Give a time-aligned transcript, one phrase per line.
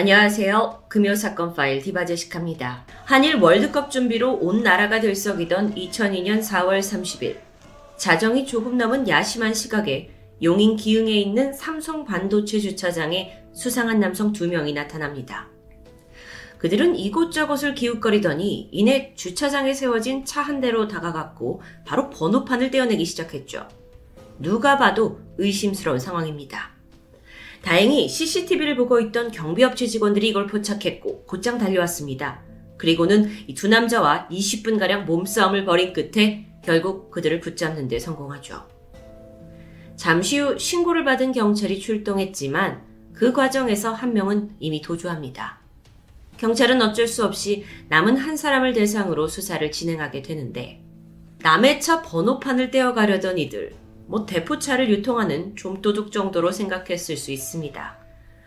[0.00, 0.84] 안녕하세요.
[0.88, 2.86] 금요사건 파일 디바제식합니다.
[3.04, 7.36] 한일 월드컵 준비로 온 나라가 들썩이던 2002년 4월 30일.
[7.98, 10.08] 자정이 조금 넘은 야심한 시각에
[10.42, 15.48] 용인 기흥에 있는 삼성 반도체 주차장에 수상한 남성 두 명이 나타납니다.
[16.56, 23.68] 그들은 이곳저곳을 기웃거리더니 이내 주차장에 세워진 차 한 대로 다가갔고 바로 번호판을 떼어내기 시작했죠.
[24.38, 26.79] 누가 봐도 의심스러운 상황입니다.
[27.62, 32.42] 다행히 CCTV를 보고 있던 경비업체 직원들이 이걸 포착했고 곧장 달려왔습니다.
[32.78, 38.66] 그리고는 이 두 남자와 20분가량 몸싸움을 벌인 끝에 결국 그들을 붙잡는 데 성공하죠.
[39.96, 45.60] 잠시 후 신고를 받은 경찰이 출동했지만 그 과정에서 한 명은 이미 도주합니다.
[46.38, 50.82] 경찰은 어쩔 수 없이 남은 한 사람을 대상으로 수사를 진행하게 되는데
[51.42, 53.74] 남의 차 번호판을 떼어가려던 이들
[54.10, 57.96] 뭐 대포차를 유통하는 좀도둑 정도로 생각했을 수 있습니다.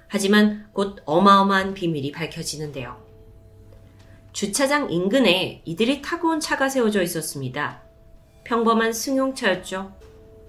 [0.09, 3.01] 하지만 곧 어마어마한 비밀이 밝혀지는데요.
[4.33, 7.81] 주차장 인근에 이들이 타고 온 차가 세워져 있었습니다.
[8.43, 9.93] 평범한 승용차였죠.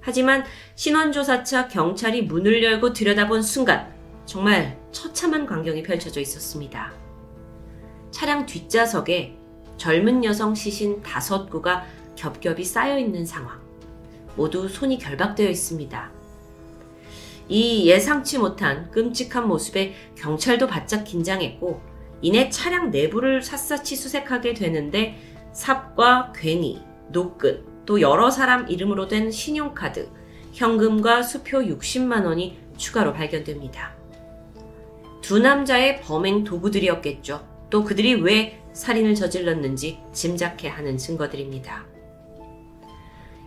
[0.01, 3.95] 하지만 신원조사차 경찰이 문을 열고 들여다본 순간
[4.27, 6.93] 정말 처참한 광경이 펼쳐져 있었습니다.
[8.11, 9.39] 차량 뒷좌석에
[9.77, 13.64] 젊은 여성 시신 다섯 구가 겹겹이 쌓여 있는 상황.
[14.37, 16.11] 모두 손이 결박되어 있습니다.
[17.49, 21.81] 이 예상치 못한 끔찍한 모습에 경찰도 바짝 긴장했고
[22.23, 25.19] 이내 차량 내부를 샅샅이 수색하게 되는데
[25.53, 30.09] 삽과 괭이, 노끈, 또 여러 사람 이름으로 된 신용카드,
[30.53, 33.95] 현금과 수표 60만 원이 추가로 발견됩니다.
[35.21, 37.47] 두 남자의 범행 도구들이었겠죠.
[37.71, 41.94] 또 그들이 왜 살인을 저질렀는지 짐작해 하는 증거들입니다.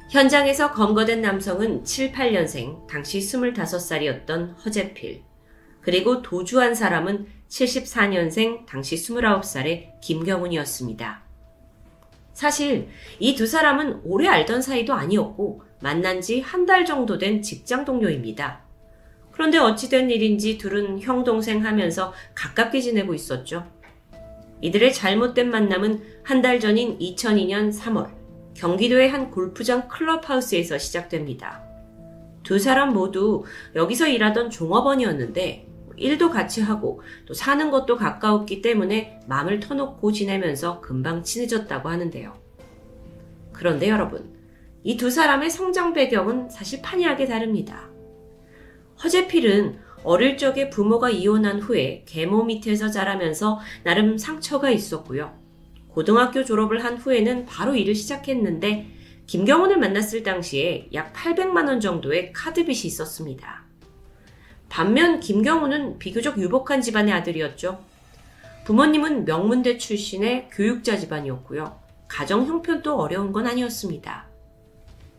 [0.10, 5.24] 현장에서 검거된 남성은 7, 8년생, 당시 25살이었던 허재필.
[5.82, 11.24] 그리고 도주한 사람은 74년생, 당시 29살의 김경훈이었습니다.
[12.34, 12.88] 사실
[13.20, 18.62] 이 두 사람은 오래 알던 사이도 아니었고 만난 지 한 달 정도 된 직장 동료입니다.
[19.32, 23.68] 그런데 어찌된 일인지 둘은 형, 동생 하면서 가깝게 지내고 있었죠.
[24.62, 28.17] 이들의 잘못된 만남은 한 달 전인 2002년 3월
[28.58, 31.64] 경기도의 한 골프장 클럽하우스에서 시작됩니다.
[32.44, 33.44] 두 사람 모두
[33.76, 41.24] 여기서 일하던 종업원이었는데 일도 같이 하고 또 사는 것도 가까웠기 때문에 마음을 터놓고 지내면서 금방
[41.24, 42.34] 친해졌다고 하는데요.
[43.54, 44.36] 그런데 여러분,
[44.84, 47.90] 이 두 사람의 성장 배경은 사실 판이하게 다릅니다.
[49.04, 55.47] 허재필은 어릴 적에 부모가 이혼한 후에 계모 밑에서 자라면서 나름 상처가 있었고요.
[55.98, 58.86] 고등학교 졸업을 한 후에는 바로 일을 시작했는데
[59.26, 63.64] 김경훈을 만났을 당시에 약 800만 원 정도의 카드빚이 있었습니다.
[64.70, 67.84] 반면 김경훈은 비교적 유복한 집안의 아들이었죠.
[68.66, 71.80] 부모님은 명문대 출신의 교육자 집안이었고요.
[72.08, 74.28] 가정 형편도 어려운 건 아니었습니다.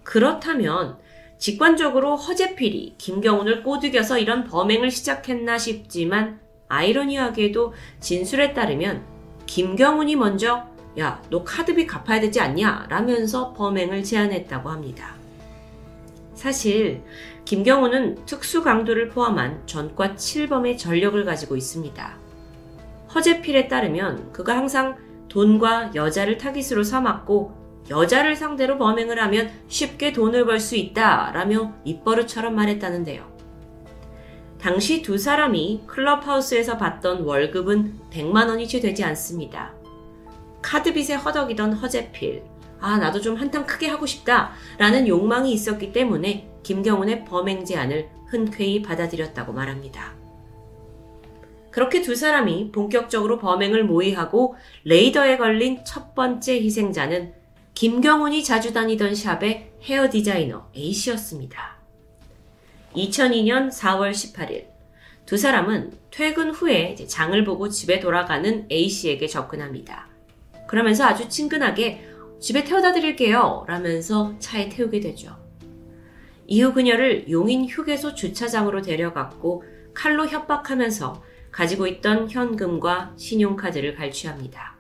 [0.04, 0.96] 그렇다면
[1.38, 9.17] 직관적으로 허재필이 김경훈을 꼬드겨서 이런 범행을 시작했나 싶지만 아이러니하게도 진술에 따르면
[9.48, 10.68] 김경훈이 먼저
[11.00, 12.86] 야, 너 카드비 갚아야 되지 않냐?
[12.88, 15.14] 라면서 범행을 제안했다고 합니다.
[16.34, 17.02] 사실
[17.44, 22.16] 김경훈은 특수 강도를 포함한 전과 7범의 전력을 가지고 있습니다.
[23.14, 24.96] 허재필에 따르면 그가 항상
[25.28, 32.54] 돈과 여자를 타깃으로 삼았고 여자를 상대로 범행을 하면 쉽게 돈을 벌 수 있다 라며 입버릇처럼
[32.54, 33.37] 말했다는데요.
[34.60, 39.72] 당시 두 사람이 클럽하우스에서 받던 월급은 100만 원이 채 되지 않습니다.
[40.62, 42.42] 카드빚에 허덕이던 허재필,
[42.80, 48.82] 아, 나도 좀 한탕 크게 하고 싶다 라는 욕망이 있었기 때문에 김경훈의 범행 제안을 흔쾌히
[48.82, 50.14] 받아들였다고 말합니다.
[51.70, 57.34] 그렇게 두 사람이 본격적으로 범행을 모의하고 레이더에 걸린 첫 번째 희생자는
[57.74, 61.77] 김경훈이 자주 다니던 샵의 헤어 디자이너 A씨였습니다.
[62.98, 64.66] 2002년 4월 18일
[65.24, 70.08] 두 사람은 퇴근 후에 장을 보고 집에 돌아가는 A씨에게 접근합니다.
[70.66, 72.08] 그러면서 아주 친근하게
[72.40, 73.64] 집에 태워다 드릴게요.
[73.68, 75.36] 라면서 차에 태우게 되죠.
[76.46, 84.76] 이후 그녀를 용인 휴게소 주차장으로 데려갔고 칼로 협박하면서 가지고 있던 현금과 신용카드를 갈취합니다.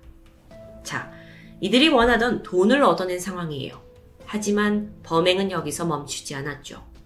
[0.82, 1.12] 자,
[1.60, 3.82] 이들이 원하던 돈을 얻어낸 상황이에요.
[4.24, 6.97] 하지만 범행은 여기서 멈추지 않았죠.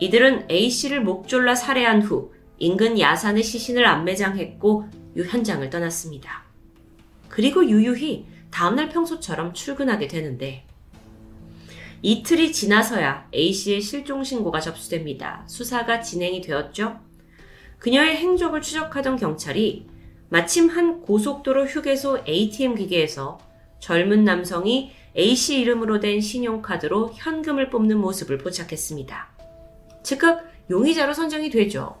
[0.00, 6.44] 이들은 A씨를 목졸라 살해한 후 인근 야산의 시신을 안매장했고 유 현장을 떠났습니다.
[7.28, 10.66] 그리고 유유히 다음날 평소처럼 출근하게 되는데
[12.02, 15.42] 이틀이 지나서야 A씨의 실종 신고가 접수됩니다.
[15.46, 17.00] 수사가 진행이 되었죠.
[17.78, 19.86] 그녀의 행적을 추적하던 경찰이
[20.28, 23.38] 마침 한 고속도로 휴게소 ATM 기계에서
[23.80, 29.33] 젊은 남성이 A씨 이름으로 된 신용카드로 현금을 뽑는 모습을 포착했습니다.
[30.04, 31.96] 즉각 용의자로 선정이 되죠.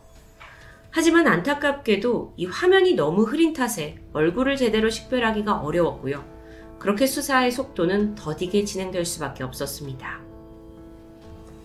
[0.90, 6.22] 하지만 안타깝게도 이 화면이 너무 흐린 탓에 얼굴을 제대로 식별하기가 어려웠고요.
[6.78, 10.20] 그렇게 수사의 속도는 더디게 진행될 수밖에 없었습니다.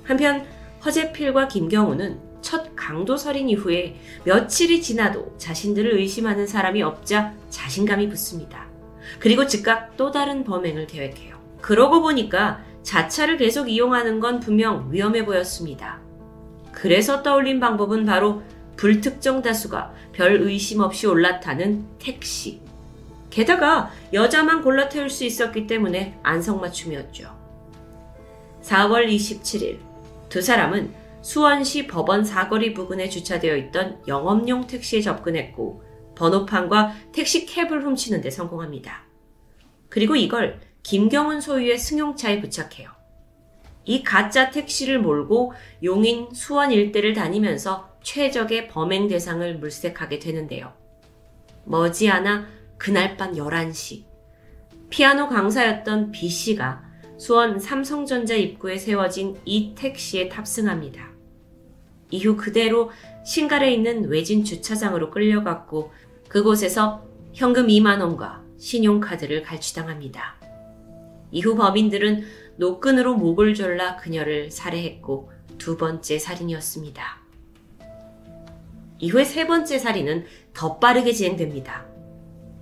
[0.04, 0.48] 한편
[0.84, 8.68] 허재필과 김경우는 첫 강도살인 이후에 며칠이 지나도 자신들을 의심하는 사람이 없자 자신감이 붙습니다.
[9.20, 11.38] 그리고 즉각 또 다른 범행을 계획해요.
[11.62, 16.09] 그러고 보니까 자차를 계속 이용하는 건 분명 위험해 보였습니다.
[16.82, 18.42] 그래서 떠올린 방법은 바로
[18.78, 22.62] 불특정 다수가 별 의심 없이 올라타는 택시.
[23.30, 27.38] 게다가 여자만 골라 태울 수 있었기 때문에 안성맞춤이었죠.
[28.64, 29.80] 4월 27일
[30.30, 35.84] 두 사람은 수원시 법원 사거리 부근에 주차되어 있던 영업용 택시에 접근했고
[36.16, 39.04] 번호판과 택시 캡을 훔치는 데 성공합니다.
[39.90, 42.99] 그리고 이걸 김경은 소유의 승용차에 부착해요.
[43.90, 45.54] 이 가짜 택시를 몰고
[45.84, 50.74] 용인 수원 일대를 다니면서 최적의 범행 대상을 물색하게 되는데요.
[51.66, 52.46] 머지않아
[52.78, 54.04] 그날 밤 11시
[54.92, 56.84] 피아노 강사였던 B씨가
[57.18, 61.10] 수원 삼성전자 입구에 세워진 이 택시에 탑승합니다.
[62.12, 62.92] 이후 그대로
[63.26, 65.92] 신갈에 있는 외진 주차장으로 끌려갔고
[66.28, 67.04] 그곳에서
[67.34, 70.36] 현금 2만원과 신용카드를 갈취당합니다.
[71.32, 72.24] 이후 범인들은
[72.60, 77.20] 노끈으로 목을 졸라 그녀를 살해했고 두 번째 살인이었습니다.
[79.00, 81.86] 이후에 세 번째 살인은 더 빠르게 진행됩니다.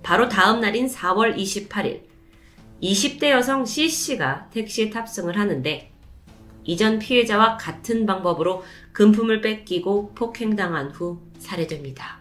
[0.04, 2.02] 바로 다음 날인 4월 28일,
[2.80, 5.90] 20대 여성 C씨가 택시에 탑승을 하는데
[6.62, 8.62] 이전 피해자와 같은 방법으로
[8.92, 12.20] 금품을 뺏기고 폭행당한 후 살해됩니다.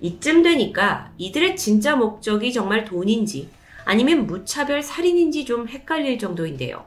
[0.00, 3.48] 이쯤 되니까 이들의 진짜 목적이 정말 돈인지
[3.84, 6.86] 아니면 무차별 살인인지 좀 헷갈릴 정도인데요.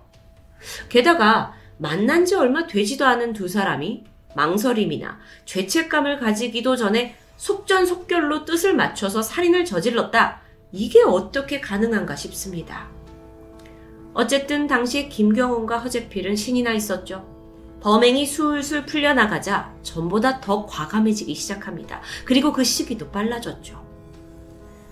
[0.89, 4.03] 게다가 만난 지 얼마 되지도 않은 두 사람이
[4.35, 10.41] 망설임이나 죄책감을 가지기도 전에 속전속결로 뜻을 맞춰서 살인을 저질렀다.
[10.71, 12.87] 이게 어떻게 가능한가 싶습니다.
[14.13, 17.25] 어쨌든 당시에 김경훈과 허재필은 신이 나 있었죠.
[17.81, 22.01] 범행이 술술 풀려나가자 전보다 더 과감해지기 시작합니다.
[22.23, 23.85] 그리고 그 시기도 빨라졌죠.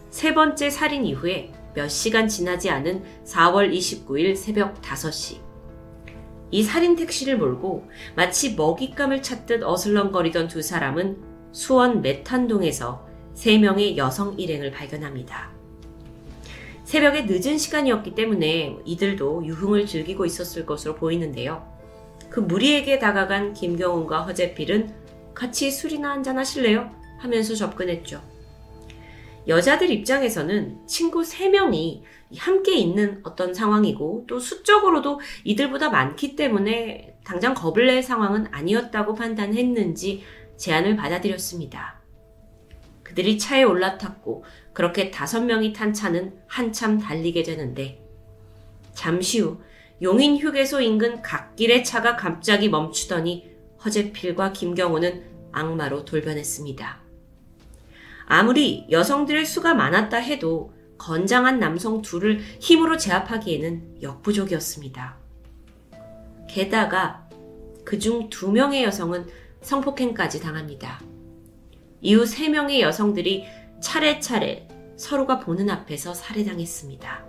[0.09, 5.37] 세 번째 살인 이후에 몇 시간 지나지 않은 4월 29일 새벽 5시.
[6.51, 11.17] 이 살인 택시를 몰고 마치 먹잇감을 찾듯 어슬렁거리던 두 사람은
[11.51, 15.51] 수원 메탄동에서 세 명의 여성 일행을 발견합니다.
[16.83, 21.67] 새벽에 늦은 시간이었기 때문에 이들도 유흥을 즐기고 있었을 것으로 보이는데요.
[22.29, 24.93] 그 무리에게 다가간 김경훈과 허재필은
[25.33, 26.91] 같이 술이나 한잔 하실래요?
[27.17, 28.21] 하면서 접근했죠.
[29.47, 32.01] 여자들 입장에서는 친구 3명이
[32.37, 40.23] 함께 있는 어떤 상황이고 또 수적으로도 이들보다 많기 때문에 당장 겁을 낼 상황은 아니었다고 판단했는지
[40.57, 42.01] 제안을 받아들였습니다.
[43.03, 48.03] 그들이 차에 올라탔고 그렇게 다섯 명이 탄 차는 한참 달리게 되는데
[48.93, 49.59] 잠시 후
[50.01, 53.51] 용인 휴게소 인근 갓길의 차가 갑자기 멈추더니
[53.85, 57.02] 허재필과 김경호는 악마로 돌변했습니다.
[58.25, 65.17] 아무리 여성들의 수가 많았다 해도 건장한 남성 둘을 힘으로 제압하기에는 역부족이었습니다.
[66.47, 67.27] 게다가
[67.83, 69.27] 그중 두 명의 여성은
[69.61, 71.01] 성폭행까지 당합니다.
[72.01, 73.45] 이후 세 명의 여성들이
[73.81, 74.67] 차례차례
[74.97, 77.25] 서로가 보는 앞에서 살해당했습니다.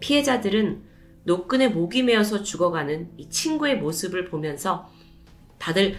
[0.00, 0.82] 피해자들은
[1.24, 4.90] 노끈에 목이 메어서 죽어가는 이 친구의 모습을 보면서
[5.58, 5.96] 다들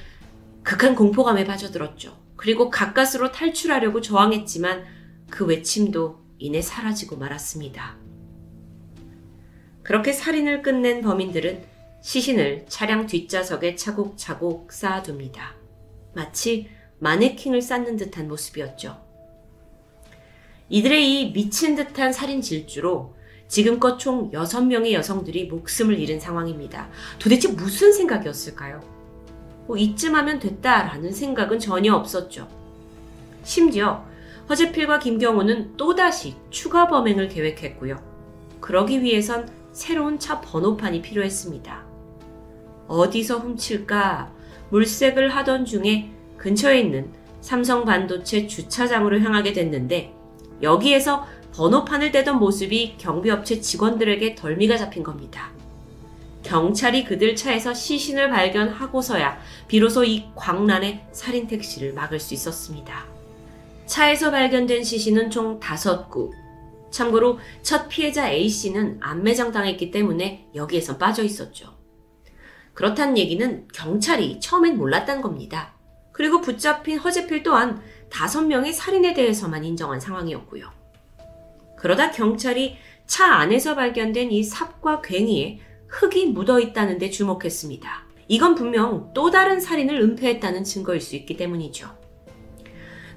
[0.61, 2.24] 극한 공포감에 빠져들었죠.
[2.35, 4.83] 그리고 가까스로 탈출하려고 저항했지만
[5.29, 7.97] 그 외침도 이내 사라지고 말았습니다.
[9.83, 11.63] 그렇게 살인을 끝낸 범인들은
[12.01, 15.55] 시신을 차량 뒷좌석에 차곡차곡 쌓아둡니다.
[16.13, 19.03] 마치 마네킹을 쌓는 듯한 모습이었죠.
[20.69, 23.15] 이들의 이 미친 듯한 살인 질주로
[23.47, 26.89] 지금껏 총 6명의 여성들이 목숨을 잃은 상황입니다.
[27.19, 28.94] 도대체 무슨 생각이었을까요?
[29.67, 32.47] 뭐 이쯤 하면 됐다라는 생각은 전혀 없었죠.
[33.43, 34.03] 심지어
[34.49, 37.97] 허재필과 김경호는 또다시 추가 범행을 계획했고요.
[38.59, 41.83] 그러기 위해선 새로운 차 번호판이 필요했습니다.
[42.87, 44.31] 어디서 훔칠까
[44.69, 47.09] 물색을 하던 중에 근처에 있는
[47.41, 50.13] 삼성 반도체 주차장으로 향하게 됐는데
[50.61, 55.54] 여기에서 번호판을 떼던 모습이 경비업체 직원들에게 덜미가 잡힌 겁니다.
[56.45, 63.05] 경찰이 그들 차에서 시신을 발견하고서야 비로소 이 광란의 살인 택시를 막을 수 있었습니다.
[63.87, 66.31] 차에서 발견된 시신은 총 5구.
[66.91, 71.75] 참고로 첫 피해자 A씨는 안매장 당했기 때문에 여기에서 빠져 있었죠.
[72.73, 75.73] 그렇단 얘기는 경찰이 처음엔 몰랐단 겁니다.
[76.11, 80.71] 그리고 붙잡힌 허재필 또한 5명의 살인에 대해서만 인정한 상황이었고요.
[81.75, 88.05] 그러다 경찰이 차 안에서 발견된 이 삽과 괭이에 흙이 묻어 있다는 데 주목했습니다.
[88.27, 91.89] 이건 분명 또 다른 살인을 은폐했다는 증거일 수 있기 때문이죠.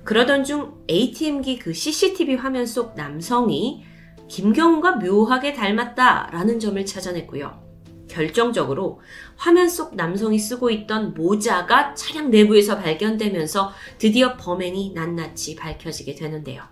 [0.04, 3.84] 그러던 중 ATM기 그 CCTV 화면 속 남성이
[4.28, 7.68] 김경훈과 묘하게 닮았다라는 점을 찾아냈고요.
[8.08, 9.00] 결정적으로
[9.36, 16.62] 화면 속 남성이 쓰고 있던 모자가 차량 내부에서 발견되면서 드디어 범행이 낱낱이 밝혀지게 되는데요.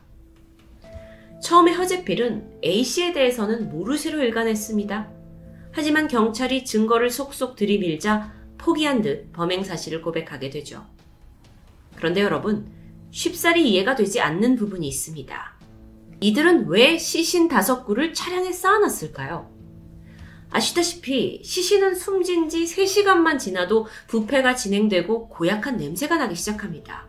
[1.42, 5.15] 처음에 허재필은 A씨에 대해서는 모르쇠로 일관했습니다.
[5.76, 10.86] 하지만 경찰이 증거를 속속 들이밀자 포기한 듯 범행 사실을 고백하게 되죠.
[11.96, 12.72] 그런데 여러분,
[13.10, 15.58] 쉽사리 이해가 되지 않는 부분이 있습니다.
[16.20, 19.50] 이들은 왜 시신 다섯 구를 차량에 쌓아놨을까요?
[20.48, 27.06] 아시다시피 시신은 숨진 지 3시간만 지나도 부패가 진행되고 고약한 냄새가 나기 시작합니다.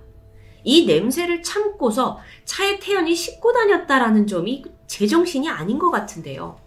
[0.66, 6.67] 이 냄새를 참고서 차에 태연히 싣고 다녔다라는 점이 제정신이 아닌 것 같은데요.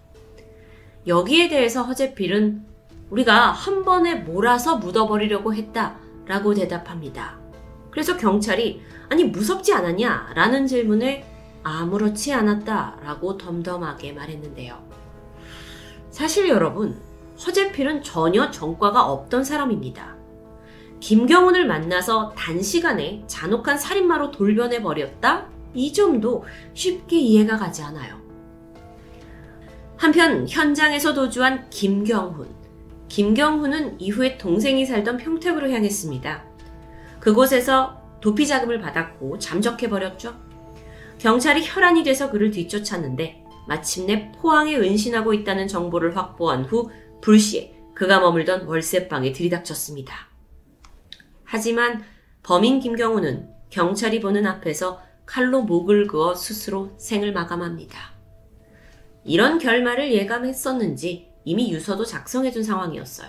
[1.06, 2.62] 여기에 대해서 허재필은
[3.10, 7.38] 우리가 한 번에 몰아서 묻어버리려고 했다 라고 대답합니다.
[7.90, 10.32] 그래서 경찰이 아니 무섭지 않았냐?
[10.34, 11.26] 라는 질문에
[11.62, 14.78] 아무렇지 않았다 라고 덤덤하게 말했는데요.
[16.10, 17.00] 사실 여러분,
[17.44, 20.16] 허재필은 전혀 전과가 없던 사람입니다.
[21.00, 25.48] 김경훈을 만나서 단시간에 잔혹한 살인마로 돌변해버렸다?
[25.74, 28.19] 이 점도 쉽게 이해가 가지 않아요.
[30.00, 32.48] 한편 현장에서 도주한 김경훈.
[33.10, 36.42] 김경훈은 이후에 동생이 살던 평택으로 향했습니다.
[37.20, 40.34] 그곳에서 도피 자금을 받았고 잠적해버렸죠.
[41.18, 46.90] 경찰이 혈안이 돼서 그를 뒤쫓았는데 마침내 포항에 은신하고 있다는 정보를 확보한 후
[47.20, 50.14] 불시에 그가 머물던 월세방에 들이닥쳤습니다.
[51.44, 52.02] 하지만
[52.42, 58.19] 범인 김경우는 경찰이 보는 앞에서 칼로 목을 그어 스스로 생을 마감합니다.
[59.24, 63.28] 이런 결말을 예감했었는지 이미 유서도 작성해둔 상황이었어요.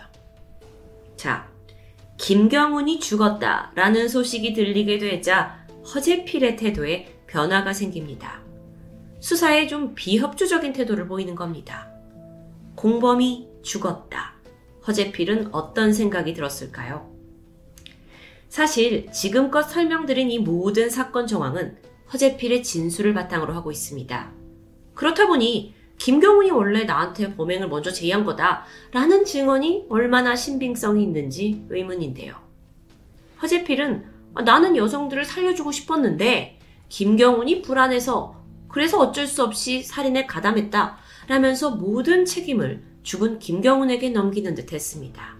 [1.15, 1.49] 자,
[2.17, 8.41] 김경훈이 죽었다 라는 소식이 들리게 되자 허재필의 태도에 변화가 생깁니다.
[9.19, 11.89] 수사에 좀 비협조적인 태도를 보이는 겁니다.
[12.75, 14.35] 공범이 죽었다.
[14.87, 17.11] 허재필은 어떤 생각이 들었을까요?
[18.49, 21.77] 사실 지금껏 설명드린 이 모든 사건 정황은
[22.11, 24.33] 허재필의 진술을 바탕으로 하고 있습니다.
[24.93, 32.33] 그렇다 보니 김경훈이 원래 나한테 범행을 먼저 제의한 거다 라는 증언이 얼마나 신빙성이 있는지 의문인데요.
[33.39, 36.57] 허재필은 아, 나는 여성들을 살려주고 싶었는데
[36.89, 38.35] 김경훈이 불안해서
[38.67, 45.37] 그래서 어쩔 수 없이 살인에 가담했다 라면서 모든 책임을 죽은 김경훈에게 넘기는 듯 했습니다.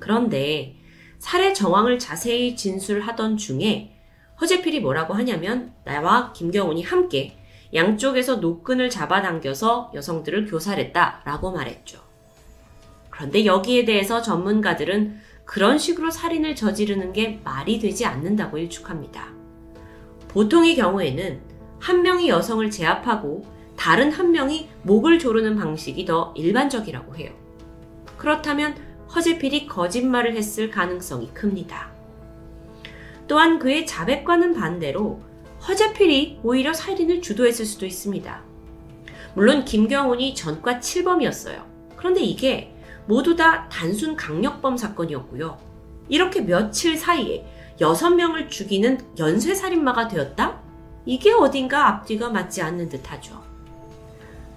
[0.00, 0.74] 그런데
[1.20, 3.94] 살해 정황을 자세히 진술하던 중에
[4.40, 7.38] 허재필이 뭐라고 하냐면 나와 김경훈이 함께
[7.74, 12.00] 양쪽에서 노끈을 잡아당겨서 여성들을 교살했다라고 말했죠.
[13.10, 19.28] 그런데 여기에 대해서 전문가들은 그런 식으로 살인을 저지르는 게 말이 되지 않는다고 일축합니다.
[20.28, 21.40] 보통의 경우에는
[21.78, 23.44] 한 명이 여성을 제압하고
[23.76, 27.32] 다른 한 명이 목을 조르는 방식이 더 일반적이라고 해요.
[28.16, 28.74] 그렇다면
[29.14, 31.90] 허재필이 거짓말을 했을 가능성이 큽니다.
[33.26, 35.20] 또한 그의 자백과는 반대로
[35.66, 38.42] 허재필이 오히려 살인을 주도했을 수도 있습니다.
[39.34, 41.64] 물론 김경훈이 전과 7범이었어요.
[41.96, 42.74] 그런데 이게
[43.06, 45.58] 모두 다 단순 강력범 사건이었고요.
[46.08, 47.46] 이렇게 며칠 사이에
[47.78, 50.60] 6명을 죽이는 연쇄살인마가 되었다?
[51.04, 53.42] 이게 어딘가 앞뒤가 맞지 않는 듯 하죠.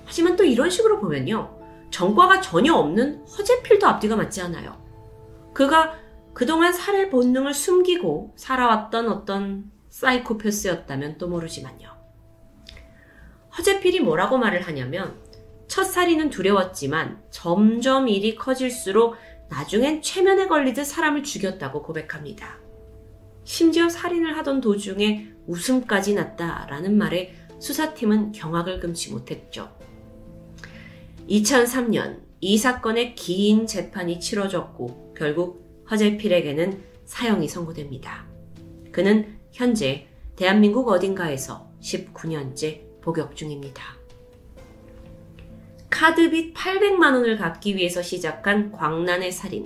[0.06, 1.56] 하지만 또 이런 식으로 보면요.
[1.90, 4.76] 전과가 전혀 없는 허재필도 앞뒤가 맞지 않아요.
[5.54, 5.94] 그가
[6.34, 11.90] 그동안 살해 본능을 숨기고 살아왔던 어떤 사이코패스였다면 또 모르지만요.
[13.58, 15.18] 허재필이 뭐라고 말을 하냐면
[15.68, 19.16] 첫 살인은 두려웠지만 점점 일이 커질수록
[19.50, 22.60] 나중엔 최면에 걸리듯 사람을 죽였다고 고백합니다.
[23.46, 29.74] 심지어 살인을 하던 도중에 웃음까지 났다라는 말에 수사팀은 경악을 금치 못했죠.
[31.30, 38.26] 2003년 이 사건의 긴 재판이 치러졌고 결국 허재필에게는 사형이 선고됩니다.
[38.92, 43.96] 그는 현재 대한민국 어딘가에서 19년째 복역 중입니다.
[45.90, 49.66] 카드빚 800만 원을 갚기 위해서 시작한 광란의 살인.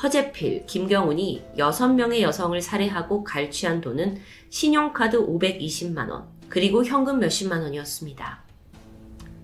[0.00, 4.18] 허재필, 김경훈이 6명의 여성을 살해하고 갈취한 돈은
[4.50, 8.44] 신용카드 520만 원, 그리고 현금 몇십만 원이었습니다.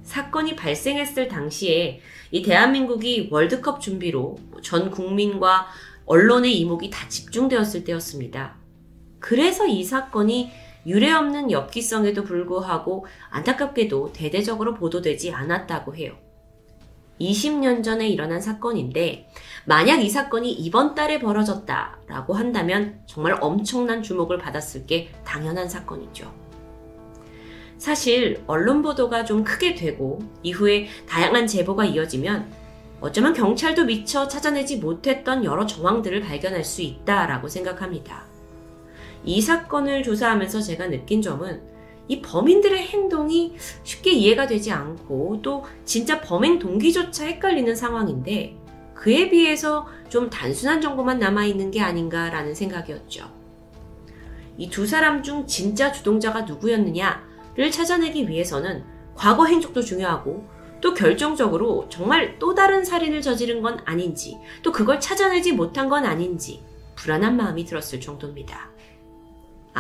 [0.04, 5.66] 사건이 발생했을 당시에 이 대한민국이 월드컵 준비로 전 국민과
[6.06, 8.59] 언론의 이목이 다 집중되었을 때였습니다.
[9.20, 10.50] 그래서 이 사건이
[10.86, 16.14] 유례없는 엽기성에도 불구하고 안타깝게도 대대적으로 보도되지 않았다고 해요.
[17.20, 19.28] 20년 전에 일어난 사건인데
[19.66, 26.32] 만약 이 사건이 이번 달에 벌어졌다라고 한다면 정말 엄청난 주목을 받았을 게 당연한 사건이죠.
[27.76, 32.50] 사실 언론 보도가 좀 크게 되고 이후에 다양한 제보가 이어지면
[33.00, 38.30] 어쩌면 경찰도 미처 찾아내지 못했던 여러 정황들을 발견할 수 있다라고 생각합니다.
[39.24, 41.62] 이 사건을 조사하면서 제가 느낀 점은
[42.08, 48.56] 이 범인들의 행동이 쉽게 이해가 되지 않고 또 진짜 범행 동기조차 헷갈리는 상황인데
[48.94, 53.40] 그에 비해서 좀 단순한 정보만 남아있는 게 아닌가라는 생각이었죠.
[54.58, 58.84] 이 두 사람 중 진짜 주동자가 누구였느냐를 찾아내기 위해서는
[59.14, 60.44] 과거 행적도 중요하고
[60.80, 66.62] 또 결정적으로 정말 또 다른 살인을 저지른 건 아닌지 또 그걸 찾아내지 못한 건 아닌지
[66.96, 68.70] 불안한 마음이 들었을 정도입니다.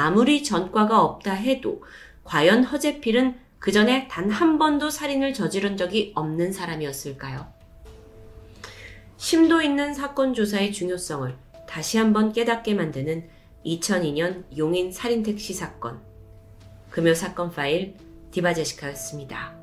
[0.00, 1.84] 아무리 전과가 없다 해도
[2.24, 7.46] 과연 허재필은 그 전에 단 한 번도 살인을 저지른 적이 없는 사람이었을까요?
[9.18, 11.36] 심도 있는 사건 조사의 중요성을
[11.68, 13.28] 다시 한번 깨닫게 만드는
[13.66, 16.00] 2002년 용인 살인 택시 사건.
[16.88, 17.96] 금요 사건 파일
[18.30, 19.54] 디바제시카였습니다.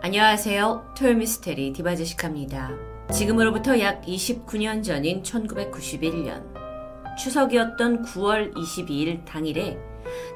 [0.00, 0.94] 안녕하세요.
[0.96, 2.87] 토요미스테리 디바제시카입니다.
[3.12, 6.44] 지금으로부터 약 29년 전인 1991년
[7.16, 9.78] 추석이었던 9월 22일 당일에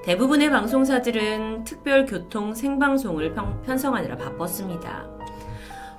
[0.04, 5.06] 대부분의 방송사들은 특별 교통 생방송을 편성하느라 바빴습니다.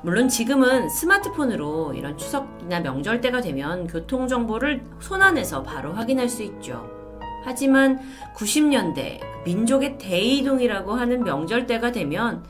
[0.01, 6.89] 물론 지금은 스마트폰으로 이런 추석이나 명절 때가 되면 교통 정보를 손안에서 바로 확인할 수 있죠.
[7.45, 7.99] 하지만
[8.35, 12.43] 90년대 민족의 대이동이라고 하는 명절 때가 되면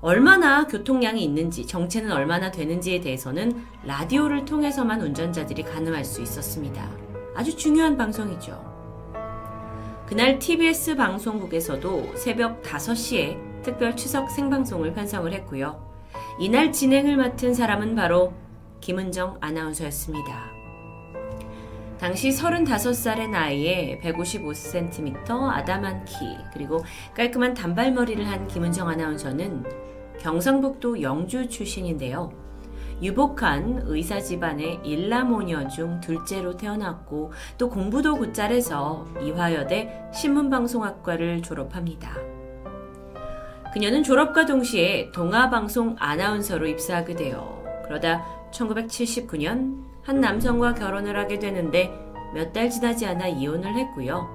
[0.00, 6.88] 얼마나 교통량이 있는지, 정체는 얼마나 되는지에 대해서는 라디오를 통해서만 운전자들이 가늠할 수 있었습니다.
[7.34, 8.76] 아주 중요한 방송이죠.
[10.06, 15.84] 그날 TBS 방송국에서도 새벽 5시에 특별 추석 생방송을 편성을 했고요.
[16.38, 18.32] 이날 진행을 맡은 사람은 바로
[18.80, 20.55] 김은정 아나운서였습니다.
[21.98, 29.64] 당시 35살의 나이에 155cm 아담한 키, 그리고 깔끔한 단발머리를 한 김은정 아나운서는
[30.20, 32.30] 경상북도 영주 출신인데요.
[33.02, 42.16] 유복한 의사 집안의 일라모녀 중 둘째로 태어났고 또 공부도 곧잘해서 이화여대 신문방송학과를 졸업합니다.
[43.72, 47.62] 그녀는 졸업과 동시에 동아방송 아나운서로 입사하게 돼요.
[47.84, 51.92] 그러다 1979년 한 남성과 결혼을 하게 되는데
[52.32, 54.28] 몇 달 지나지 않아 이혼을 했고요.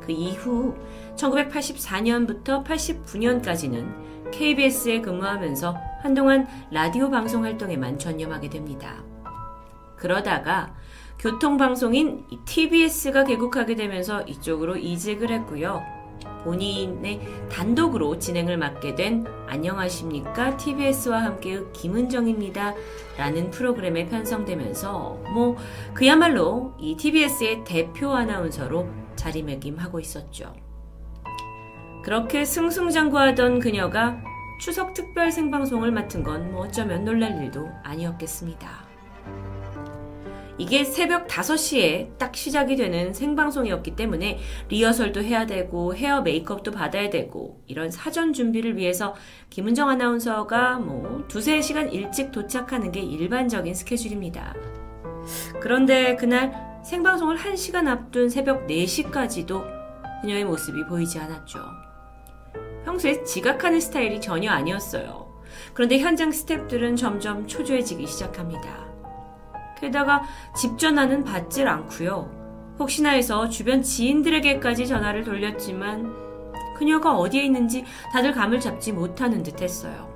[0.00, 0.74] 그 이후
[1.16, 9.02] 1984년부터 89년까지는 KBS에 근무하면서 한동안 라디오 방송 활동에만 전념하게 됩니다.
[9.96, 10.74] 그러다가
[11.18, 15.82] 교통방송인 TBS가 개국하게 되면서 이쪽으로 이직을 했고요.
[16.44, 22.74] 본인의 단독으로 진행을 맡게 된 안녕하십니까 TBS와 함께 김은정입니다
[23.16, 25.56] 라는 프로그램에 편성되면서 뭐
[25.94, 30.54] 그야말로 이 TBS의 대표 아나운서로 자리매김하고 있었죠.
[32.04, 34.16] 그렇게 승승장구하던 그녀가
[34.60, 38.85] 추석 특별 생방송을 맡은 건 뭐 어쩌면 놀랄 일도 아니었겠습니다.
[40.58, 44.38] 이게 새벽 5시에 딱 시작이 되는 생방송이었기 때문에
[44.68, 49.14] 리허설도 해야 되고 헤어 메이크업도 받아야 되고 이런 사전 준비를 위해서
[49.50, 54.54] 김은정 아나운서가 뭐 두세 시간 일찍 도착하는 게 일반적인 스케줄입니다.
[55.60, 59.64] 그런데 그날 생방송을 1시간 앞둔 새벽 4시까지도
[60.22, 61.58] 그녀의 모습이 보이지 않았죠.
[62.84, 65.26] 평소에 지각하는 스타일이 전혀 아니었어요.
[65.74, 68.85] 그런데 현장 스탭들은 점점 초조해지기 시작합니다.
[69.80, 70.22] 게다가
[70.56, 72.76] 집 전화는 받질 않고요.
[72.78, 76.14] 혹시나 해서 주변 지인들에게까지 전화를 돌렸지만
[76.76, 80.14] 그녀가 어디에 있는지 다들 감을 잡지 못하는 듯 했어요.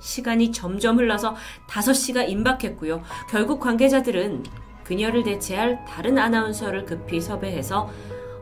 [0.00, 1.36] 시간이 점점 흘러서
[1.68, 3.02] 5시가 임박했고요.
[3.30, 4.44] 결국 관계자들은
[4.84, 7.88] 그녀를 대체할 다른 아나운서를 급히 섭외해서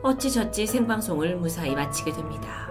[0.03, 2.71] 어찌저찌 생방송을 무사히 마치게 됩니다.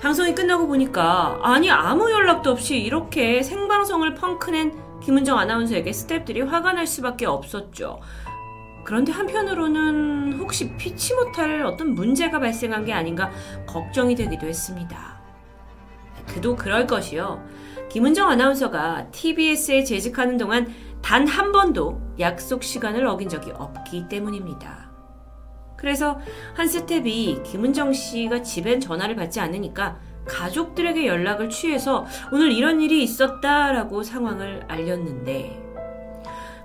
[0.00, 6.86] 방송이 끝나고 보니까 아니 아무 연락도 없이 이렇게 생방송을 펑크낸 김은정 아나운서에게 스탭들이 화가 날
[6.86, 8.00] 수밖에 없었죠.
[8.84, 13.30] 그런데 한편으로는 혹시 피치 못할 어떤 문제가 발생한 게 아닌가
[13.66, 15.20] 걱정이 되기도 했습니다.
[16.26, 17.42] 그도 그럴 것이요.
[17.90, 24.90] 김은정 아나운서가 TBS에 재직하는 동안 단 한 번도 약속 시간을 어긴 적이 없기 때문입니다.
[25.76, 26.18] 그래서
[26.54, 34.02] 한 스텝이 김은정 씨가 집엔 전화를 받지 않으니까 가족들에게 연락을 취해서 오늘 이런 일이 있었다라고
[34.02, 35.68] 상황을 알렸는데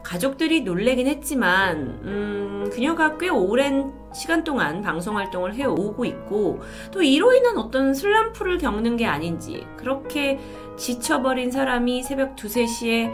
[0.03, 7.33] 가족들이 놀래긴 했지만 음, 그녀가 꽤 오랜 시간 동안 방송 활동을 해오고 있고 또 이로
[7.33, 10.39] 인한 어떤 슬럼프를 겪는 게 아닌지 그렇게
[10.77, 13.13] 지쳐버린 사람이 새벽 2, 3시에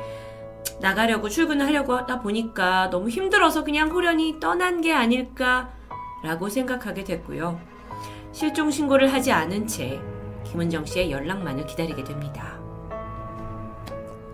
[0.81, 7.59] 나가려고 출근을 하려고 하다 보니까 너무 힘들어서 그냥 호련히 떠난 게 아닐까라고 생각하게 됐고요.
[8.31, 10.01] 실종 신고를 하지 않은 채
[10.51, 12.59] 김은정 씨의 연락만을 기다리게 됩니다.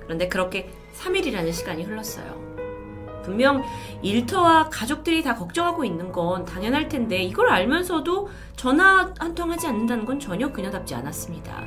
[0.04, 2.44] 그런데 그렇게 3일이라는 시간이 흘렀어요.
[3.24, 3.64] 분명
[4.04, 10.06] 일터와 가족들이 다 걱정하고 있는 건 당연할 텐데 이걸 알면서도 전화 한 통 하지 않는다는
[10.06, 11.66] 건 전혀 그녀답지 않았습니다.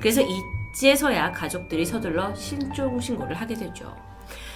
[0.00, 0.22] 그래서
[0.74, 3.94] 이제서야 가족들이 서둘러 실종 신고를 하게 되죠.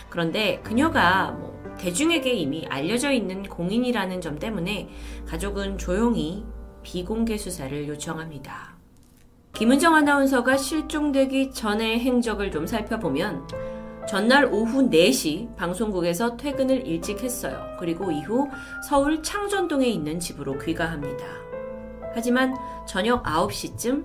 [0.09, 4.89] 그런데 그녀가 뭐 대중에게 이미 알려져 있는 공인이라는 점 때문에
[5.29, 6.45] 가족은 조용히
[6.83, 8.72] 비공개 수사를 요청합니다.
[9.55, 13.47] 김은정 아나운서가 실종되기 전의 행적을 좀 살펴보면
[14.09, 17.77] 전날 오후 4시 방송국에서 퇴근을 일찍 했어요.
[17.79, 18.49] 그리고 이후
[18.89, 21.25] 서울 창전동에 있는 집으로 귀가합니다.
[22.15, 24.05] 하지만 저녁 9시쯤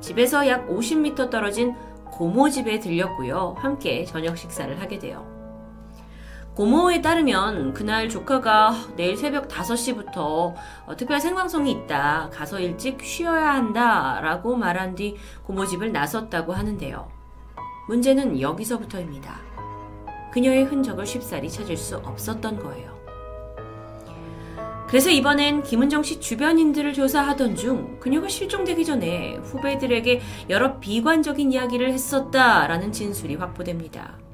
[0.00, 1.74] 집에서 약 50m 떨어진
[2.10, 3.56] 고모 집에 들렸고요.
[3.58, 5.35] 함께 저녁 식사를 하게 돼요.
[6.56, 10.16] 고모에 따르면 그날 조카가 내일 새벽 5시부터
[10.86, 12.30] 어, 특별 생방송이 있다.
[12.32, 14.20] 가서 일찍 쉬어야 한다.
[14.22, 17.10] 라고 말한 뒤 고모 집을 나섰다고 하는데요.
[17.88, 19.38] 문제는 여기서부터입니다.
[20.32, 22.96] 그녀의 흔적을 쉽사리 찾을 수 없었던 거예요.
[24.88, 32.92] 그래서 이번엔 김은정 씨 주변인들을 조사하던 중 그녀가 실종되기 전에 후배들에게 여러 비관적인 이야기를 했었다라는
[32.92, 34.25] 진술이 확보됩니다.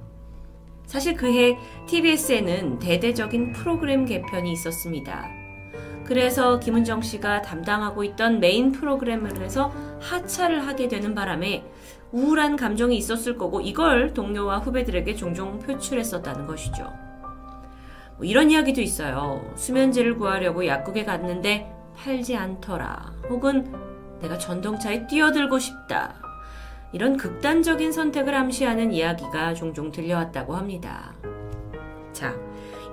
[0.93, 5.31] 사실 그해 TBS에는 대대적인 프로그램 개편이 있었습니다.
[6.05, 11.65] 그래서 김은정 씨가 담당하고 있던 메인 프로그램에서 하차를 하게 되는 바람에
[12.13, 16.93] 우울한 감정이 있었을 거고 이걸 동료와 후배들에게 종종 표출했었다는 것이죠.
[18.19, 19.51] 뭐 이런 이야기도 있어요.
[19.57, 23.15] 수면제를 구하려고 약국에 갔는데 팔지 않더라.
[23.31, 23.73] 혹은
[24.21, 26.22] 내가 전동차에 뛰어들고 싶다.
[26.93, 31.15] 이런 극단적인 선택을 암시하는 이야기가 종종 들려왔다고 합니다.
[32.13, 32.35] 자,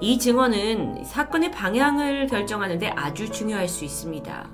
[0.01, 4.49] 이 증언은 사건의 방향을 결정하는데 아주 중요할 수 있습니다.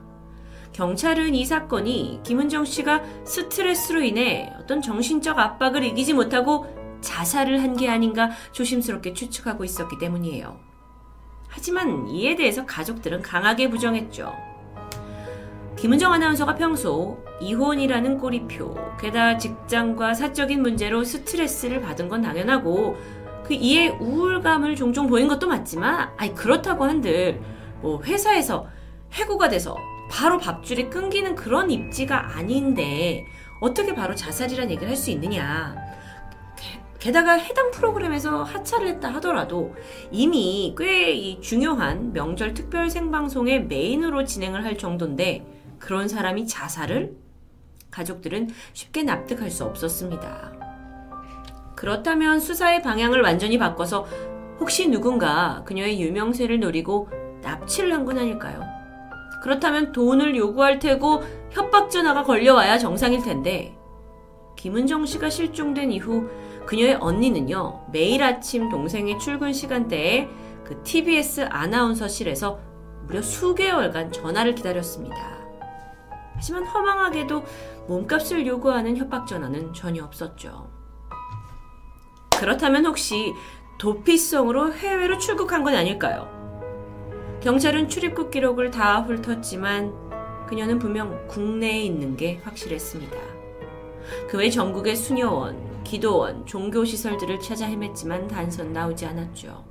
[0.74, 6.66] 경찰은 이 사건이 김은정 씨가 스트레스로 인해 어떤 정신적 압박을 이기지 못하고
[7.02, 10.58] 자살을 한 게 아닌가 조심스럽게 추측하고 있었기 때문이에요.
[11.48, 14.34] 하지만 이에 대해서 가족들은 강하게 부정했죠.
[15.76, 22.96] 김은정 아나운서가 평소 이혼이라는 꼬리표, 게다가 직장과 사적인 문제로 스트레스를 받은 건 당연하고
[23.44, 27.42] 그 이에 우울감을 종종 보인 것도 맞지만, 아니 그렇다고 한들
[27.82, 28.68] 뭐 회사에서
[29.14, 29.76] 해고가 돼서
[30.10, 33.26] 바로 밥줄이 끊기는 그런 입지가 아닌데
[33.60, 35.76] 어떻게 바로 자살이란 얘기를 할 수 있느냐.
[37.00, 39.76] 게다가 해당 프로그램에서 하차를 했다 하더라도
[40.10, 45.46] 이미 꽤 중요한 명절 특별 생방송의 메인으로 진행을 할 정도인데
[45.80, 47.16] 그런 사람이 자살을?
[47.92, 50.54] 가족들은 쉽게 납득할 수 없었습니다.
[51.76, 54.06] 그렇다면 수사의 방향을 완전히 바꿔서
[54.60, 57.10] 혹시 누군가 그녀의 유명세를 노리고
[57.42, 58.64] 납치를 한 건 아닐까요?
[59.44, 63.78] 그렇다면 돈을 요구할 테고 협박 전화가 걸려와야 정상일 텐데
[64.56, 66.30] 김은정 씨가 실종된 이후
[66.66, 70.28] 그녀의 언니는요 매일 아침 동생의 출근 시간대에
[70.64, 72.60] 그 TBS 아나운서실에서
[73.06, 75.45] 무려 수개월간 전화를 기다렸습니다.
[76.36, 77.44] 하지만 허망하게도
[77.88, 80.70] 몸값을 요구하는 협박 전화는 전혀 없었죠.
[82.38, 83.34] 그렇다면 혹시
[83.78, 86.30] 도피성으로 해외로 출국한 건 아닐까요?
[87.42, 89.94] 경찰은 출입국 기록을 다 훑었지만
[90.48, 93.18] 그녀는 분명 국내에 있는 게 확실했습니다.
[94.30, 99.64] 그 외 전국의 수녀원, 기도원, 종교시설들을 찾아 헤맸지만 단선 나오지 않았죠.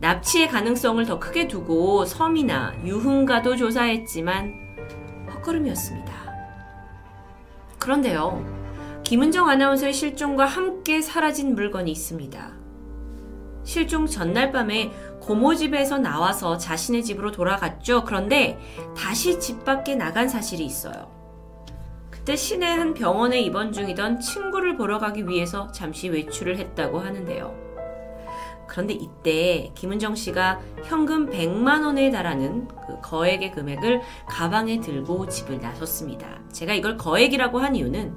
[0.00, 4.69] 납치의 가능성을 더 크게 두고 섬이나 유흥가도 조사했지만
[5.40, 6.12] 헛걸음이었습니다.
[7.78, 8.44] 그런데요,
[9.04, 12.52] 김은정 아나운서의 실종과 함께 사라진 물건이 있습니다.
[13.64, 18.04] 실종 전날 밤에 고모 집에서 나와서 자신의 집으로 돌아갔죠.
[18.04, 18.58] 그런데
[18.96, 21.10] 다시 집 밖에 나간 사실이 있어요.
[22.10, 27.69] 그때 시내 한 병원에 입원 중이던 친구를 보러 가기 위해서 잠시 외출을 했다고 하는데요.
[28.70, 36.38] 그런데 이때 김은정 씨가 현금 100만 원에 달하는 그 거액의 금액을 가방에 들고 집을 나섰습니다.
[36.52, 38.14] 제가 이걸 거액이라고 한 이유는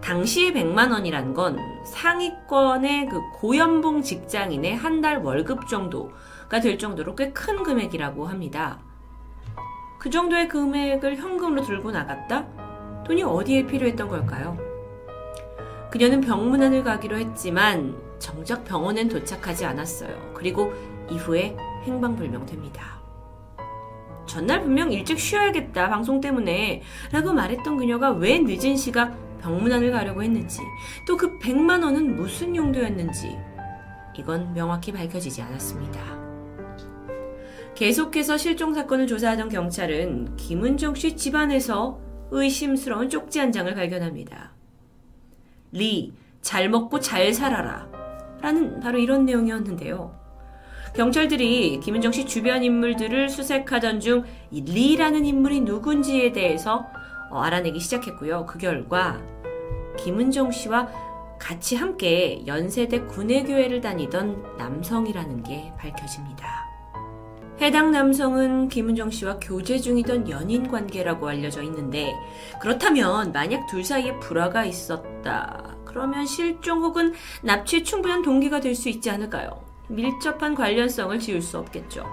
[0.00, 7.32] 당시에 100만 원이란 건 상위권의 그 고연봉 직장인의 한 달 월급 정도가 될 정도로 꽤
[7.34, 8.78] 큰 금액이라고 합니다.
[9.98, 12.46] 그 정도의 금액을 현금으로 들고 나갔다?
[13.06, 14.56] 돈이 어디에 필요했던 걸까요?
[15.90, 20.32] 그녀는 병문안을 가기로 했지만 정작 병원엔 도착하지 않았어요.
[20.34, 20.72] 그리고
[21.10, 23.00] 이후에 행방불명됩니다.
[24.26, 26.82] 전날 분명 일찍 쉬어야겠다, 방송 때문에.
[27.10, 30.60] 라고 말했던 그녀가 왜 늦은 시각 병문안을 가려고 했는지,
[31.08, 33.36] 또 그 100만 원은 무슨 용도였는지,
[34.16, 36.00] 이건 명확히 밝혀지지 않았습니다.
[37.74, 41.98] 계속해서 실종 사건을 조사하던 경찰은 김은정 씨 집안에서
[42.30, 44.52] 의심스러운 쪽지 한 장을 발견합니다.
[45.72, 47.89] 리, 잘 먹고 잘 살아라.
[48.40, 50.18] 라는 바로 이런 내용이었는데요.
[50.94, 56.86] 경찰들이 김은정 씨 주변 인물들을 수색하던 중이 리라는 인물이 누군지에 대해서
[57.30, 58.46] 어, 알아내기 시작했고요.
[58.46, 59.20] 그 결과
[59.98, 60.88] 김은정 씨와
[61.38, 66.68] 같이 함께 연세대 군의교회를 다니던 남성이라는 게 밝혀집니다.
[67.60, 72.14] 해당 남성은 김은정 씨와 교제 중이던 연인 관계라고 알려져 있는데
[72.60, 75.69] 그렇다면 만약 둘 사이에 불화가 있었다.
[75.90, 79.60] 그러면 실종 혹은 납치에 충분한 동기가 될 수 있지 않을까요?
[79.88, 82.06] 밀접한 관련성을 지울 수 없겠죠.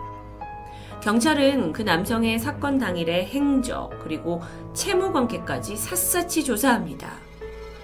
[1.04, 4.42] 경찰은 그 남성의 사건 당일의 행적 그리고
[4.74, 7.14] 채무 관계까지 샅샅이 조사합니다.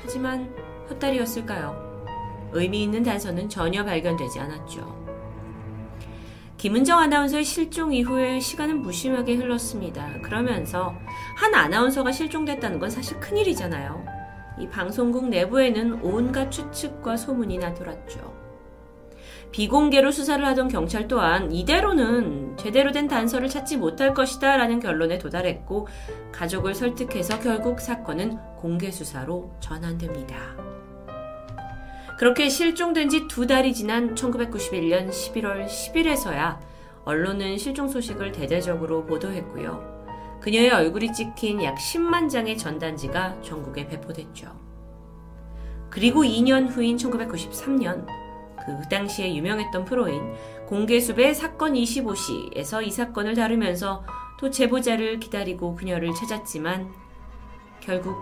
[0.01, 0.51] 하지만
[0.89, 1.93] 헛다리였을까요?
[2.53, 5.03] 의미 있는 단서는 전혀 발견되지 않았죠.
[6.57, 10.09] 김은정 아나운서의 실종 이후에 시간은 무심하게 흘렀습니다.
[10.23, 10.95] 그러면서
[11.35, 14.22] 한 아나운서가 실종됐다는 건 사실 큰일이잖아요.
[14.59, 18.43] 이 방송국 내부에는 온갖 추측과 소문이 나돌았죠.
[19.51, 25.87] 비공개로 수사를 하던 경찰 또한 이대로는 제대로 된 단서를 찾지 못할 것이다 라는 결론에 도달했고
[26.31, 30.55] 가족을 설득해서 결국 사건은 공개 수사로 전환됩니다.
[32.17, 36.59] 그렇게 실종된 지 두 달이 지난 1991년 11월 10일에서야
[37.05, 39.92] 언론은 실종 소식을 대대적으로 보도했고요.
[40.43, 44.51] 그녀의 얼굴이 찍힌 약 10만 장의 전단지가 전국에 배포됐죠.
[45.89, 48.05] 그리고 2년 후인 1993년
[48.65, 50.33] 그 당시에 유명했던 프로인
[50.67, 54.03] 공개숲의 사건 25시에서 이 사건을 다루면서
[54.37, 56.91] 또 제보자를 기다리고 그녀를 찾았지만
[57.79, 58.17] 결국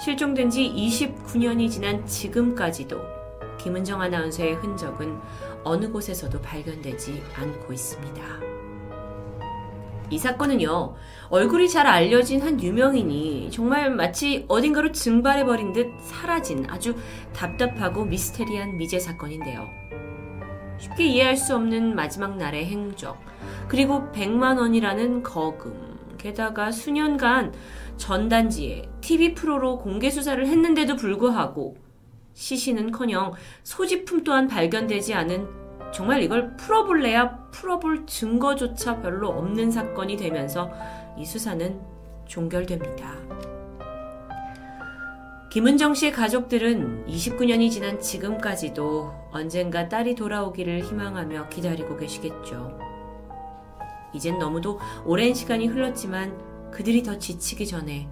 [0.00, 3.02] 실종된 지 29년이 지난 지금까지도
[3.58, 5.20] 김은정 아나운서의 흔적은
[5.62, 8.55] 어느 곳에서도 발견되지 않고 있습니다.
[10.08, 10.94] 이 사건은요,
[11.30, 16.94] 얼굴이 잘 알려진 한 유명인이 정말 마치 어딘가로 증발해버린 듯 사라진 아주
[17.32, 19.68] 답답하고 미스테리한 미제 사건인데요.
[20.78, 23.18] 쉽게 이해할 수 없는 마지막 날의 행적,
[23.66, 27.52] 그리고 100만 원이라는 거금, 게다가 수년간
[27.96, 31.76] 전단지에 TV 프로로 공개 수사를 했는데도 불구하고
[32.34, 40.70] 시신은 커녕 소지품 또한 발견되지 않은 정말 이걸 풀어볼래야 풀어볼 증거조차 별로 없는 사건이 되면서
[41.16, 41.80] 이 수사는
[42.26, 43.14] 종결됩니다.
[45.50, 52.78] 김은정 씨의 가족들은 29년이 지난 지금까지도 언젠가 딸이 돌아오기를 희망하며 기다리고 계시겠죠.
[54.12, 58.06] 이젠 너무도 오랜 시간이 흘렀지만 그들이 더 지치기 전에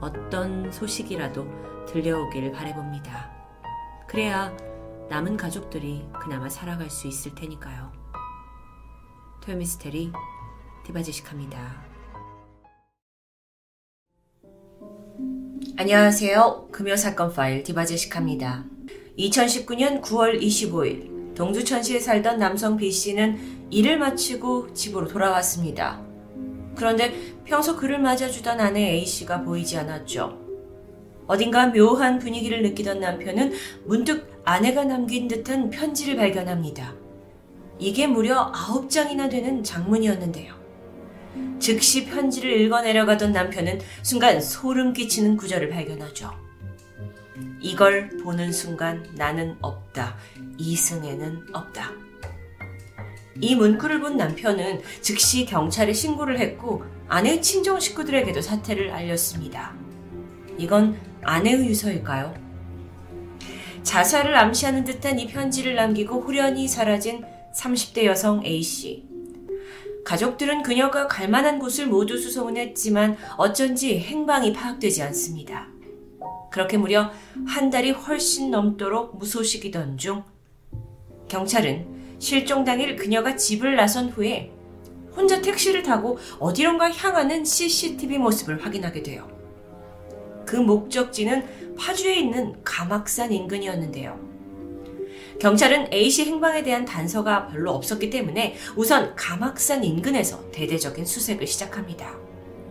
[0.00, 1.46] 어떤 소식이라도
[1.86, 3.30] 들려오기를 바래봅니다.
[4.08, 4.52] 그래야
[5.10, 7.90] 남은 가족들이 그나마 살아갈 수 있을 테니까요.
[9.42, 10.12] 토요미스테리
[10.86, 11.82] 디바제시카입니다.
[15.76, 16.68] 안녕하세요.
[16.70, 18.64] 금요사건 파일 디바제시카입니다.
[19.18, 26.00] 2019년 9월 25일 동두천시에 살던 남성 B씨는 일을 마치고 집으로 돌아왔습니다.
[26.76, 30.49] 그런데 평소 그를 맞아주던 아내 A씨가 보이지 않았죠.
[31.30, 33.52] 어딘가 묘한 분위기를 느끼던 남편은
[33.84, 36.92] 문득 아내가 남긴 듯한 편지를 발견합니다.
[37.78, 40.52] 이게 무려 아홉 장이나 되는 장문이었는데요.
[41.60, 46.32] 즉시 편지를 읽어내려가던 남편은 순간 소름 끼치는 구절을 발견하죠.
[47.60, 50.16] 이걸 보는 순간 나는 없다.
[50.58, 51.92] 이승에는 없다.
[53.40, 59.76] 이 문구를 본 남편은 즉시 경찰에 신고를 했고 아내 친정 식구들에게도 사태를 알렸습니다.
[60.58, 62.34] 이건 아내의 유서일까요?
[63.82, 69.04] 자살을 암시하는 듯한 이 편지를 남기고 후련히 사라진 30대 여성 A씨.
[70.04, 75.68] 가족들은 그녀가 갈 만한 곳을 모두 수소문했지만 어쩐지 행방이 파악되지 않습니다.
[76.50, 77.10] 그렇게 무려
[77.46, 80.24] 한 달이 훨씬 넘도록 무소식이던 중
[81.28, 84.52] 경찰은 실종 당일 그녀가 집을 나선 후에
[85.16, 89.39] 혼자 택시를 타고 어디론가 향하는 CCTV 모습을 확인하게 돼요.
[90.50, 91.46] 그 목적지는
[91.78, 94.18] 파주에 있는 가막산 인근이었는데요.
[95.40, 102.16] 경찰은 A씨 행방에 대한 단서가 별로 없었기 때문에 우선 가막산 인근에서 대대적인 수색을 시작합니다.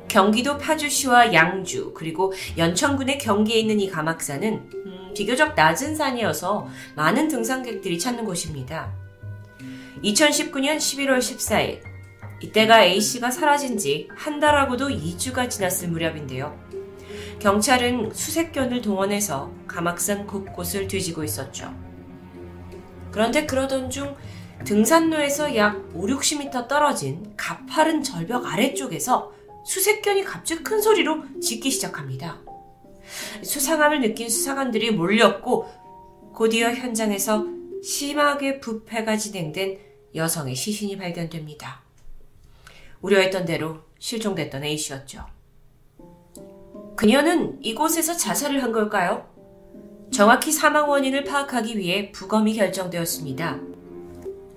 [0.10, 7.98] 경기도 파주시와 양주 그리고 연천군의 경계에 있는 이 가막산은 음, 비교적 낮은 산이어서 많은 등산객들이
[7.98, 8.94] 찾는 곳입니다.
[10.04, 11.80] 2019년 11월 14일
[12.42, 16.69] 이때가 A씨가 사라진 지 한 달하고도 2주가 지났을 무렵인데요.
[17.40, 21.74] 경찰은 수색견을 동원해서 가막산 곳곳을 뒤지고 있었죠.
[23.12, 24.16] 그런데 그러던 중
[24.66, 29.32] 등산로에서 약 5, 60m 떨어진 가파른 절벽 아래쪽에서
[29.66, 32.42] 수색견이 갑자기 큰 소리로 짖기 시작합니다.
[33.42, 35.70] 수상함을 느낀 수사관들이 몰렸고
[36.34, 37.46] 곧이어 현장에서
[37.82, 39.80] 심하게 부패가 진행된
[40.14, 41.82] 여성의 시신이 발견됩니다.
[43.02, 45.39] 우려했던 대로 실종됐던 A씨였죠.
[47.00, 49.26] 그녀는 이곳에서 자살을 한 걸까요?
[50.12, 53.58] 정확히 사망 원인을 파악하기 위해 부검이 결정되었습니다.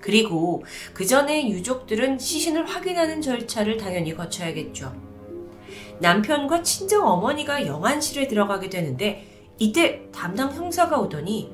[0.01, 4.93] 그리고 그 전에 유족들은 시신을 확인하는 절차를 당연히 거쳐야겠죠.
[6.01, 9.25] 남편과 친정 어머니가 영안실에 들어가게 되는데
[9.61, 11.53] 이때 담당 형사가 오더니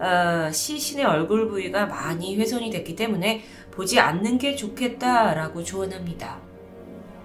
[0.00, 6.45] 어, 시신의 얼굴 부위가 많이 훼손이 됐기 때문에 보지 않는 게 좋겠다라고 조언합니다.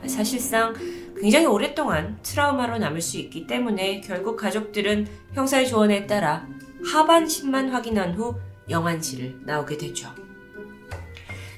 [0.05, 0.73] 사실상
[1.19, 6.47] 굉장히 오랫동안 트라우마로 남을 수 있기 때문에 결국 가족들은 형사의 조언에 따라
[6.91, 8.35] 하반신만 확인한 후
[8.69, 10.09] 영안실을 나오게 되죠.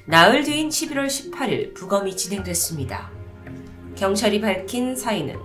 [0.06, 3.10] 나흘 뒤인 11월 18일 부검이 진행됐습니다.
[3.96, 5.36] 경찰이 밝힌 사인은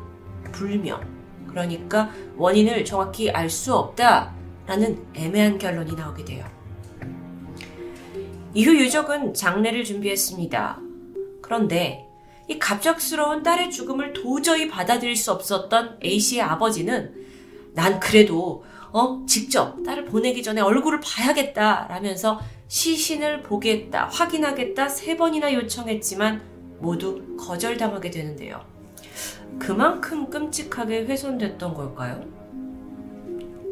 [0.51, 0.99] 불명,
[1.47, 6.45] 그러니까 원인을 정확히 알 수 없다라는 애매한 결론이 나오게 돼요.
[8.53, 10.81] 이후 유족은 장례를 준비했습니다.
[11.41, 12.08] 그런데
[12.49, 17.13] 이 갑작스러운 딸의 죽음을 도저히 받아들일 수 없었던 A씨의 아버지는
[17.75, 25.53] 난 그래도 어 직접 딸을 보내기 전에 얼굴을 봐야겠다 라면서 시신을 보겠다 확인하겠다 세 번이나
[25.53, 26.41] 요청했지만
[26.79, 28.65] 모두 거절당하게 되는데요.
[29.59, 32.23] 그만큼 끔찍하게 훼손됐던 걸까요?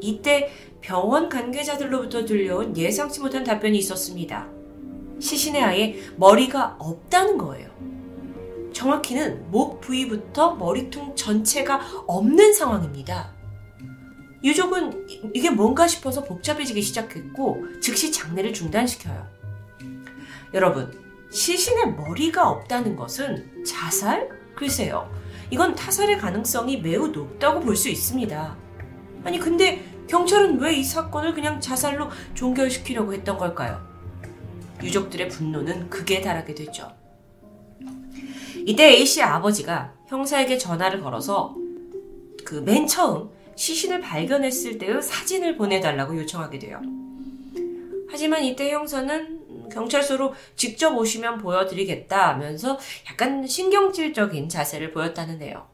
[0.02, 4.48] 이때 병원 관계자들로부터 들려온 예상치 못한 답변이 있었습니다.
[5.20, 7.97] 시신의 아예 머리가 없다는 거예요.
[8.78, 13.34] 정확히는 목 부위부터 머리통 전체가 없는 상황입니다.
[14.44, 19.28] 유족은 이게 뭔가 싶어서 복잡해지기 시작했고 즉시 장례를 중단시켜요.
[20.54, 20.94] 여러분,
[21.32, 24.30] 시신의 머리가 없다는 것은 자살?
[24.56, 25.12] 글쎄요.
[25.50, 28.56] 이건 타살의 가능성이 매우 높다고 볼 수 있습니다.
[29.24, 33.82] 아니, 근데 경찰은 왜 이 사건을 그냥 자살로 종결시키려고 했던 걸까요?
[34.84, 36.97] 유족들의 분노는 극에 달하게 되죠.
[38.68, 41.56] 이때 A씨의 아버지가 형사에게 전화를 걸어서
[42.44, 46.82] 그 맨 처음 시신을 발견했을 때의 사진을 보내달라고 요청하게 돼요.
[48.10, 52.78] 하지만 이때 형사는 경찰서로 직접 오시면 보여드리겠다 하면서
[53.10, 55.66] 약간 신경질적인 자세를 보였다는데요.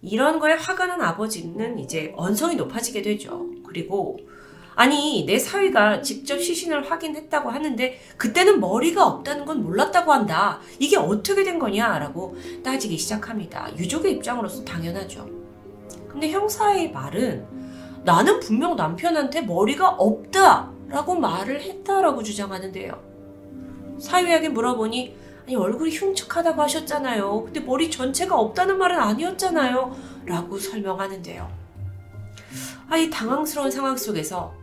[0.00, 3.46] 이런 거에 화가 난 아버지는 이제 언성이 높아지게 되죠.
[3.66, 4.18] 그리고
[4.80, 10.58] 아니, 내 사위가 직접 시신을 확인했다고 하는데 그때는 머리가 없다는 건 몰랐다고 한다.
[10.78, 11.98] 이게 어떻게 된 거냐?
[11.98, 13.76] 라고 따지기 시작합니다.
[13.76, 15.28] 유족의 입장으로서 당연하죠.
[16.08, 17.44] 근데 형사의 말은
[18.06, 20.70] 나는 분명 남편한테 머리가 없다!
[20.88, 23.98] 라고 말을 했다라고 주장하는데요.
[24.00, 25.14] 사위에게 물어보니
[25.44, 27.42] 아니 얼굴이 흉측하다고 하셨잖아요.
[27.44, 29.94] 근데 머리 전체가 없다는 말은 아니었잖아요.
[30.24, 31.50] 라고 설명하는데요.
[32.88, 34.58] 아, 이 당황스러운 상황 속에서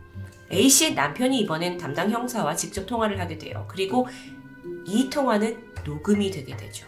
[0.52, 3.66] A씨의 남편이 이번엔 담당 형사와 직접 통화를 하게 돼요.
[3.68, 4.06] 그리고
[4.86, 6.86] 이 통화는 녹음이 되게 되죠.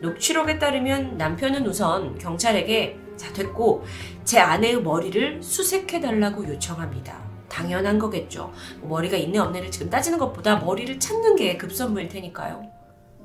[0.00, 3.84] 녹취록에 따르면 남편은 우선 경찰에게 자, 됐고,
[4.24, 7.24] 제 아내의 머리를 수색해 달라고 요청합니다.
[7.48, 8.52] 당연한 거겠죠.
[8.80, 12.70] 뭐 머리가 있네 없네를 지금 따지는 것보다 머리를 찾는 게 급선무일 테니까요.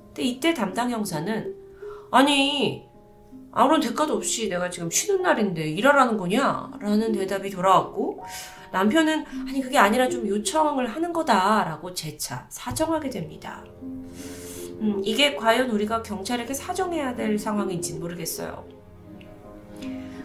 [0.08, 1.56] 근데 이때 담당 형사는,
[2.12, 2.86] 아니,
[3.52, 6.72] 아무런 대가도 없이 내가 지금 쉬는 날인데 일하라는 거냐?
[6.80, 8.24] 라는 대답이 돌아왔고,
[8.72, 13.64] 남편은 아니 그게 아니라 좀 요청을 하는 거다라고 재차 사정하게 됩니다.
[13.82, 18.66] 음, 이게 과연 우리가 경찰에게 사정해야 될 상황인지 모르겠어요.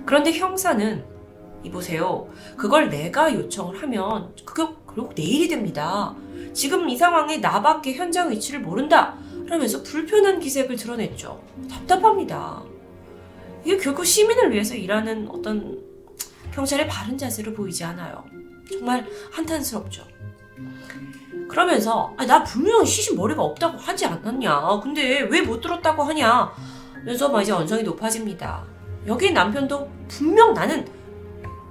[0.04, 1.04] 그런데 형사는
[1.64, 2.28] 이보세요.
[2.56, 6.14] 그걸 내가 요청을 하면 그게 결국 내일이 됩니다.
[6.54, 9.18] 지금 이 상황에 나밖에 현장 위치를 모른다.
[9.46, 11.40] 라면서 불편한 기색을 드러냈죠.
[11.70, 12.62] 답답합니다.
[13.64, 15.85] 이게 결국 시민을 위해서 일하는 어떤
[16.56, 18.24] 경찰의 바른 자세로 보이지 않아요.
[18.72, 20.04] 정말 한탄스럽죠.
[21.48, 24.80] 그러면서 아, 나 분명 시신 머리가 없다고 하지 않았냐.
[24.82, 26.50] 근데 왜 못 들었다고 하냐.
[27.04, 28.64] 그래서 막 이제 언성이 높아집니다.
[29.06, 30.88] 여기 남편도 분명 나는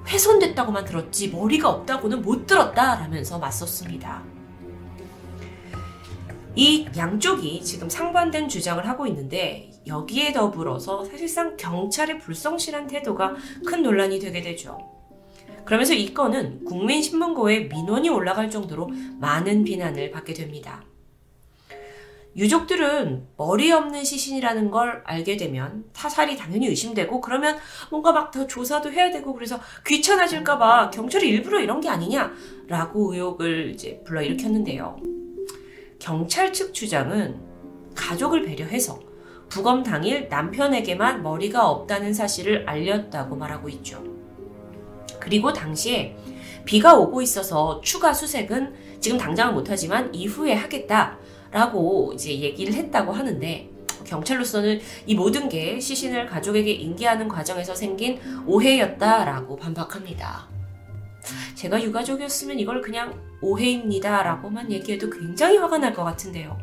[0.08, 4.22] 훼손됐다고만 들었지 머리가 없다고는 못 들었다 라면서 맞섰습니다.
[6.56, 14.20] 이 양쪽이 지금 상반된 주장을 하고 있는데 여기에 더불어서 사실상 경찰의 불성실한 태도가 큰 논란이
[14.20, 14.78] 되게 되죠.
[15.64, 20.84] 그러면서 이 건은 국민신문고에 민원이 올라갈 정도로 많은 비난을 받게 됩니다.
[22.36, 27.58] 유족들은 머리 없는 시신이라는 걸 알게 되면 타살이 당연히 의심되고 그러면
[27.90, 29.58] 뭔가 막 더 조사도 해야 되고 그래서
[29.88, 34.98] 귀찮아질까봐 경찰이 일부러 이런 게 아니냐라고 의혹을 이제 불러일으켰는데요.
[36.00, 37.40] 경찰 측 주장은
[37.96, 39.00] 가족을 배려해서
[39.50, 44.04] 부검 당일 남편에게만 머리가 없다는 사실을 알렸다고 말하고 있죠.
[45.20, 46.16] 그리고 당시에
[46.66, 53.70] 비가 오고 있어서 추가 수색은 지금 당장은 못하지만 이후에 하겠다라고 이제 얘기를 했다고 하는데
[54.06, 60.48] 경찰로서는 이 모든 게 시신을 가족에게 인계하는 과정에서 생긴 오해였다라고 반박합니다.
[61.56, 66.58] 제가 유가족이었으면 이걸 그냥 오해입니다 라고만 얘기해도 굉장히 화가 날 것 같은데요.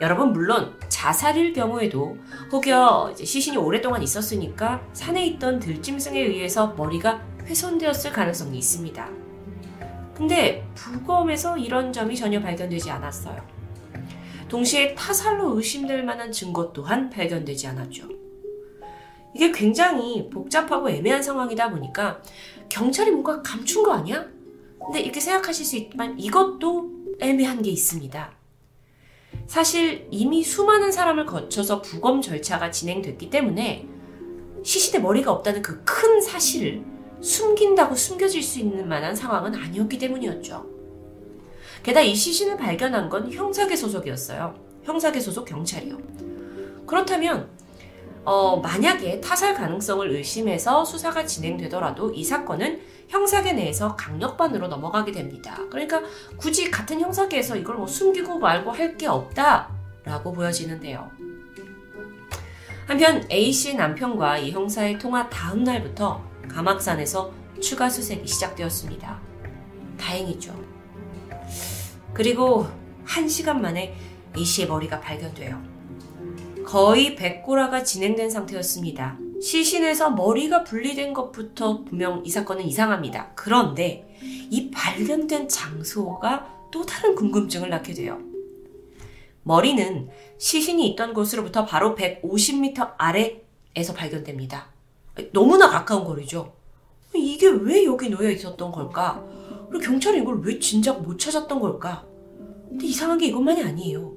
[0.00, 2.16] 여러분, 물론 자살일 경우에도
[2.50, 9.10] 혹여 시신이 오랫동안 있었으니까 산에 있던 들짐승에 의해서 머리가 훼손되었을 가능성이 있습니다.
[10.14, 13.36] 근데 부검에서 이런 점이 전혀 발견되지 않았어요.
[14.48, 18.08] 동시에 타살로 의심될 만한 증거 또한 발견되지 않았죠.
[19.34, 22.22] 이게 굉장히 복잡하고 애매한 상황이다 보니까
[22.70, 24.24] 경찰이 뭔가 감춘 거 아니야?
[24.78, 26.90] 근데 이렇게 생각하실 수 있지만 이것도
[27.20, 28.43] 애매한 게 있습니다.
[29.46, 33.86] 사실 이미 수많은 사람을 거쳐서 부검 절차가 진행됐기 때문에
[34.62, 36.84] 시신에 머리가 없다는 그 큰 사실을
[37.22, 40.66] 숨긴다고 숨겨질 수 있는 만한 상황은 아니었기 때문이었죠.
[41.82, 44.54] 게다가 이 시신을 발견한 건 형사계 소속이었어요.
[44.82, 45.96] 형사계 소속 경찰이요.
[46.86, 47.48] 그렇다면
[48.24, 55.58] 어, 만약에 타살 가능성을 의심해서 수사가 진행되더라도 이 사건은 형사계 내에서 강력반으로 넘어가게 됩니다.
[55.70, 56.02] 그러니까
[56.36, 61.10] 굳이 같은 형사계에서 이걸 뭐 숨기고 말고 할 게 없다라고 보여지는데요.
[62.86, 69.18] 한편 A씨 남편과 이 형사의 통화 다음 날부터 가막산에서 추가 수색이 시작되었습니다.
[69.98, 70.54] 다행이죠.
[72.12, 72.68] 그리고
[73.04, 73.96] 한 시간 만에
[74.36, 75.60] A씨의 머리가 발견돼요.
[76.66, 79.18] 거의 백고라가 진행된 상태였습니다.
[79.44, 83.32] 시신에서 머리가 분리된 것부터 분명 이 사건은 이상합니다.
[83.34, 84.16] 그런데
[84.50, 88.18] 이 발견된 장소가 또 다른 궁금증을 낳게 돼요.
[89.42, 94.68] 머리는 시신이 있던 곳으로부터 바로 150m 아래에서 발견됩니다.
[95.34, 96.54] 너무나 가까운 거리죠.
[97.14, 99.22] 이게 왜 여기 놓여 있었던 걸까?
[99.68, 102.06] 그리고 경찰이 이걸 왜 진작 못 찾았던 걸까?
[102.70, 104.14] 근데 이상한 게 이것만이 아니에요.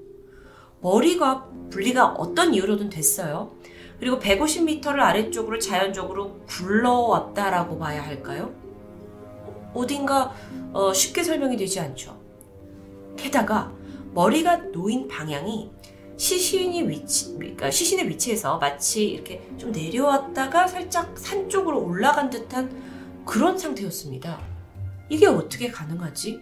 [0.79, 3.56] 머리가 분리가 어떤 이유로든 됐어요.
[3.99, 8.53] 그리고 150m를 아래쪽으로 자연적으로 굴러왔다라고 봐야 할까요?
[9.73, 10.33] 어딘가
[10.73, 12.19] 어, 쉽게 설명이 되지 않죠.
[13.15, 13.71] 게다가
[14.13, 15.71] 머리가 놓인 방향이
[16.17, 23.57] 시신이 위치, 그러니까 시신의 위치에서 마치 이렇게 좀 내려왔다가 살짝 산 쪽으로 올라간 듯한 그런
[23.57, 24.39] 상태였습니다.
[25.09, 26.41] 이게 어떻게 가능하지?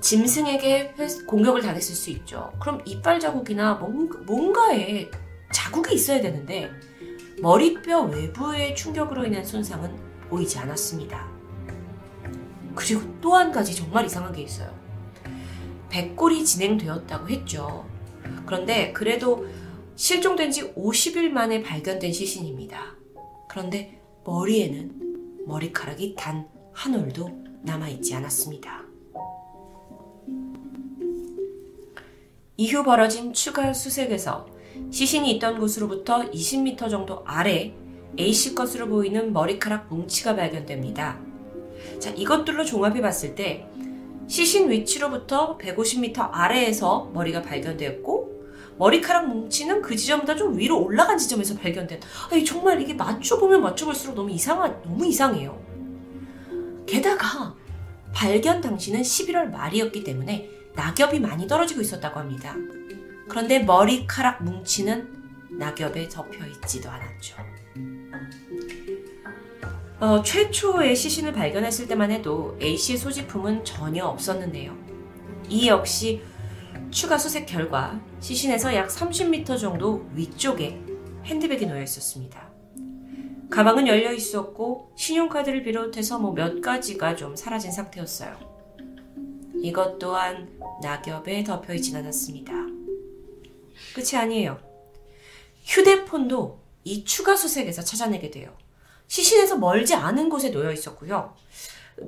[0.00, 0.94] 짐승에게
[1.26, 2.52] 공격을 당했을 수 있죠.
[2.60, 5.10] 그럼 이빨 자국이나 뭔가, 에
[5.52, 6.70] 자국이 있어야 되는데
[7.40, 9.94] 머리뼈 외부의 충격으로 인한 손상은
[10.28, 11.28] 보이지 않았습니다.
[12.74, 14.72] 그리고 또 한 가지 정말 이상한 게 있어요.
[15.90, 17.86] 백골이 진행되었다고 했죠.
[18.46, 19.46] 그런데 그래도
[19.94, 22.96] 실종된 지 50일 만에 발견된 시신입니다.
[23.48, 27.30] 그런데 머리에는 머리카락이 단 한 올도
[27.62, 28.82] 남아있지 않았습니다.
[32.56, 34.46] 이후 벌어진 추가 수색에서
[34.90, 37.74] 시신이 있던 곳으로부터 20m 정도 아래
[38.18, 41.18] A씨 것으로 보이는 머리카락 뭉치가 발견됩니다.
[41.98, 43.66] 자, 이것들로 종합해 봤을 때
[44.28, 48.32] 시신 위치로부터 150m 아래에서 머리가 발견되었고
[48.78, 52.00] 머리카락 뭉치는 그 지점보다 좀 위로 올라간 지점에서 발견된.
[52.30, 55.60] 아니, 정말 이게 맞춰보면 맞춰볼수록 너무 이상한, 너무 이상해요.
[56.86, 57.54] 게다가
[58.12, 62.54] 발견 당시는 11월 말이었기 때문에 낙엽이 많이 떨어지고 있었다고 합니다.
[63.32, 67.36] 그런데 머리카락 뭉치는 낙엽에 접혀 있지도 않았죠.
[70.00, 74.76] 어, 최초의 시신을 발견했을 때만 해도 A씨의 소지품은 전혀 없었는데요.
[75.48, 76.20] 이 역시
[76.90, 80.78] 추가 수색 결과 시신에서 약 30m 정도 위쪽에
[81.24, 82.50] 핸드백이 놓여 있었습니다.
[83.48, 88.36] 가방은 열려 있었고 신용카드를 비롯해서 뭐 몇 가지가 좀 사라진 상태였어요.
[89.62, 90.50] 이것 또한
[90.82, 92.81] 낙엽에 덮여 있진 않았습니다.
[93.92, 94.58] 끝이 아니에요.
[95.64, 98.56] 휴대폰도 이 추가 수색에서 찾아내게 돼요.
[99.06, 101.34] 시신에서 멀지 않은 곳에 놓여 있었고요.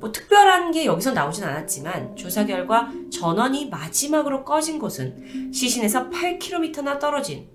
[0.01, 7.49] 뭐 특별한 게 여기서 나오진 않았지만 조사 결과 전원이 마지막으로 꺼진 곳은 시신에서 8km나 떨어진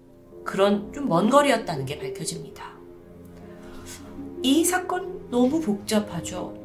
[0.45, 2.71] 그런 좀 먼 거리였다는 게 밝혀집니다.
[4.43, 6.58] 이 사건 너무 복잡하죠.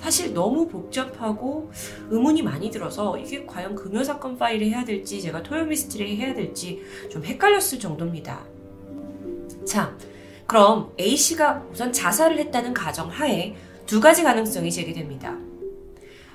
[0.00, 1.70] 사실 너무 복잡하고
[2.08, 6.82] 의문이 많이 들어서 이게 과연 금요 사건 파일에 해야 될지 제가 토요 미스트리에 해야 될지
[7.10, 8.44] 좀 헷갈렸을 정도입니다.
[9.66, 9.94] 자,
[10.46, 13.54] 그럼 A씨가 우선 자살을 했다는 가정 하에
[13.86, 15.36] 두 가지 가능성이 제기됩니다.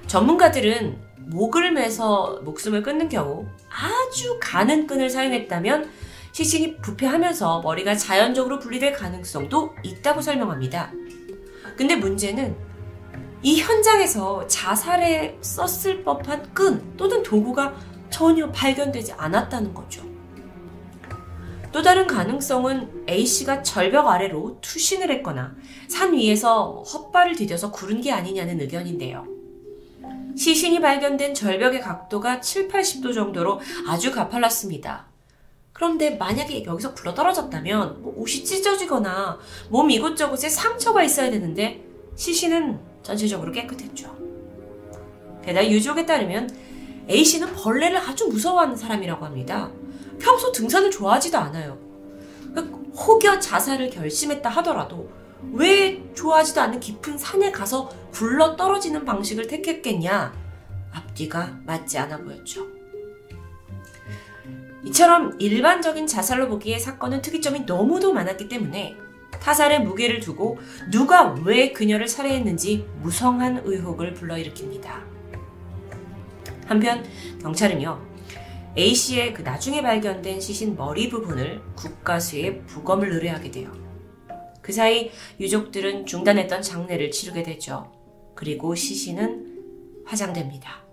[0.07, 5.89] 전문가들은 목을 매서 목숨을 끊는 경우 아주 가는 끈을 사용했다면
[6.31, 10.91] 시신이 부패하면서 머리가 자연적으로 분리될 가능성도 있다고 설명합니다.
[11.75, 12.55] 근데 문제는
[13.41, 17.75] 이 현장에서 자살에 썼을 법한 끈 또는 도구가
[18.09, 20.03] 전혀 발견되지 않았다는 거죠.
[21.71, 25.55] 또 다른 가능성은 A씨가 절벽 아래로 투신을 했거나
[25.89, 29.27] 산 위에서 헛발을 디뎌서 구른 게 아니냐는 의견인데요.
[30.37, 35.07] 시신이 발견된 절벽의 각도가 7, 80도 정도로 아주 가팔랐습니다.
[35.73, 39.37] 그런데 만약에 여기서 굴러떨어졌다면 뭐 옷이 찢어지거나
[39.69, 41.83] 몸 이곳저곳에 상처가 있어야 되는데
[42.15, 44.17] 시신은 전체적으로 깨끗했죠.
[45.43, 46.49] 게다가 유족에 따르면
[47.07, 49.71] A씨는 벌레를 아주 무서워하는 사람이라고 합니다.
[50.19, 51.77] 평소 등산을 좋아하지도 않아요.
[52.95, 55.07] 혹여 자살을 결심했다 하더라도
[55.53, 60.33] 왜 좋아하지도 않는 깊은 산에 가서 굴러 떨어지는 방식을 택했겠냐?
[60.91, 62.65] 앞뒤가 맞지 않아 보였죠.
[64.83, 68.95] 이처럼 일반적인 자살로 보기에 사건은 특이점이 너무도 많았기 때문에
[69.39, 70.59] 타살의 무게를 두고
[70.91, 75.03] 누가 왜 그녀를 살해했는지 무성한 의혹을 불러일으킵니다.
[76.67, 77.05] 한편
[77.41, 78.01] 경찰은요,
[78.77, 83.71] A씨의 그 나중에 발견된 시신 머리 부분을 국가수에 부검을 의뢰하게 돼요.
[84.61, 87.91] 그 사이 유족들은 중단했던 장례를 치르게 되죠.
[88.33, 90.84] 그리고 시신은 화장됩니다.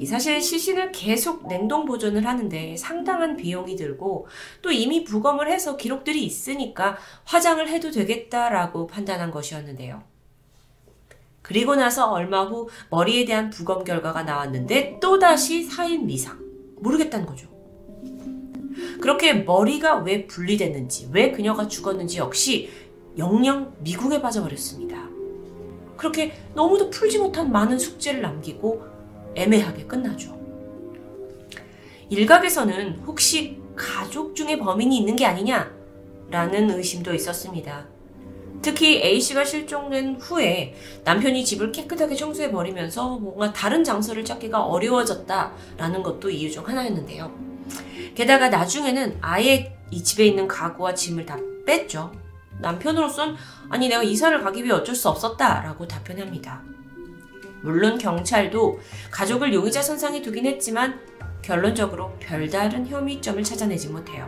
[0.00, 4.28] 이 사실 시신을 계속 냉동 보존을 하는데 상당한 비용이 들고
[4.62, 10.02] 또 이미 부검을 해서 기록들이 있으니까 화장을 해도 되겠다라고 판단한 것이었는데요.
[11.42, 16.40] 그리고 나서 얼마 후 머리에 대한 부검 결과가 나왔는데 또다시 4인 미상.
[16.78, 17.48] 모르겠다는 거죠.
[19.02, 22.70] 그렇게 머리가 왜 분리됐는지, 왜 그녀가 죽었는지 역시
[23.18, 25.10] 영영 미궁에 빠져버렸습니다.
[25.98, 28.89] 그렇게 너무도 풀지 못한 많은 숙제를 남기고
[29.34, 30.38] 애매하게 끝나죠.
[32.08, 35.70] 일각에서는 혹시 가족 중에 범인이 있는 게 아니냐?
[36.30, 37.86] 라는 의심도 있었습니다.
[38.62, 40.74] 특히 A씨가 실종된 후에
[41.04, 47.32] 남편이 집을 깨끗하게 청소해버리면서 뭔가 다른 장소를 찾기가 어려워졌다라는 것도 이유 중 하나였는데요.
[48.14, 52.12] 게다가 나중에는 아예 이 집에 있는 가구와 짐을 다 뺐죠.
[52.60, 53.36] 남편으로선
[53.70, 56.62] 아니 내가 이사를 가기 위해 어쩔 수 없었다라고 답변합니다.
[57.62, 58.80] 물론 경찰도
[59.10, 61.00] 가족을 용의자 선상에 두긴 했지만
[61.42, 64.26] 결론적으로 별다른 혐의점을 찾아내지 못해요.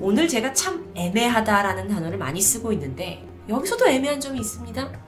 [0.00, 5.04] 오늘 제가 참 애매하다라는 단어를 많이 쓰고 있는데 여기서도 애매한 점이 있습니다.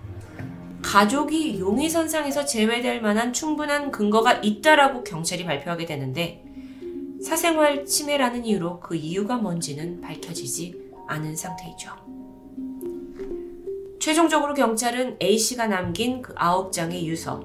[0.82, 6.44] 가족이 용의 선상에서 제외될 만한 충분한 근거가 있다라고 경찰이 발표하게 되는데
[7.22, 11.90] 사생활 침해라는 이유로 그 이유가 뭔지는 밝혀지지 않은 상태이죠.
[13.98, 17.44] 최종적으로 경찰은 A씨가 남긴 그 9장의 유서,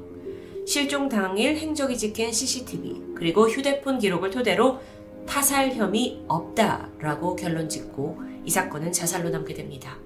[0.65, 4.79] 실종 당일 행적이 찍힌 CCTV, 그리고 휴대폰 기록을 토대로
[5.27, 9.97] 타살 혐의 없다라고 결론 짓고 이 사건은 자살로 남게 됩니다.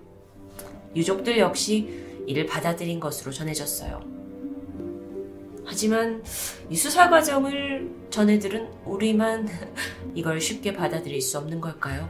[0.95, 4.01] 유족들 역시 이를 받아들인 것으로 전해졌어요.
[5.65, 6.23] 하지만
[6.69, 9.47] 이 수사 과정을 전해들은 우리만
[10.13, 12.09] 이걸 쉽게 받아들일 수 없는 걸까요?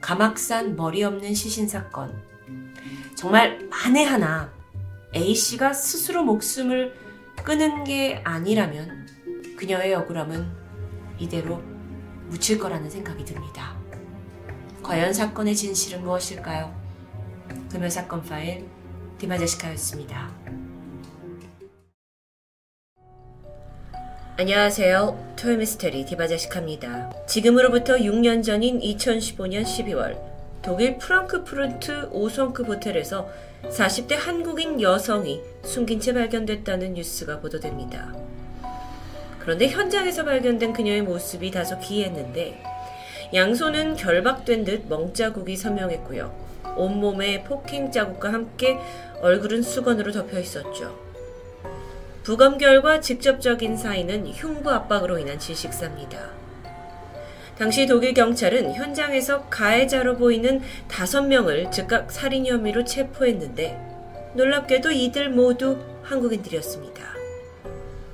[0.00, 2.29] 가막산 머리 없는 시신 사건.
[3.20, 4.50] 정말 만에 하나
[5.14, 6.94] A씨가 스스로 목숨을
[7.44, 9.06] 끊은 게 아니라면
[9.58, 10.50] 그녀의 억울함은
[11.18, 11.62] 이대로
[12.28, 13.76] 묻힐 거라는 생각이 듭니다.
[14.82, 16.74] 과연 사건의 진실은 무엇일까요?
[17.70, 18.66] 금요 사건 파일
[19.18, 20.30] 디마제시카였습니다.
[24.38, 25.34] 안녕하세요.
[25.38, 27.26] 토요미스테리 디바제시카입니다.
[27.26, 30.29] 지금으로부터 6년 전인 2015년 12월
[30.62, 33.28] 독일 프랑크푸르트 오성급 호텔에서
[33.64, 38.14] 40대 한국인 여성이 숨긴 채 발견됐다는 뉴스가 보도됩니다.
[39.38, 42.62] 그런데 현장에서 발견된 그녀의 모습이 다소 기이했는데
[43.32, 46.50] 양손은 결박된 듯 멍자국이 선명했고요.
[46.76, 48.78] 온몸에 폭행 자국과 함께
[49.20, 50.98] 얼굴은 수건으로 덮여 있었죠.
[52.22, 56.39] 부검 결과 직접적인 사인은 흉부 압박으로 인한 질식사입니다.
[57.60, 63.78] 당시 독일 경찰은 현장에서 가해자로 보이는 다섯 명을 즉각 살인 혐의로 체포했는데
[64.34, 67.02] 놀랍게도 이들 모두 한국인들이었습니다.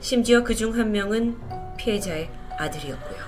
[0.01, 1.36] 심지어 그 중 한 명은
[1.76, 2.28] 피해자의
[2.59, 3.18] 아들이었고요.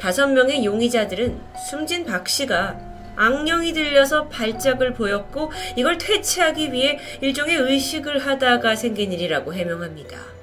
[0.00, 1.40] 다섯 명의 용의자들은
[1.70, 2.76] 숨진 박 씨가
[3.14, 10.39] 악령이 들려서 발작을 보였고 이걸 퇴치하기 위해 일종의 의식을 하다가 생긴 일이라고 해명합니다.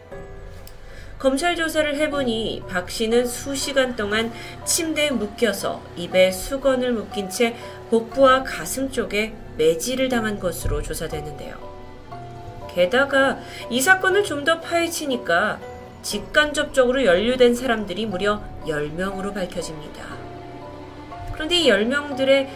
[1.19, 4.31] 검찰 조사를 해보니 박 씨는 수시간 동안
[4.65, 7.55] 침대에 묶여서 입에 수건을 묶인 채
[7.89, 11.55] 복부와 가슴 쪽에 매질을 당한 것으로 조사되는데요.
[12.73, 13.39] 게다가
[13.71, 15.59] 이 사건을 좀 더 파헤치니까
[16.03, 20.05] 직간접적으로 연루된 사람들이 무려 10명으로 밝혀집니다.
[21.33, 22.47] 그런데 이 10명들의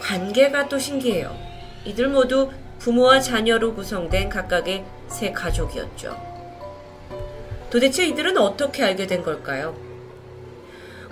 [0.00, 1.36] 관계가 또 신기해요.
[1.84, 6.35] 이들 모두 부모와 자녀로 구성된 각각의 세 가족이었죠.
[7.70, 9.74] 도대체 이들은 어떻게 알게 된 걸까요?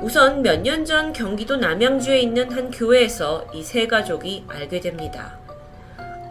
[0.00, 5.38] 우선 몇 년 전 경기도 남양주에 있는 한 교회에서 이 세 가족이 알게 됩니다.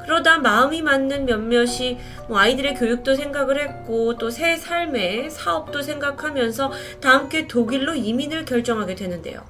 [0.03, 1.97] 그러다 마음이 맞는 몇몇이
[2.27, 8.95] 뭐 아이들의 교육도 생각을 했고 또 새 삶의 사업도 생각하면서 다 함께 독일로 이민을 결정하게
[8.95, 9.41] 되는데요.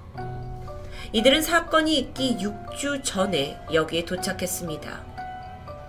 [1.11, 5.12] 이들은 사건이 있기 6주 전에 여기에 도착했습니다.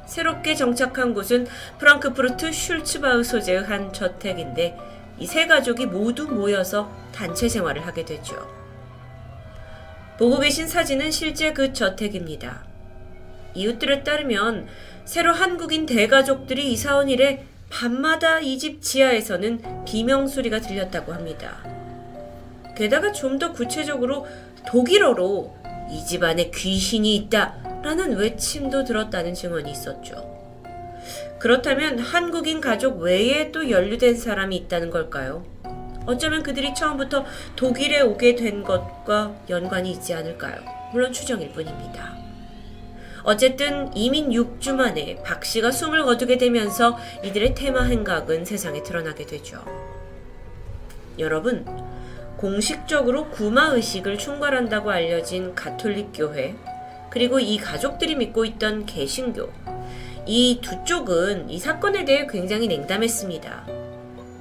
[0.07, 1.47] 새롭게 정착한 곳은
[1.79, 4.77] 프랑크푸르트 슐츠바흐 소재의 한 저택인데
[5.19, 8.35] 이 세 가족이 모두 모여서 단체 생활을 하게 되죠.
[10.19, 12.65] 보고 계신 사진은 실제 그 저택입니다.
[13.55, 14.67] 이웃들에 따르면
[15.05, 21.59] 새로 한국인 대가족들이 이사 온 이래 밤마다 이 집 지하에서는 비명 소리가 들렸다고 합니다.
[22.77, 24.27] 게다가 좀 더 구체적으로
[24.69, 25.57] 독일어로
[25.91, 30.35] 이 집안에 귀신이 있다 라는 외침도 들었다는 증언이 있었죠.
[31.39, 35.45] 그렇다면 한국인 가족 외에 또 연루된 사람이 있다는 걸까요?
[36.07, 37.27] 어쩌면 그들이 처음부터
[37.57, 40.63] 독일에 오게 된 것과 연관이 있지 않을까요?
[40.93, 42.17] 물론 추정일 뿐입니다.
[43.23, 49.63] 어쨌든 이민 6주 만에 박 씨가 숨을 거두게 되면서 이들의 테마 행각은 세상에 드러나게 되죠.
[51.19, 51.67] 여러분,
[52.39, 56.55] 공식적으로 구마 의식을 충발한다고 알려진 가톨릭 교회,
[57.15, 59.51] 그리고 이 가족들이 믿고 있던 개신교,
[60.27, 63.67] 이 두 쪽은 이 사건에 대해 굉장히 냉담했습니다.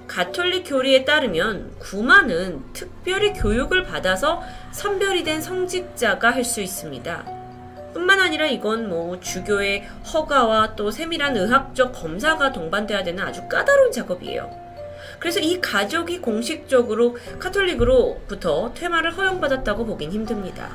[0.07, 7.25] 가톨릭 교리에 따르면 구마는 특별히 교육을 받아서 선별이 된 성직자가 할 수 있습니다.
[7.93, 14.49] 뿐만 아니라 이건 뭐 주교의 허가와 또 세밀한 의학적 검사가 동반돼야 되는 아주 까다로운 작업이에요.
[15.19, 20.71] 그래서 이 가족이 공식적으로 카톨릭으로부터 퇴마를 허용받았다고 보긴 힘듭니다.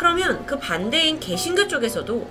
[0.00, 2.26] 그러면 그 반대인 개신교 쪽에서도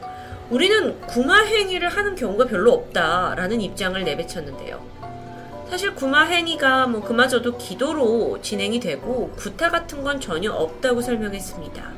[0.49, 4.83] 우리는 구마 행위를 하는 경우가 별로 없다라는 입장을 내비쳤는데요.
[5.69, 11.91] 사실 구마 행위가 뭐 그마저도 기도로 진행이 되고 구타 같은 건 전혀 없다고 설명했습니다.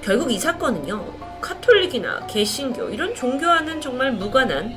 [0.00, 4.74] 결국 이 사건은요, 카톨릭이나 개신교 이런 종교와는 정말 무관한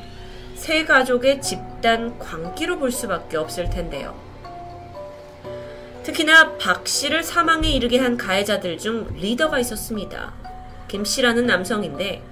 [0.55, 4.30] 세 가족의 집단 광기로 볼 수밖에 없을 텐데요.
[6.03, 10.33] 특히나 박 씨를 사망에 이르게 한 가해자들 중 리더가 있었습니다.
[10.87, 12.23] 김 씨라는 남성인데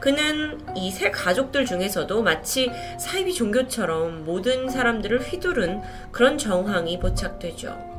[0.00, 2.70] 그는 이 세 가족들 중에서도 마치
[3.00, 5.80] 사이비 종교처럼 모든 사람들을 휘두른
[6.12, 7.92] 그런 정황이 포착되죠.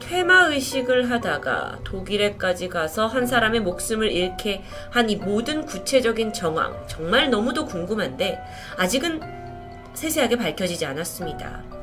[0.00, 7.30] 퇴마 의식을 하다가 독일에까지 가서 한 사람의 목숨을 잃게 한 이 모든 구체적인 정황 정말
[7.30, 8.38] 너무도 궁금한데
[8.76, 9.20] 아직은
[9.94, 11.77] 세세하게 밝혀지지 않았습니다.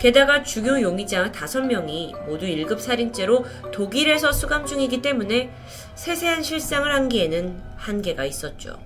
[0.00, 5.52] 게다가 주교 용의자 5명이 모두 1급 살인죄로 독일에서 수감 중이기 때문에
[5.94, 8.80] 세세한 실상을 한기에는 한계가 있었죠.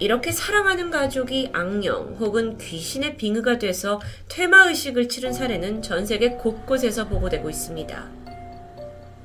[0.00, 7.48] 이렇게 사랑하는 가족이 악령 혹은 귀신의 빙의가 돼서 퇴마의식을 치른 사례는 전 세계 곳곳에서 보고되고
[7.48, 8.08] 있습니다.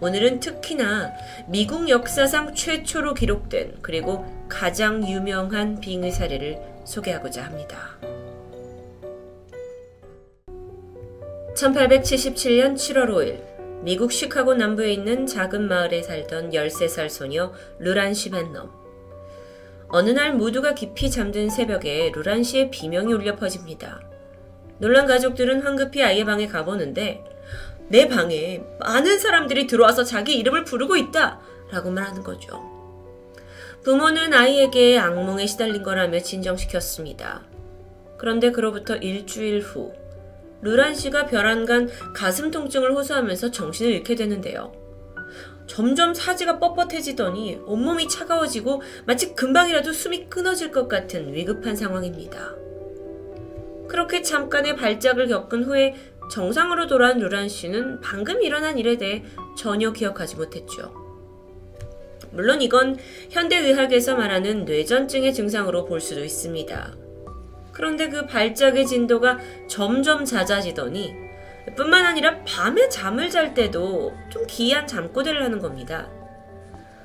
[0.01, 1.13] 오늘은 특히나
[1.47, 7.97] 미국 역사상 최초로 기록된 그리고 가장 유명한 빙의 사례를 소개하고자 합니다.
[11.55, 18.69] 1877년 7월 5일 미국 시카고 남부에 있는 작은 마을에 살던 13살 소녀 르란 시벤넘.
[19.87, 24.01] 어느 날 모두가 깊이 잠든 새벽에 루란 씨의 비명이 울려 퍼집니다.
[24.79, 27.23] 놀란 가족들은 황급히 아이의 방에 가보는데
[27.87, 31.39] 내 방에 많은 사람들이 들어와서 자기 이름을 부르고 있다!
[31.71, 32.61] 라고 말하는 거죠.
[33.83, 37.43] 부모는 아이에게 악몽에 시달린 거라며 진정시켰습니다.
[38.17, 39.93] 그런데 그로부터 일주일 후
[40.65, 44.73] 루란 씨가 벼란간 가슴 통증을 호소하면서 정신을 잃게 되는데요.
[45.67, 52.55] 점점 사지가 뻣뻣해지더니 온몸이 차가워지고 마치 금방이라도 숨이 끊어질 것 같은 위급한 상황입니다.
[53.87, 55.95] 그렇게 잠깐의 발작을 겪은 후에
[56.31, 59.23] 정상으로 돌아온 루란 씨는 방금 일어난 일에 대해
[59.55, 60.91] 전혀 기억하지 못했죠.
[62.31, 62.97] 물론 이건
[63.29, 67.04] 현대의학에서 말하는 뇌전증의 증상으로 볼 수도 있습니다.
[67.75, 71.13] 그런데 그 발작의 진도가 점점 잦아지더니
[71.75, 76.07] 뿐만 아니라 밤에 잠을 잘 때도 좀 기이한 잠꼬대를 하는 겁니다.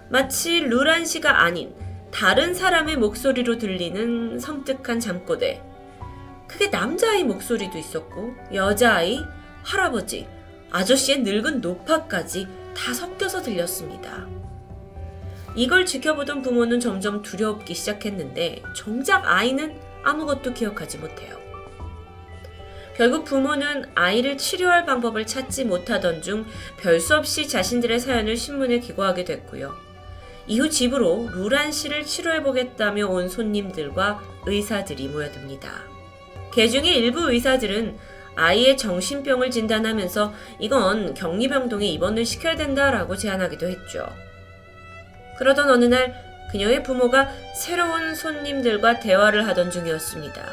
[0.08, 1.74] 마치 루란 씨가 아닌
[2.12, 5.60] 다른 사람의 목소리로 들리는 섬뜩한 잠꼬대.
[6.46, 9.20] 그게 남자아이 목소리도 있었고, 여자아이,
[9.62, 10.26] 할아버지,
[10.70, 14.26] 아저씨의 늙은 노파까지 다 섞여서 들렸습니다.
[15.54, 21.38] 이걸 지켜보던 부모는 점점 두려웠기 시작했는데, 정작 아이는 아무것도 기억하지 못해요.
[22.96, 26.44] 결국 부모는 아이를 치료할 방법을 찾지 못하던 중
[26.78, 29.74] 별수 없이 자신들의 사연을 신문에 기고하게 됐고요.
[30.46, 35.70] 이후 집으로 루란 씨를 치료해보겠다며 온 손님들과 의사들이 모여듭니다.
[36.52, 37.96] 개 중에 일부 의사들은
[38.34, 44.06] 아이의 정신병을 진단하면서 이건 격리병동에 입원을 시켜야 된다라고 제안하기도 했죠.
[45.38, 50.46] 그러던 어느 날 그녀의 부모가 새로운 손님들과 대화를 하던 중이었습니다.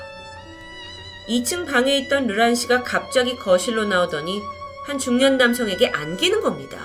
[1.27, 4.41] 2층 방에 있던 르란 씨가 갑자기 거실로 나오더니
[4.85, 6.79] 한 중년 남성에게 안기는 겁니다.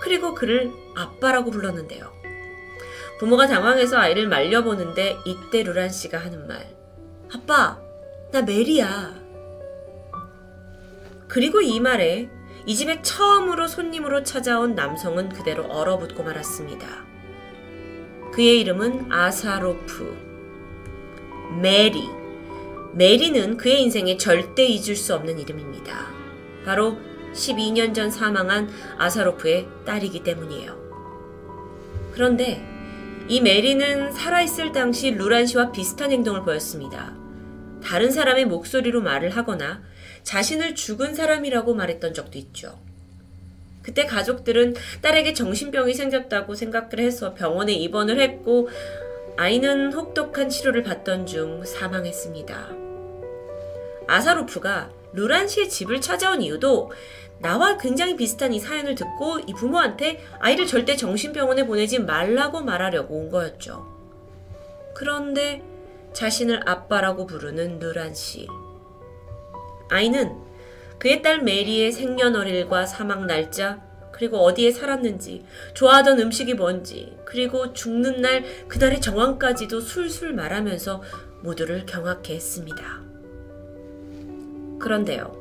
[0.00, 2.12] 그리고 그를 아빠라고 불렀는데요.
[3.18, 6.68] 부모가 당황해서 아이를 말려보는데 이때 루란 씨가 하는 말.
[7.34, 7.80] 아빠,
[8.30, 9.14] 나 메리야.
[11.26, 12.30] 그리고 이 말에
[12.64, 16.86] 이 집에 처음으로 손님으로 찾아온 남성은 그대로 얼어붙고 말았습니다.
[18.38, 20.16] 그의 이름은 아사로프.
[21.60, 22.08] 메리.
[22.94, 26.06] 메리는 그의 인생에 절대 잊을 수 없는 이름입니다.
[26.64, 26.98] 바로
[27.32, 30.78] 12년 전 사망한 아사로프의 딸이기 때문이에요.
[32.12, 32.64] 그런데
[33.26, 37.16] 이 메리는 살아있을 당시 루란 씨와 비슷한 행동을 보였습니다.
[37.82, 39.82] 다른 사람의 목소리로 말을 하거나
[40.22, 42.78] 자신을 죽은 사람이라고 말했던 적도 있죠.
[43.88, 48.68] 그때 가족들은 딸에게 정신병이 생겼다고 생각을 해서 병원에 입원을 했고
[49.38, 52.68] 아이는 혹독한 치료를 받던 중 사망했습니다.
[54.06, 56.92] 아사로프가 루란 씨의 집을 찾아온 이유도
[57.38, 63.30] 나와 굉장히 비슷한 이 사연을 듣고 이 부모한테 아이를 절대 정신병원에 보내지 말라고 말하려고 온
[63.30, 63.86] 거였죠.
[64.94, 65.62] 그런데
[66.12, 68.48] 자신을 아빠라고 부르는 루란 씨.
[69.88, 70.47] 아이는
[70.98, 73.80] 그의 딸 메리의 생년월일과 사망 날짜,
[74.12, 75.44] 그리고 어디에 살았는지,
[75.74, 81.02] 좋아하던 음식이 뭔지, 그리고 죽는 날 그날의 정황까지도 술술 말하면서
[81.42, 83.02] 모두를 경악해 했습니다.
[84.80, 85.36] 그런데요.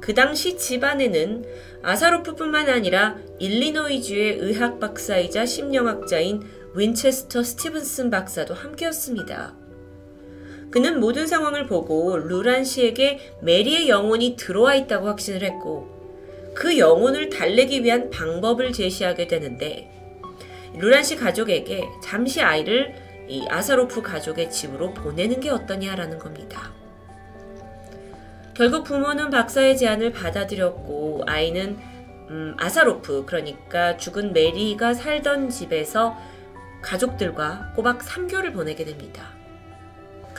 [0.00, 1.44] 그 당시 집안에는
[1.82, 6.42] 아사로프뿐만 아니라 일리노이주의 의학 박사이자 심령학자인
[6.74, 9.61] 윈체스터 스티븐슨 박사도 함께였습니다.
[10.72, 15.86] 그는 모든 상황을 보고 루란 씨에게 메리의 영혼이 들어와 있다고 확신을 했고
[16.54, 19.90] 그 영혼을 달래기 위한 방법을 제시하게 되는데
[20.78, 22.94] 루란 씨 가족에게 잠시 아이를
[23.28, 26.72] 이 아사로프 가족의 집으로 보내는 게 어떠냐라는 겁니다.
[28.54, 31.78] 결국 부모는 박사의 제안을 받아들였고 아이는
[32.30, 36.16] 음, 아사로프 그러니까 죽은 메리가 살던 집에서
[36.80, 39.41] 가족들과 꼬박 3개월을 보내게 됩니다.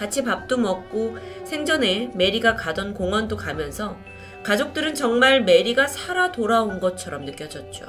[0.04, 3.98] 같이 밥도 먹고 생전에 메리가 가던 공원도 가면서
[4.44, 7.86] 가족들은 정말 메리가 살아 돌아온 것처럼 느껴졌죠.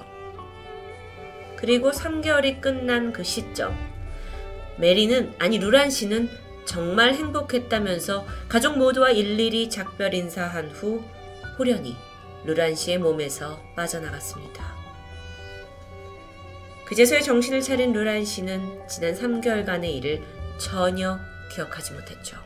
[1.57, 3.77] 그리고 3개월이 끝난 그 시점,
[4.79, 6.31] 메리는, 아니, 루란 씨는
[6.65, 11.03] 정말 행복했다면서 가족 모두와 일일이 작별 인사한 후
[11.59, 11.97] 호련히
[12.45, 14.73] 루란 씨의 몸에서 빠져나갔습니다.
[16.85, 20.23] 그제서야 정신을 차린 루란 씨는 지난 3개월간의 일을
[20.59, 21.19] 전혀
[21.55, 22.37] 기억하지 못했죠.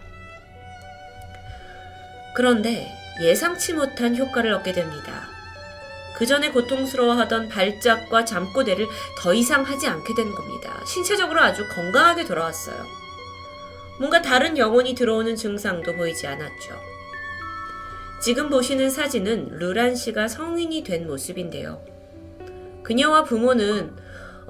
[2.35, 2.87] 그런데
[3.21, 5.29] 예상치 못한 효과를 얻게 됩니다.
[6.17, 8.89] 그 전에 고통스러워하던 발작과 잠꼬대를
[9.21, 10.83] 더 이상 하지 않게 된 겁니다.
[10.87, 12.85] 신체적으로 아주 건강하게 돌아왔어요.
[13.99, 16.81] 뭔가 다른 영혼이 들어오는 증상도 보이지 않았죠.
[18.21, 21.81] 지금 보시는 사진은 루란 씨가 성인이 된 모습인데요.
[22.83, 23.97] 그녀와 부모는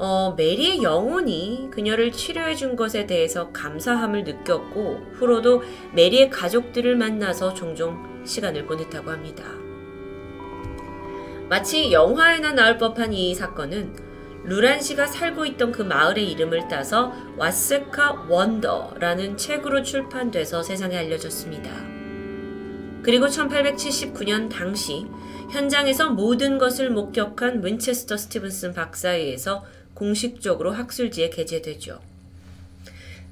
[0.00, 8.22] 어, 메리의 영혼이 그녀를 치료해 준 것에 대해서 감사함을 느꼈고 후로도 메리의 가족들을 만나서 종종
[8.24, 9.44] 시간을 보냈다고 합니다.
[11.48, 13.92] 마치 영화에나 나올 법한 이 사건은
[14.44, 21.70] 루란 씨가 살고 있던 그 마을의 이름을 따서 와스카 원더라는 책으로 출판돼서 세상에 알려졌습니다.
[23.02, 25.06] 그리고 1879년 당시
[25.50, 29.64] 현장에서 모든 것을 목격한 윈체스터 스티븐슨 박사에 의해서
[29.98, 31.98] 공식적으로 학술지에 게재되죠.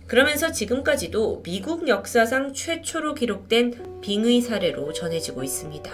[0.08, 5.90] 그러면서 지금까지도 미국 역사상 최초로 기록된 빙의 사례로 전해지고 있습니다.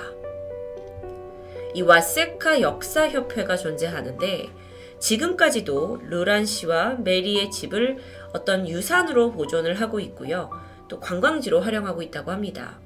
[1.75, 4.49] 이 와세카 역사협회가 존재하는데
[4.99, 7.99] 지금까지도 르란 씨와 메리의 집을
[8.33, 10.51] 어떤 유산으로 보존을 하고 있고요.
[10.89, 12.79] 또 관광지로 활용하고 있다고 합니다.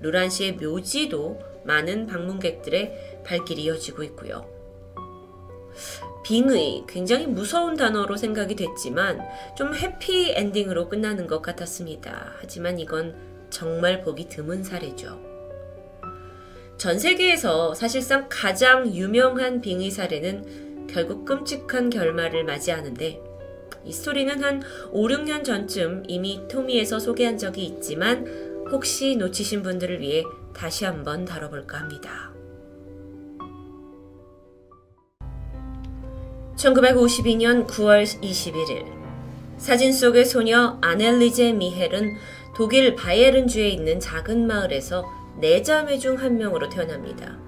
[0.00, 4.46] 르란 씨의 묘지도 많은 방문객들의 발길이 이어지고 있고요.
[6.28, 9.18] 빙의 굉장히 무서운 단어로 생각이 됐지만
[9.56, 12.34] 좀 해피 엔딩으로 끝나는 것 같았습니다.
[12.38, 13.16] 하지만 이건
[13.48, 15.18] 정말 보기 드문 사례죠.
[16.76, 23.22] 전 세계에서 사실상 가장 유명한 빙의 사례는 결국 끔찍한 결말을 맞이하는데
[23.86, 28.26] 이 스토리는 한 5, 6년 전쯤 이미 토미에서 소개한 적이 있지만
[28.70, 30.22] 혹시 놓치신 분들을 위해
[30.52, 32.37] 다시 한번 다뤄볼까 합니다.
[36.58, 38.84] 1952년 9월 21일
[39.58, 42.16] 사진 속의 소녀 아넬리제 미헬은
[42.56, 45.04] 독일 바이에른주에 있는 작은 마을에서
[45.36, 47.38] 네 자매 중 한 명으로 태어납니다.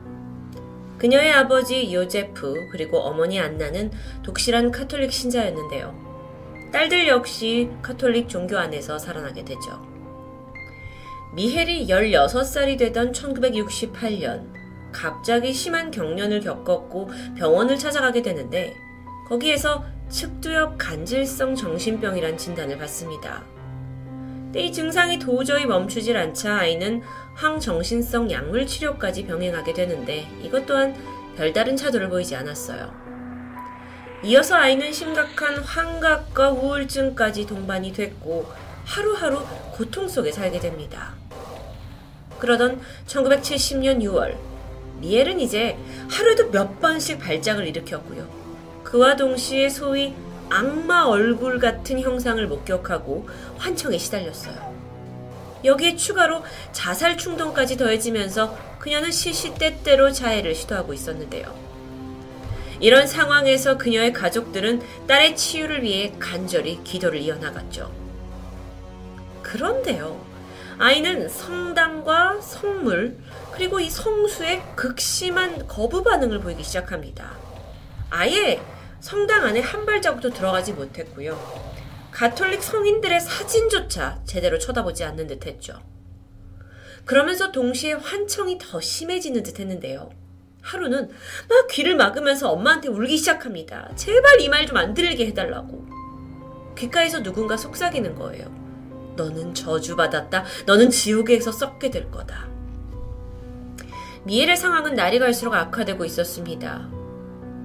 [0.99, 3.91] 그녀의 아버지 요제프 그리고 어머니 안나는
[4.23, 6.71] 독실한 카톨릭 신자였는데요.
[6.73, 9.85] 딸들 역시 카톨릭 종교 안에서 자라나게 되죠.
[11.35, 14.53] 미헬이 16살이 되던 1968년
[14.93, 18.77] 갑자기 심한 경련을 겪었고 병원을 찾아가게 되는데
[19.31, 23.45] 거기에서 측두엽 간질성 정신병이란 진단을 받습니다.
[24.57, 27.01] 이 증상이 도저히 멈추질 않자 아이는
[27.37, 30.97] 항정신성 약물 치료까지 병행하게 되는데 이것 또한
[31.37, 32.93] 별다른 차도를 보이지 않았어요.
[34.25, 38.51] 이어서 아이는 심각한 환각과 우울증까지 동반이 됐고
[38.85, 41.15] 하루하루 고통 속에 살게 됩니다.
[42.41, 44.37] 그러던 1970년 6월
[44.99, 45.79] 미엘은 이제
[46.11, 48.40] 하루에도 몇 번씩 발작을 일으켰고요.
[48.91, 50.15] 그와 동시에 소위
[50.49, 54.71] 악마 얼굴 같은 형상을 목격하고 환청에 시달렸어요.
[55.65, 61.55] 여기에 추가로 자살 충동까지 더해지면서 그녀는 시시때때로 자해를 시도하고 있었는데요.
[62.81, 67.93] 이런 상황에서 그녀의 가족들은 딸의 치유를 위해 간절히 기도를 이어나갔죠.
[69.43, 70.19] 그런데요.
[70.79, 73.19] 아이는 성당과 성물,
[73.53, 77.33] 그리고 이 성수에 극심한 거부 반응을 보이기 시작합니다.
[78.09, 78.61] 아예
[79.01, 81.39] 성당 안에 한 발자국도 들어가지 못했고요.
[82.11, 85.81] 가톨릭 성인들의 사진조차 제대로 쳐다보지 않는 듯 했죠.
[87.07, 90.11] 그러면서 동시에 환청이 더 심해지는 듯 했는데요.
[90.63, 91.09] 하루는
[91.49, 93.91] 막 귀를 막으면서 엄마한테 울기 시작합니다.
[93.97, 95.87] 제발 이 말 좀 안 들리게 해달라고.
[96.77, 98.49] 귓가에서 누군가 속삭이는 거예요.
[99.17, 100.45] 너는 저주받았다.
[100.67, 102.49] 너는 지옥에서 썩게 될 거다.
[104.25, 107.00] 미엘의 상황은 날이 갈수록 악화되고 있었습니다.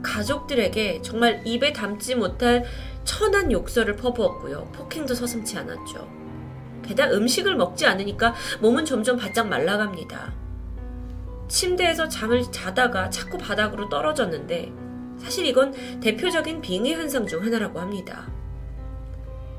[0.05, 2.63] 가족들에게 정말 입에 담지 못할
[3.03, 4.69] 천한 욕설을 퍼부었고요.
[4.73, 6.07] 폭행도 서슴치 않았죠.
[6.83, 10.33] 게다가 음식을 먹지 않으니까 몸은 점점 바짝 말라갑니다.
[11.47, 14.71] 침대에서 잠을 자다가 자꾸 바닥으로 떨어졌는데
[15.17, 18.27] 사실 이건 대표적인 빙의 현상 중 하나라고 합니다.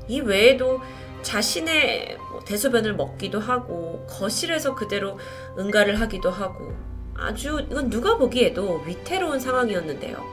[0.07, 0.79] 이 외에도
[1.21, 5.19] 자신의 뭐 대소변을 먹기도 하고 거실에서 그대로
[5.57, 6.73] 응가를 하기도 하고
[7.17, 10.23] 아주 이건 누가 보기에도 위태로운 상황이었는데요.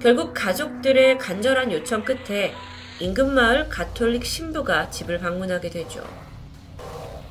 [0.00, 2.52] 결국 가족들의 간절한 요청 끝에
[2.98, 6.02] 인근 마을 가톨릭 신부가 집을 방문하게 되죠.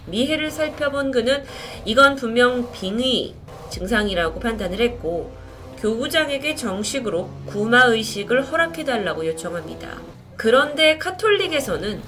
[0.05, 1.43] 미해를 살펴본 그는
[1.85, 3.35] 이건 분명 빙의
[3.69, 5.35] 증상이라고 판단을 했고
[5.79, 9.99] 교구장에게 정식으로 구마 의식을 허락해달라고 요청합니다.
[10.37, 12.01] 그런데 카톨릭에서는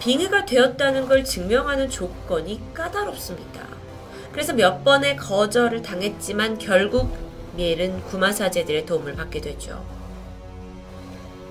[0.00, 3.69] 빙의가 되었다는 걸 증명하는 조건이 까다롭습니다.
[4.32, 7.10] 그래서 몇 번의 거절을 당했지만 결국
[7.56, 9.84] 미엘은 구마사제들의 도움을 받게 되죠.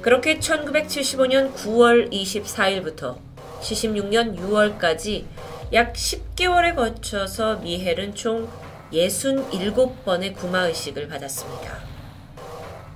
[0.02, 3.18] 그렇게 1975년 9월 24일부터
[3.62, 5.26] 76년 6월까지
[5.74, 8.48] 약 10개월에 거쳐서 미헬은 총
[8.94, 11.78] 67번의 구마의식을 받았습니다.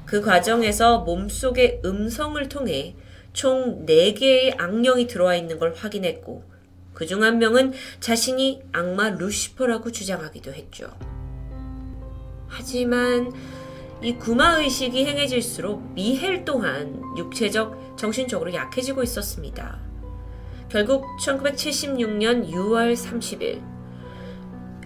[0.06, 2.96] 그 과정에서 몸속의 음성을 통해
[3.34, 6.44] 총 4개의 악령이 들어와 있는 걸 확인했고,
[6.94, 10.92] 그 중 한 명은 자신이 악마 루시퍼라고 주장하기도 했죠.
[12.48, 13.32] 하지만
[14.02, 19.80] 이 구마 의식이 행해질수록 미헬 또한 육체적, 정신적으로 약해지고 있었습니다.
[20.70, 23.62] 결국 1976년 6월 30일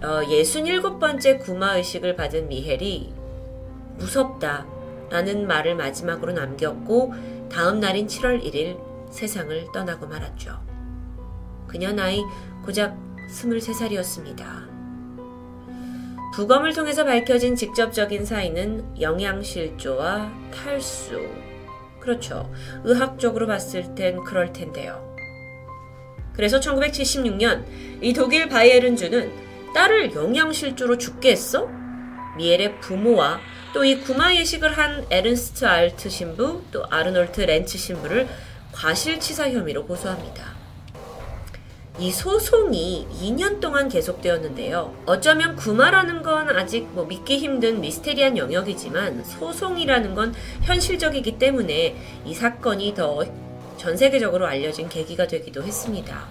[0.04, 3.14] 어, 67번째 구마 의식을 받은 미헬이
[3.98, 4.68] 무섭다
[5.10, 7.14] 라는 말을 마지막으로 남겼고
[7.50, 8.78] 다음 날인 7월 1일
[9.10, 10.67] 세상을 떠나고 말았죠.
[11.68, 12.22] 그녀 나이
[12.66, 12.98] 고작
[13.30, 14.68] 23살이었습니다.
[16.34, 21.28] 부검을 통해서 밝혀진 직접적인 사인은 영양실조와 탈수.
[22.00, 22.52] 그렇죠.
[22.84, 25.16] 의학적으로 봤을 땐 그럴 텐데요.
[26.34, 27.66] 그래서 1976년
[28.02, 31.68] 이 독일 바이에른주는 딸을 영양실조로 죽게 했어?
[32.38, 33.40] 미엘의 부모와
[33.74, 38.28] 또 이 구마 예식을 한 에른스트 알트 신부 또 아르놀트 렌츠 신부를
[38.72, 40.57] 과실치사 혐의로 고소합니다.
[42.00, 44.94] 이 소송이 2년 동안 계속되었는데요.
[45.06, 50.34] 어쩌면 구마라는 건 아직 뭐 믿기 힘든 미스테리한 영역이지만 소송이라는 건
[50.64, 51.96] 현실적이기 때문에
[52.26, 56.28] 이 사건이 더 전 세계적으로 알려진 계기가 되기도 했습니다.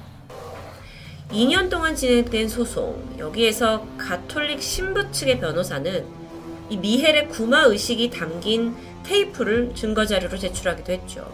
[1.30, 6.04] 2년 동안 진행된 소송, 여기에서 가톨릭 신부 측의 변호사는
[6.68, 11.30] 이 미헬의 구마 의식이 담긴 테이프를 증거자료로 제출하기도 했죠.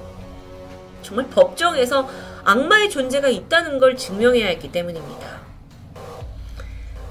[1.02, 2.08] 정말 법정에서
[2.44, 5.42] 악마의 존재가 있다는 걸 증명해야 했기 때문입니다.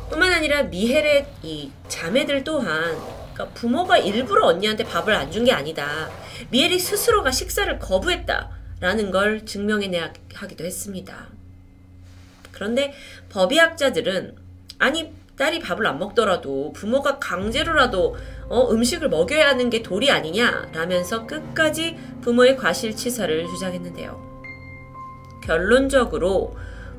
[0.09, 2.97] 뿐만 아니라 미헬의 이 자매들 또한
[3.33, 6.09] 그러니까 부모가 일부러 언니한테 밥을 안 준 게 아니다.
[6.49, 11.27] 미헬이 스스로가 식사를 거부했다라는 걸 증명해내야 하기도 했습니다.
[12.51, 12.93] 그런데
[13.29, 14.35] 법의학자들은
[14.79, 18.17] 아니 딸이 밥을 안 먹더라도 부모가 강제로라도
[18.49, 24.30] 어, 음식을 먹여야 하는 게 도리 아니냐라면서 끝까지 부모의 과실치사를 주장했는데요.
[25.41, 26.55] 결론적으로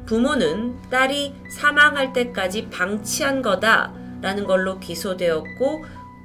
[0.06, 5.84] 부모는 딸이 사망할 때까지 방치한 거다라는 걸로 기소되었고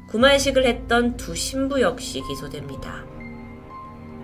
[0.10, 3.06] 구마의식을 했던 두 신부 역시 기소됩니다.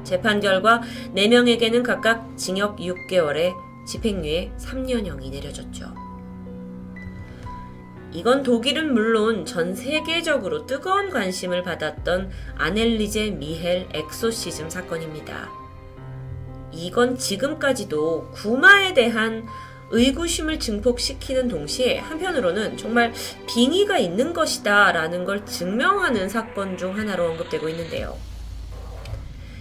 [0.04, 0.82] 재판 결과
[1.16, 3.54] 4명에게는 각각 징역 6개월에
[3.86, 5.94] 집행유예 3년형이 내려졌죠.
[8.12, 15.63] 이건 독일은 물론 전 세계적으로 뜨거운 관심을 받았던 아넬리제 미헬 엑소시즘 사건입니다.
[16.74, 19.48] 이건 지금까지도 구마에 대한
[19.92, 23.14] 의구심을 증폭시키는 동시에 한편으로는 정말
[23.48, 28.18] 빙의가 있는 것이다 라는 걸 증명하는 사건 중 하나로 언급되고 있는데요.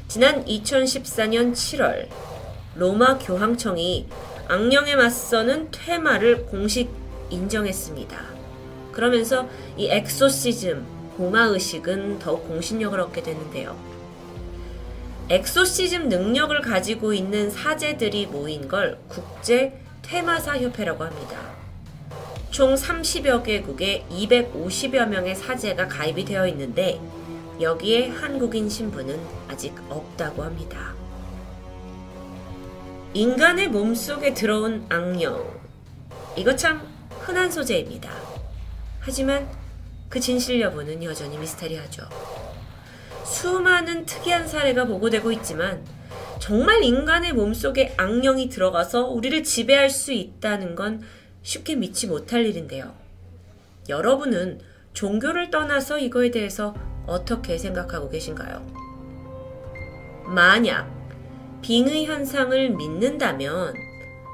[0.08, 2.08] 지난 2014년 7월
[2.74, 4.08] 로마 교황청이
[4.48, 6.90] 악령에 맞서는 퇴마를 공식
[7.30, 8.18] 인정했습니다.
[8.92, 10.84] 그러면서 이 엑소시즘,
[11.16, 13.91] 구마 의식은 더욱 공신력을 얻게 되는데요.
[15.28, 21.38] 엑소시즘 능력을 가지고 있는 사제들이 모인 걸 국제 퇴마사 협회라고 합니다.
[22.50, 27.00] 총 30여 개국에 250여 명의 사제가 가입이 되어 있는데
[27.60, 29.18] 여기에 한국인 신분은
[29.48, 30.94] 아직 없다고 합니다.
[33.14, 35.60] 인간의 몸속에 들어온 악령.
[36.36, 36.82] 이거 참
[37.20, 38.10] 흔한 소재입니다.
[39.00, 39.48] 하지만
[40.08, 42.02] 그 진실 여부는 여전히 미스테리하죠.
[43.24, 45.84] 수많은 특이한 사례가 보고되고 있지만
[46.38, 51.02] 정말 인간의 몸속에 악령이 들어가서 우리를 지배할 수 있다는 건
[51.42, 52.94] 쉽게 믿지 못할 일인데요.
[53.88, 54.60] 여러분은
[54.92, 56.74] 종교를 떠나서 이거에 대해서
[57.06, 58.64] 어떻게 생각하고 계신가요?
[60.26, 60.90] 만약
[61.62, 63.74] 빙의 현상을 믿는다면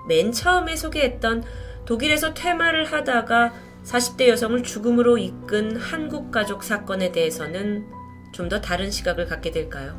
[0.09, 1.45] 맨 처음에 소개했던
[1.85, 3.53] 독일에서 퇴마를 하다가
[3.85, 7.98] 40대 여성을 죽음으로 이끈 한국 가족 사건에 대해서는
[8.39, 9.99] 좀 더 다른 시각을 갖게 될까요?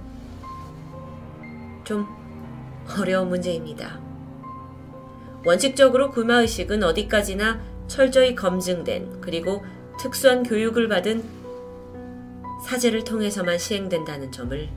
[1.83, 2.07] 좀
[2.97, 3.99] 어려운 문제입니다.
[5.45, 9.65] 원칙적으로 구마의식은 어디까지나 철저히 검증된 그리고
[9.99, 11.21] 특수한 교육을 받은
[12.65, 14.69] 사제를 통해서만 시행된다는 점을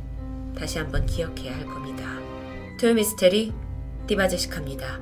[0.58, 2.04] 다시 한번 기억해야 할 겁니다.
[2.80, 3.52] 토요미스테리
[4.08, 5.00] 디바제식합니다.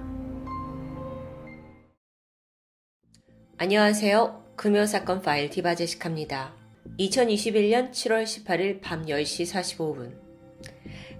[3.57, 4.45] 안녕하세요.
[4.57, 6.60] 금요사건 파일 디바제식합니다.
[6.99, 10.13] 2021년 7월 18일 밤 10시 45분.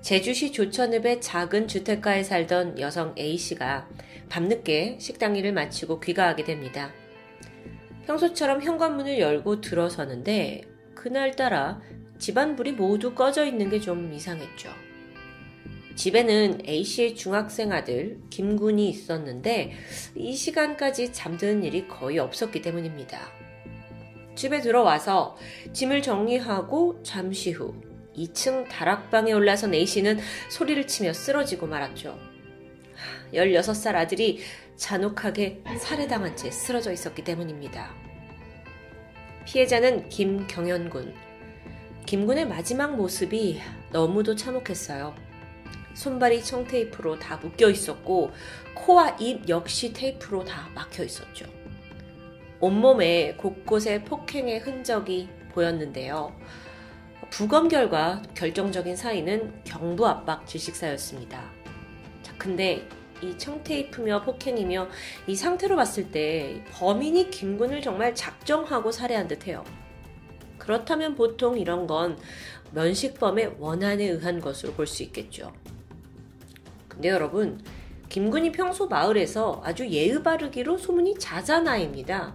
[0.03, 3.89] 제주시 조천읍의 작은 주택가에 살던 여성 A씨가
[4.29, 6.93] 밤늦게 식당 일을 마치고 귀가하게 됩니다.
[8.07, 10.63] 평소처럼 현관문을 열고 들어서는데
[10.95, 11.81] 그날따라
[12.19, 14.71] 집안 불이 모두 꺼져 있는 게 좀 이상했죠.
[15.95, 19.73] 집에는 A씨의 중학생 아들 김군이 있었는데
[20.15, 23.40] 이 시간까지 잠드는 일이 거의 없었기 때문입니다.
[24.35, 25.37] 집에 들어와서
[25.73, 27.75] 짐을 정리하고 잠시 후
[28.17, 30.19] 2층 다락방에 올라선 A씨는
[30.49, 32.19] 소리를 치며 쓰러지고 말았죠.
[33.33, 34.41] 16살 아들이
[34.77, 37.95] 잔혹하게 살해당한 채 쓰러져 있었기 때문입니다.
[39.45, 41.15] 피해자는 김경현군.
[42.07, 43.61] 김군의 마지막 모습이
[43.93, 45.15] 너무도 참혹했어요.
[45.95, 48.31] 손발이 청테이프로 다 묶여 있었고
[48.75, 51.60] 코와 입 역시 테이프로 다 막혀 있었죠.
[52.61, 56.35] 온몸에 곳곳에 폭행의 흔적이 보였는데요.
[57.31, 61.43] 부검 결과 결정적인 사인은 경부 압박 질식사였습니다.
[62.23, 62.87] 자, 근데
[63.23, 64.89] 이 청테이프며 폭행이며
[65.27, 69.65] 이 상태로 봤을 때 범인이 김군을 정말 작정하고 살해한 듯해요.
[70.59, 72.19] 그렇다면 보통 이런 건
[72.73, 75.53] 면식범의 원한에 의한 것으로 볼 수 있겠죠.
[76.89, 77.63] 근데 여러분,
[78.09, 82.35] 김군이 평소 마을에서 아주 예의 바르기로 소문이 자자나입니다.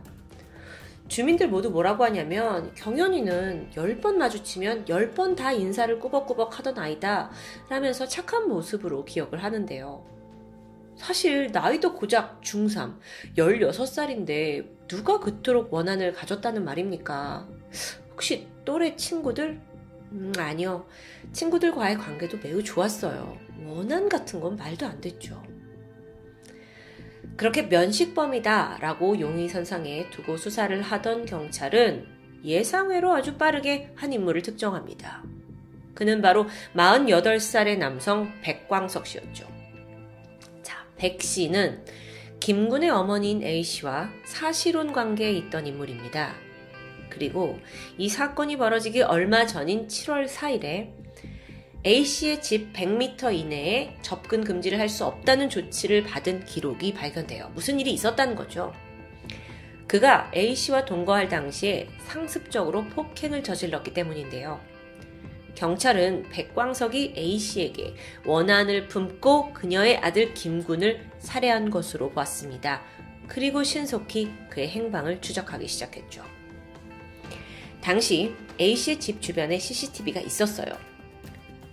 [1.08, 7.32] 주민들 모두 뭐라고 하냐면 경연이는 10번 마주치면 10번 다 인사를 꾸벅꾸벅 하던 아이다
[7.70, 10.04] 라면서 착한 모습으로 기억을 하는데요.
[10.96, 12.98] 사실 나이도 고작 중3,
[13.38, 17.48] 16살인데 누가 그토록 원한을 가졌다는 말입니까?
[18.12, 19.62] 혹시 또래 친구들?
[20.12, 20.86] 음, 아니요.
[21.34, 23.38] 친구들과의 관계도 매우 좋았어요.
[23.66, 25.42] 원한 같은 건 말도 안 됐죠.
[27.38, 32.08] 그렇게 면식범이다 라고 용의선상에 두고 수사를 하던 경찰은
[32.44, 35.24] 예상외로 아주 빠르게 한 인물을 특정합니다.
[35.94, 39.48] 그는 바로 48살의 남성 백광석 씨였죠.
[40.62, 41.84] 자, 백 씨는
[42.40, 46.36] 김군의 어머니인 A 씨와 사실혼 관계에 있던 인물입니다.
[47.10, 47.58] 그리고
[47.98, 51.05] 이 사건이 벌어지기 얼마 전인 7월 4일에
[51.86, 57.52] A씨의 집 100m 이내에 접근 금지를 할 수 없다는 조치를 받은 기록이 발견돼요.
[57.54, 58.74] 무슨 일이 있었다는 거죠.
[59.88, 64.60] 그가 A씨와 동거할 당시에 상습적으로 폭행을 저질렀기 때문인데요.
[65.54, 67.94] 경찰은 백광석이 A씨에게
[68.26, 72.82] 원한을 품고 그녀의 아들 김군을 살해한 것으로 보았습니다.
[73.28, 76.24] 그리고 신속히 그의 행방을 추적하기 시작했죠.
[77.82, 80.95] 당시 A씨의 집 주변에 CCTV가 있었어요.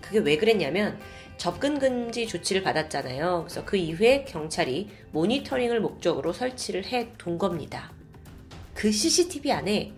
[0.03, 0.98] 그게 왜 그랬냐면
[1.38, 3.44] 접근 금지 조치를 받았잖아요.
[3.44, 7.90] 그래서 그 이후에 경찰이 모니터링을 목적으로 설치를 해 둔 겁니다.
[8.74, 9.92] 그 CCTV 안에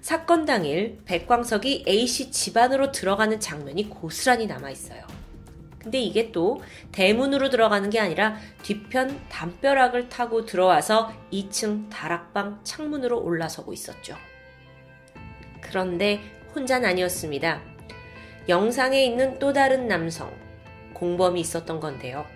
[0.00, 5.02] 사건 당일 백광석이 A씨 집안으로 들어가는 장면이 고스란히 남아 있어요.
[5.78, 6.60] 근데 이게 또
[6.92, 14.16] 대문으로 들어가는 게 아니라 뒤편 담벼락을 타고 들어와서 2층 다락방 창문으로 올라서고 있었죠.
[15.62, 16.20] 그런데
[16.54, 17.62] 혼자는 아니었습니다.
[18.48, 20.32] 영상에 있는 또 다른 남성,
[20.94, 22.26] 공범이 있었던 건데요.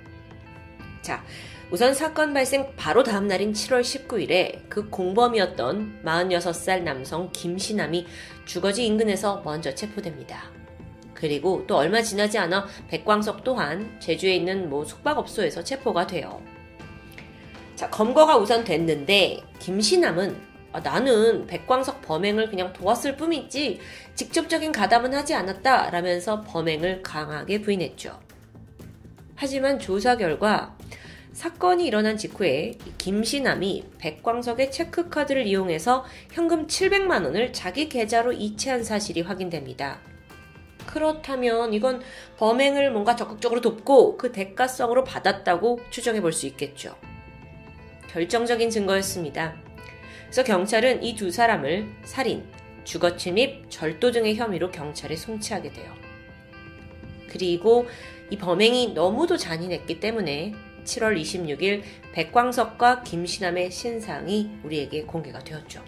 [1.02, 1.22] 자,
[1.70, 8.06] 우선 사건 발생 바로 다음 날인 7월 19일에 그 공범이었던 46살 남성 김신남이
[8.44, 10.50] 주거지 인근에서 먼저 체포됩니다.
[11.14, 16.40] 그리고 또 얼마 지나지 않아 백광석 또한 제주에 있는 뭐 숙박업소에서 체포가 돼요.
[17.76, 23.78] 자, 검거가 우선 됐는데 김신남은 아, 나는 백광석 범행을 그냥 도왔을 뿐이지
[24.16, 28.18] 직접적인 가담은 하지 않았다 라면서 범행을 강하게 부인했죠.
[29.36, 30.76] 하지만 조사 결과
[31.32, 40.00] 사건이 일어난 직후에 김신남이 백광석의 체크카드를 이용해서 현금 700만 원을 자기 계좌로 이체한 사실이 확인됩니다.
[40.86, 42.02] 그렇다면 이건
[42.36, 46.96] 범행을 뭔가 적극적으로 돕고 그 대가성으로 받았다고 추정해 볼 수 있겠죠.
[48.08, 49.63] 결정적인 증거였습니다.
[50.34, 52.42] 그래서 경찰은 이 두 사람을 살인,
[52.82, 55.94] 주거 침입, 절도 등의 혐의로 경찰에 송치하게 돼요.
[57.28, 57.86] 그리고
[58.30, 65.84] 이 범행이 너무도 잔인했기 때문에 7월 26일 백광석과 김신남의 신상이 우리에게 공개가 되었죠.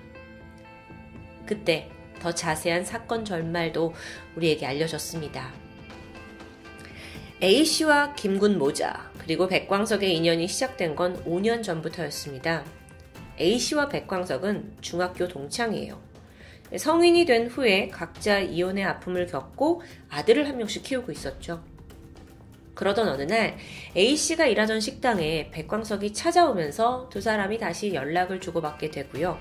[1.44, 1.90] 그때
[2.20, 3.94] 더 자세한 사건 전말도
[4.36, 5.52] 우리에게 알려졌습니다.
[7.42, 12.64] A씨와 김군 모자, 그리고 백광석의 인연이 시작된 건 5년 전부터였습니다.
[13.38, 16.00] A씨와 백광석은 중학교 동창이에요.
[16.76, 21.62] 성인이 된 후에 각자 이혼의 아픔을 겪고 아들을 한 명씩 키우고 있었죠.
[22.74, 23.56] 그러던 어느 날
[23.96, 29.38] A씨가 일하던 식당에 백광석이 찾아오면서 두 사람이 다시 연락을 주고받게 되고요.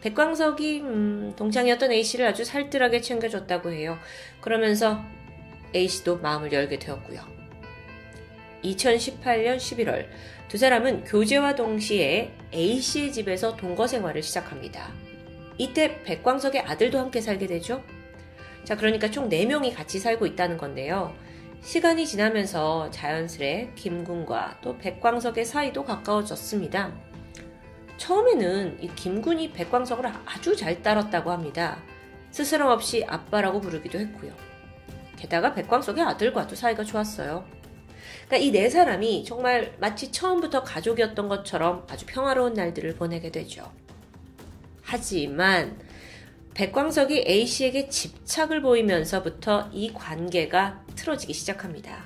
[0.00, 3.98] 백광석이 음, 동창이었던 A씨를 아주 살뜰하게 챙겨줬다고 해요.
[4.40, 5.02] 그러면서
[5.74, 7.20] A씨도 마음을 열게 되었고요.
[8.62, 10.06] 2018년 11월
[10.48, 14.92] 두 사람은 교제와 동시에 A씨의 집에서 동거 생활을 시작합니다.
[15.58, 17.82] 이때 백광석의 아들도 함께 살게 되죠.
[18.62, 21.12] 자, 그러니까 총 4명이 같이 살고 있다는 건데요.
[21.62, 26.92] 시간이 지나면서 자연스레 김군과 또 백광석의 사이도 가까워졌습니다.
[27.96, 31.78] 처음에는 이 김군이 백광석을 아주 잘 따랐다고 합니다.
[32.30, 34.32] 스스럼 없이 아빠라고 부르기도 했고요.
[35.16, 37.44] 게다가 백광석의 아들과도 사이가 좋았어요.
[38.26, 43.70] 그러니까 이 네 사람이 정말 마치 처음부터 가족이었던 것처럼 아주 평화로운 날들을 보내게 되죠.
[44.82, 45.78] 하지만
[46.54, 52.04] 백광석이 A씨에게 집착을 보이면서부터 이 관계가 틀어지기 시작합니다.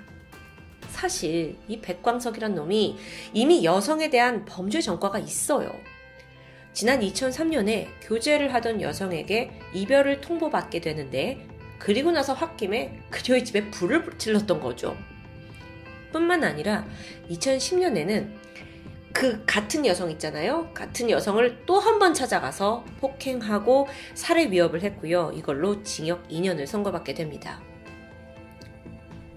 [0.88, 2.96] 사실 이 백광석이란 놈이
[3.32, 5.72] 이미 여성에 대한 범죄 전과가 있어요.
[6.72, 11.46] 지난 2003년에 교제를 하던 여성에게 이별을 통보받게 되는데
[11.78, 14.96] 그리고 나서 홧김에 그녀의 집에 불을 질렀던 거죠.
[16.12, 16.86] 뿐만 아니라
[17.30, 18.30] 2010년에는
[19.12, 20.70] 그 같은 여성 있잖아요.
[20.72, 25.32] 같은 여성을 또 한 번 찾아가서 폭행하고 살해 위협을 했고요.
[25.34, 27.60] 이걸로 징역 2년을 선고받게 됩니다.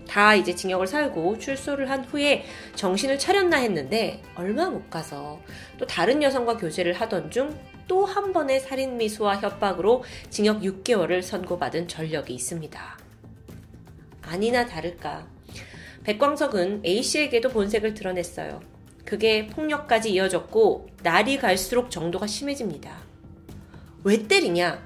[0.07, 2.45] 다 이제 징역을 살고 출소를 한 후에
[2.75, 5.41] 정신을 차렸나 했는데 얼마 못 가서
[5.79, 11.87] 또 다른 여성과 교제를 하던 중 또 한 번의 살인 미수와 협박으로 징역 6개월을 선고받은
[11.87, 12.97] 전력이 있습니다.
[14.21, 15.27] 아니나 다를까
[16.03, 18.61] 백광석은 A씨에게도 본색을 드러냈어요.
[19.05, 22.97] 그게 폭력까지 이어졌고 날이 갈수록 정도가 심해집니다.
[24.03, 24.85] 왜 때리냐?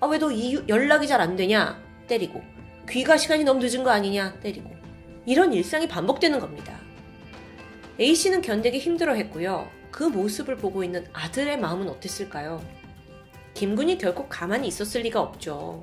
[0.00, 0.28] 아, 왜 너
[0.68, 1.80] 연락이 잘 안 되냐?
[2.08, 2.42] 때리고.
[2.88, 4.40] 귀가 시간이 너무 늦은 거 아니냐?
[4.40, 4.70] 때리고.
[5.24, 6.78] 이런 일상이 반복되는 겁니다.
[8.00, 9.68] A씨는 견디기 힘들어 했고요.
[9.90, 12.62] 그 모습을 보고 있는 아들의 마음은 어땠을까요?
[13.54, 15.82] 김군이 결국 가만히 있었을 리가 없죠.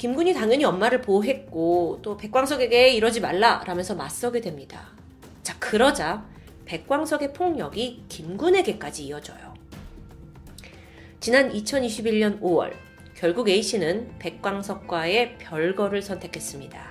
[0.00, 4.92] 김군이 당연히 엄마를 보호했고 또 백광석에게 이러지 말라 라면서 맞서게 됩니다.
[5.42, 6.24] 자, 그러자
[6.64, 9.52] 백광석의 폭력이 김군에게까지 이어져요.
[11.20, 12.72] 지난 2021년 5월
[13.14, 16.82] 결국 A씨는 백광석과의 별거를 선택했습니다.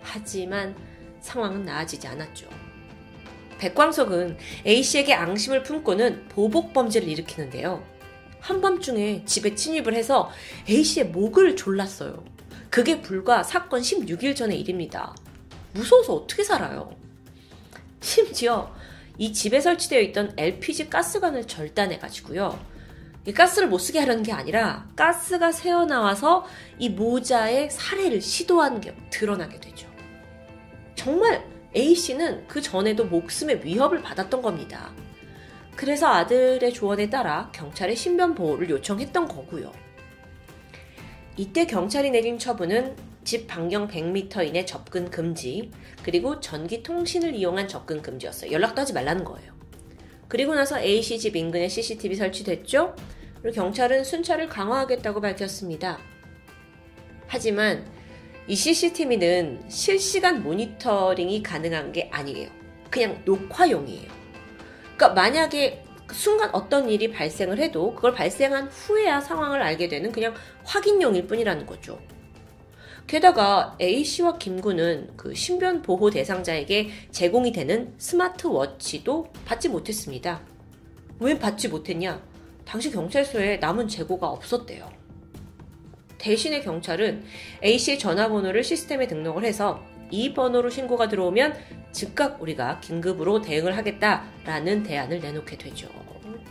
[0.00, 0.74] 하지만
[1.20, 2.48] 상황은 나아지지 않았죠.
[3.60, 4.36] 백광석은
[4.66, 7.86] A씨에게 앙심을 품고는 보복 범죄를 일으키는데요.
[8.40, 10.28] 한밤중에 집에 침입을 해서
[10.68, 12.31] A씨의 목을 졸랐어요.
[12.72, 15.14] 그게 불과 사건 16일 전의 일입니다.
[15.74, 16.96] 무서워서 어떻게 살아요?
[18.00, 18.74] 심지어
[19.18, 22.58] 이 집에 설치되어 있던 LPG 가스관을 절단해가지고요.
[23.26, 26.46] 이 가스를 못 쓰게 하려는 게 아니라 가스가 새어나와서
[26.78, 29.86] 이 모자에 살해를 시도한 게 드러나게 되죠.
[30.94, 31.46] 정말
[31.76, 34.94] A씨는 그 전에도 목숨의 위협을 받았던 겁니다.
[35.76, 39.81] 그래서 아들의 조언에 따라 경찰에 신변 보호를 요청했던 거고요.
[41.36, 42.94] 이때 경찰이 내린 처분은
[43.24, 45.70] 집 반경 100m 이내 접근 금지,
[46.02, 48.50] 그리고 전기 통신을 이용한 접근 금지였어요.
[48.50, 49.52] 연락도 하지 말라는 거예요.
[50.28, 52.96] 그리고 나서 A씨 집 인근에 CCTV 설치됐죠?
[53.40, 55.98] 그리고 경찰은 순찰을 강화하겠다고 밝혔습니다.
[57.26, 57.84] 하지만
[58.48, 62.50] 이 CCTV는 실시간 모니터링이 가능한 게 아니에요.
[62.90, 64.10] 그냥 녹화용이에요.
[64.96, 70.34] 그러니까 만약에 순간 어떤 일이 발생을 해도 그걸 발생한 후에야 상황을 알게 되는 그냥
[70.64, 71.98] 확인용일 뿐이라는 거죠.
[73.06, 80.40] 게다가 A씨와 김군은 그 신변 보호 대상자에게 제공이 되는 스마트워치도 받지 못했습니다.
[81.18, 82.22] 왜 받지 못했냐?
[82.64, 84.88] 당시 경찰서에 남은 재고가 없었대요.
[86.18, 87.24] 대신에 경찰은
[87.64, 89.82] A씨의 전화번호를 시스템에 등록을 해서
[90.12, 91.56] 이 번호로 신고가 들어오면
[91.90, 95.88] 즉각 우리가 긴급으로 대응을 하겠다라는 대안을 내놓게 되죠.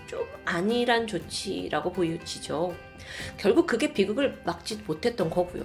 [0.07, 2.75] 좀 안일한 조치라고 보여지죠.
[3.37, 5.63] 결국 그게 비극을 막지 못했던 거고요.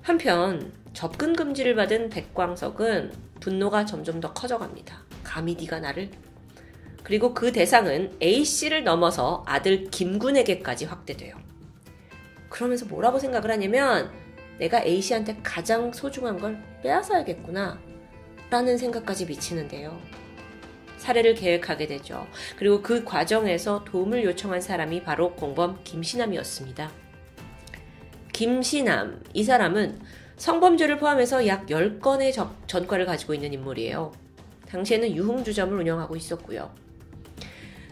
[0.00, 5.04] 한편 접근 금지를 받은 백광석은 분노가 점점 더 커져갑니다.
[5.22, 6.10] 감히 네가 나를
[7.02, 11.36] 그리고 그 대상은 A씨를 넘어서 아들 김군에게까지 확대돼요.
[12.48, 14.21] 그러면서 뭐라고 생각을 하냐면
[14.62, 17.80] 내가 A씨한테 가장 소중한 걸 빼앗아야겠구나
[18.48, 20.00] 라는 생각까지 미치는데요.
[20.98, 22.28] 살해를 계획하게 되죠.
[22.56, 26.92] 그리고 그 과정에서 도움을 요청한 사람이 바로 공범 김신남이었습니다.
[28.32, 29.98] 김신남, 이 사람은
[30.36, 32.32] 성범죄를 포함해서 약 10건의
[32.68, 34.12] 전과를 가지고 있는 인물이에요.
[34.68, 36.70] 당시에는 유흥주점을 운영하고 있었고요.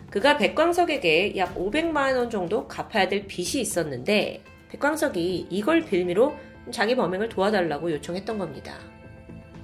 [0.08, 6.36] 그가 백광석에게 약 500만원 정도 갚아야 될 빚이 있었는데, 백광석이 이걸 빌미로
[6.70, 8.74] 자기 범행을 도와달라고 요청했던 겁니다.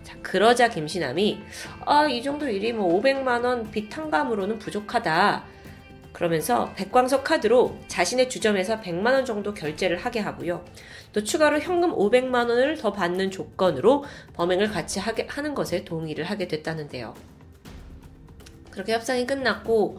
[0.03, 1.41] 자, 그러자 김신남이,
[1.85, 5.45] 아, 이 정도 일이 뭐 500만 원 빚 탕감으로는 부족하다.
[6.13, 10.65] 그러면서 백광석 카드로 자신의 주점에서 100만 원 정도 결제를 하게 하고요.
[11.13, 16.49] 또 추가로 현금 500만 원을 더 받는 조건으로 범행을 같이 하게 하는 것에 동의를 하게
[16.49, 17.15] 됐다는데요.
[18.71, 19.99] 그렇게 협상이 끝났고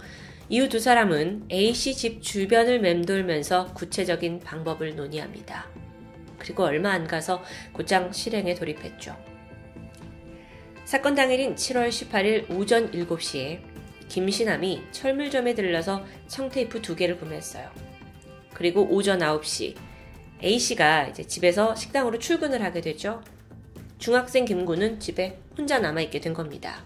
[0.49, 5.68] 이후 두 사람은 A씨 집 주변을 맴돌면서 구체적인 방법을 논의합니다.
[6.38, 7.43] 그리고 얼마 안 가서
[7.73, 9.15] 곧장 실행에 돌입했죠.
[10.85, 13.59] 사건 당일인 7월 18일 오전 7시에
[14.07, 17.69] 김신남이 철물점에 들러서 청테이프 두 개를 구매했어요.
[18.53, 19.76] 그리고 오전 9시
[20.43, 23.22] A씨가 이제 집에서 식당으로 출근을 하게 되죠.
[23.97, 26.84] 중학생 김구는 집에 혼자 남아있게 된 겁니다.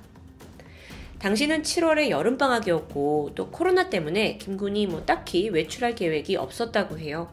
[1.20, 7.32] 당시는 7월에 여름방학이었고 또 코로나 때문에 김군이 뭐 딱히 외출할 계획이 없었다고 해요.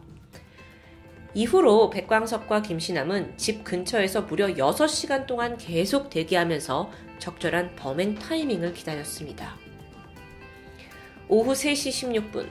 [1.35, 9.55] 이후로 백광석과 김신남은 집 근처에서 무려 6시간 동안 계속 대기하면서 적절한 범행 타이밍을 기다렸습니다.
[11.27, 12.49] 오후 3시 16분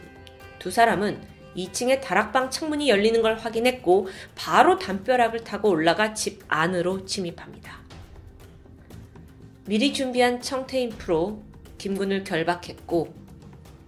[0.61, 1.21] 두 사람은
[1.57, 4.07] 2층의 다락방 창문이 열리는 걸 확인했고
[4.37, 7.81] 바로 담벼락을 타고 올라가 집 안으로 침입합니다.
[9.67, 11.43] 미리 준비한 청태인 프로
[11.79, 13.13] 김군을 결박했고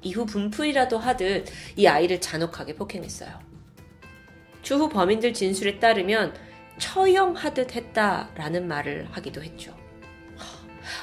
[0.02, 1.46] 이후 분풀이라도 하듯
[1.76, 3.49] 이 아이를 잔혹하게 폭행했어요.
[4.62, 6.34] 추후 범인들 진술에 따르면
[6.78, 9.76] 처형하듯 했다라는 말을 하기도 했죠.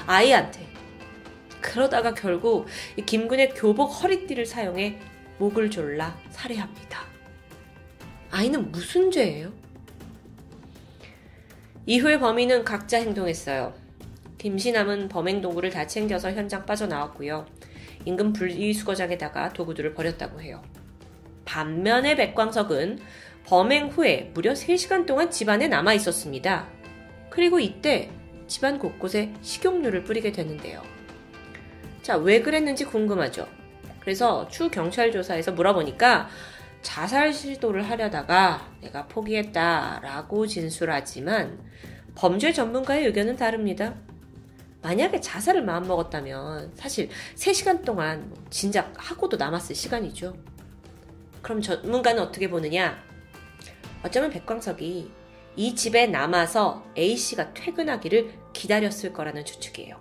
[0.06, 0.66] 아이한테.
[1.60, 2.66] 그러다가 결국
[3.04, 4.98] 김군의 교복 허리띠를 사용해
[5.38, 7.00] 목을 졸라 살해합니다.
[8.30, 9.52] 아이는 무슨 죄예요?
[11.86, 13.74] 이후에 범인은 각자 행동했어요.
[14.36, 17.46] 김신남은 범행 도구를 다 챙겨서 현장 빠져나왔고요.
[18.04, 20.62] 인근 분리수거장에다가 도구들을 버렸다고 해요.
[21.44, 23.00] 반면에 백광석은
[23.48, 26.68] 범행 후에 무려 3시간 동안 집안에 남아 있었습니다.
[27.30, 28.10] 그리고 이때
[28.46, 30.82] 집안 곳곳에 식용유를 뿌리게 되는데요.
[32.02, 33.48] 자, 왜 그랬는지 궁금하죠?
[34.00, 36.28] 그래서 추 경찰 조사에서 물어보니까
[36.82, 41.58] 자살 시도를 하려다가 내가 포기했다라고 진술하지만
[42.16, 43.94] 범죄 전문가의 의견은 다릅니다.
[44.82, 50.36] 만약에 자살을 마음먹었다면 사실 3시간 동안 진작 하고도 남았을 시간이죠.
[51.40, 53.07] 그럼 전문가는 어떻게 보느냐?
[54.02, 55.10] 어쩌면 백광석이
[55.56, 59.98] 이 집에 남아서 A씨가 퇴근하기를 기다렸을 거라는 추측이에요.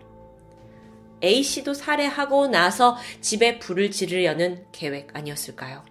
[1.24, 5.84] A씨도 살해하고 나서 집에 불을 지르려는 계획 아니었을까요?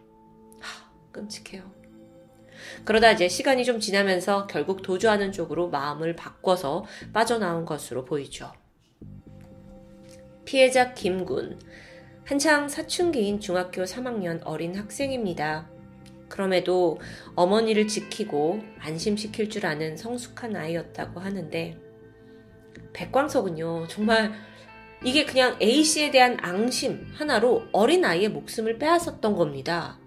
[0.61, 1.77] 하, 끔찍해요.
[2.85, 8.53] 그러다 이제 시간이 좀 지나면서 결국 도주하는 쪽으로 마음을 바꿔서 빠져나온 것으로 보이죠.
[10.45, 11.59] 피해자 김군.
[12.25, 15.69] 한창 사춘기인 중학교 3학년 어린 학생입니다.
[16.29, 17.01] 그럼에도
[17.35, 21.79] 어머니를 지키고 안심시킬 줄 아는 성숙한 아이였다고 하는데,
[22.93, 24.33] 백광석은요, 정말
[25.05, 29.99] 이게 그냥 A씨에 대한 앙심 하나로 어린 아이의 목숨을 빼앗았던 겁니다.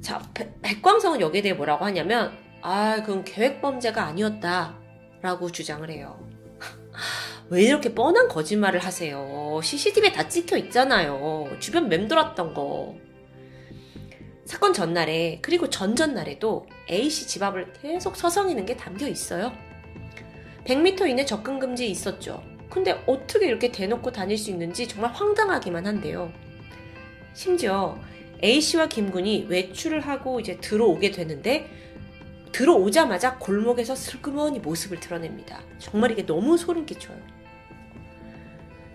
[0.00, 2.32] 자, 백 광석은 여기에 대해 뭐라고 하냐면,
[2.62, 4.78] 아, 그건 계획범죄가 아니었다.
[5.22, 6.18] 라고 주장을 해요.
[7.50, 9.60] 왜 이렇게 뻔한 거짓말을 하세요?
[9.62, 11.56] CCTV에 다 찍혀 있잖아요.
[11.58, 12.94] 주변 맴돌았던 거.
[14.50, 19.52] 사건 전날에, 그리고 전전날에도 A씨 집 앞을 계속 서성이는 게 담겨 있어요.
[20.64, 22.42] 100m 이내 접근 금지 있었죠.
[22.68, 26.32] 근데 어떻게 이렇게 대놓고 다닐 수 있는지 정말 황당하기만 한데요.
[27.32, 27.96] 심지어
[28.42, 31.70] A씨와 김군이 외출을 하고 이제 들어오게 되는데
[32.50, 35.60] 들어오자마자 골목에서 슬그머니 모습을 드러냅니다.
[35.78, 37.16] 정말 이게 너무 소름 끼쳐요.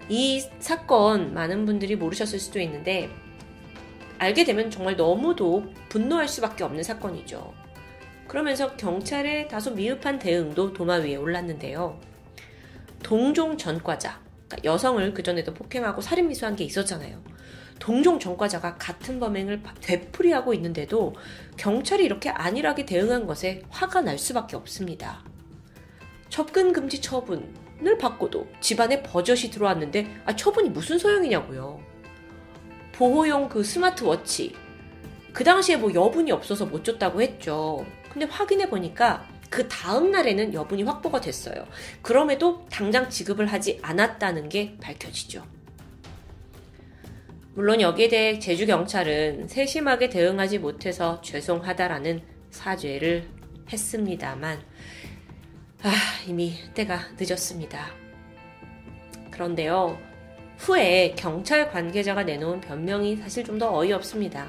[0.10, 3.10] 이 사건 많은 분들이 모르셨을 수도 있는데
[4.18, 7.54] 알게 되면 정말 너무도 분노할 수밖에 없는 사건이죠.
[8.28, 12.00] 그러면서 경찰의 다소 미흡한 대응도 도마 위에 올랐는데요.
[13.04, 17.22] 동종 전과자, 그러니까 여성을 그전에도 폭행하고 살인미수한 게 있었잖아요.
[17.80, 21.14] 동종 전과자가 같은 범행을 되풀이하고 있는데도
[21.58, 25.24] 경찰이 이렇게 안일하게 대응한 것에 화가 날 수밖에 없습니다.
[26.30, 31.80] 접근 금지 처분을 받고도 집안에 버젓이 들어왔는데 아, 처분이 무슨 소용이냐고요.
[32.96, 34.56] 보호용 그 스마트워치
[35.34, 37.86] 그 당시에 뭐 여분이 없어서 못 줬다고 했죠.
[38.10, 41.68] 근데 확인해 보니까 그 다음 날에는 여분이 확보가 됐어요.
[42.02, 45.46] 그럼에도 당장 지급을 하지 않았다는 게 밝혀지죠.
[47.54, 53.28] 물론 여기에 대해 제주 경찰은 세심하게 대응하지 못해서 죄송하다라는 사죄를
[53.72, 54.62] 했습니다만,
[55.84, 55.92] 아,
[56.28, 57.88] 이미 때가 늦었습니다.
[59.32, 59.98] 그런데요,
[60.57, 64.45] 후에 경찰 관계자가 내놓은 변명이 사실 좀 더 어이없습니다.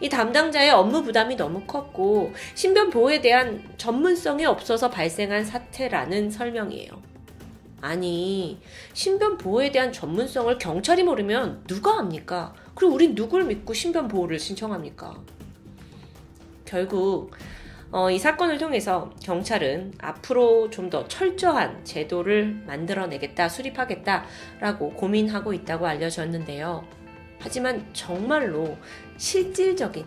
[0.00, 6.90] 이 담당자의 업무 부담이 너무 컸고 신변 보호에 대한 전문성이 없어서 발생한 사태라는 설명이에요.
[7.80, 8.60] 아니,
[8.92, 12.54] 신변 보호에 대한 전문성을 경찰이 모르면 누가 합니까?
[12.74, 15.16] 그리고 우린 누굴 믿고 신변 보호를 신청합니까?
[16.64, 17.32] 결국
[17.90, 26.82] 어, 이 사건을 통해서 경찰은 앞으로 좀 더 철저한 제도를 만들어내겠다, 수립하겠다라고 고민하고 있다고 알려졌는데요.
[27.38, 28.76] 하지만 정말로
[29.18, 30.06] 실질적인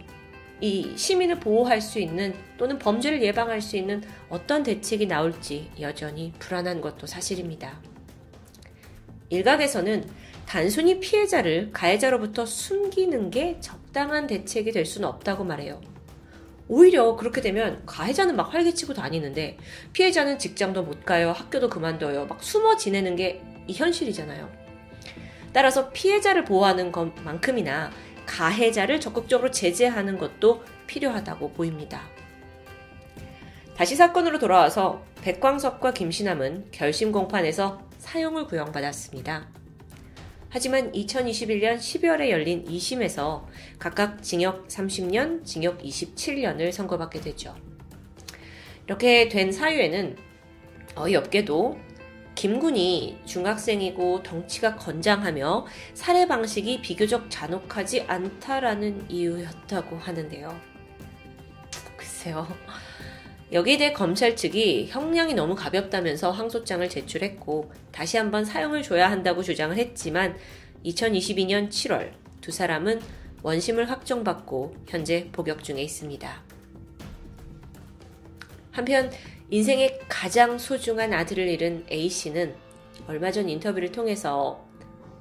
[0.60, 6.82] 이 시민을 보호할 수 있는 또는 범죄를 예방할 수 있는 어떤 대책이 나올지 여전히 불안한
[6.82, 7.80] 것도 사실입니다.
[9.30, 10.08] 일각에서는
[10.48, 15.80] 단순히 피해자를 가해자로부터 숨기는 게 적당한 대책이 될 수는 없다고 말해요.
[16.72, 19.58] 오히려 그렇게 되면 가해자는 막 활개치고 다니는데
[19.94, 24.50] 피해자는 직장도 못 가요, 학교도 그만둬요, 막 숨어 지내는 게 이 현실이잖아요.
[25.54, 27.92] 따라서 피해자를 보호하는 것만큼이나
[28.26, 32.02] 가해자를 적극적으로 제재하는 것도 필요하다고 보입니다.
[33.76, 39.61] 다시 사건으로 돌아와서 백광석과 김신남은 결심 공판에서 사형을 구형받았습니다.
[40.54, 43.46] 하지만 2021년 12월에 열린 2심에서
[43.80, 47.56] 각각 징역 30년, 징역 27년을 선고받게 되죠.
[48.86, 50.18] 이렇게 된 사유에는
[50.96, 51.80] 어이없게도
[52.36, 60.60] 김군이 중학생이고 덩치가 건장하며 살해 방식이 비교적 잔혹하지 않다라는 이유였다고 하는데요.
[61.96, 62.46] 글쎄요.
[63.52, 69.76] 여기에 대해 검찰 측이 형량이 너무 가볍다면서 항소장을 제출했고 다시 한번 사형을 줘야 한다고 주장을
[69.76, 70.38] 했지만
[70.86, 73.02] 2022년 7월 두 사람은
[73.44, 76.44] 원심을 확정받고 현재 복역 중에 있습니다.
[78.72, 79.12] 한편
[79.50, 82.56] 인생의 가장 소중한 아들을 잃은 A씨는
[83.08, 84.66] 얼마 전 인터뷰를 통해서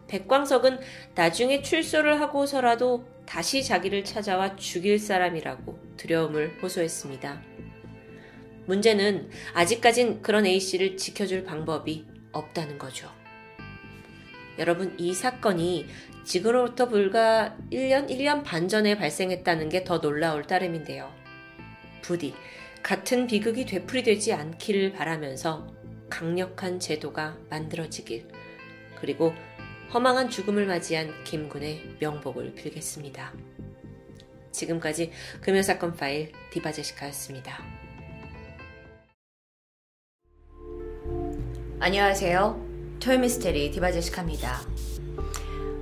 [0.06, 0.78] 백광석은
[1.16, 7.49] 나중에 출소를 하고서라도 다시 자기를 찾아와 죽일 사람이라고 두려움을 호소했습니다.
[8.70, 13.10] 문제는 아직까진 그런 A씨를 지켜줄 방법이 없다는 거죠.
[14.58, 15.86] 여러분, 이 사건이
[16.24, 21.12] 지금으로부터 불과 1년, 1년 반 전에 발생했다는 게 더 놀라울 따름인데요.
[22.02, 22.34] 부디
[22.82, 25.74] 같은 비극이 되풀이되지 않기를 바라면서
[26.08, 28.28] 강력한 제도가 만들어지길
[29.00, 29.34] 그리고
[29.92, 33.34] 허망한 죽음을 맞이한 김군의 명복을 빌겠습니다.
[34.52, 35.10] 지금까지
[35.40, 37.79] 금요사건 파일 디바제시카였습니다.
[41.82, 42.60] 안녕하세요.
[43.00, 44.60] 토요미스테리 디바제시카입니다.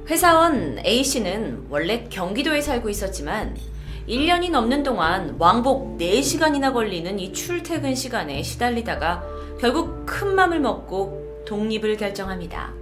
[0.07, 3.57] 회사원 A씨는 원래 경기도에 살고 있었지만
[4.09, 9.25] 1년이 넘는 동안 왕복 4시간이나 걸리는 이 출퇴근 시간에 시달리다가
[9.61, 12.73] 결국 큰 맘을 먹고 독립을 결정합니다.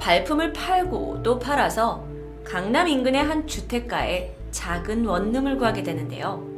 [0.00, 2.06] 발품을 팔고 또 팔아서
[2.44, 6.55] 강남 인근의 한 주택가에 작은 원룸을 구하게 되는데요.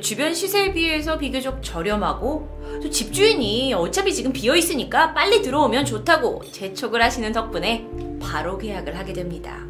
[0.00, 7.02] 주변 시세에 비해서 비교적 저렴하고 또 집주인이 어차피 지금 비어 있으니까 빨리 들어오면 좋다고 재촉을
[7.02, 7.86] 하시는 덕분에
[8.20, 9.64] 바로 계약을 하게 됩니다.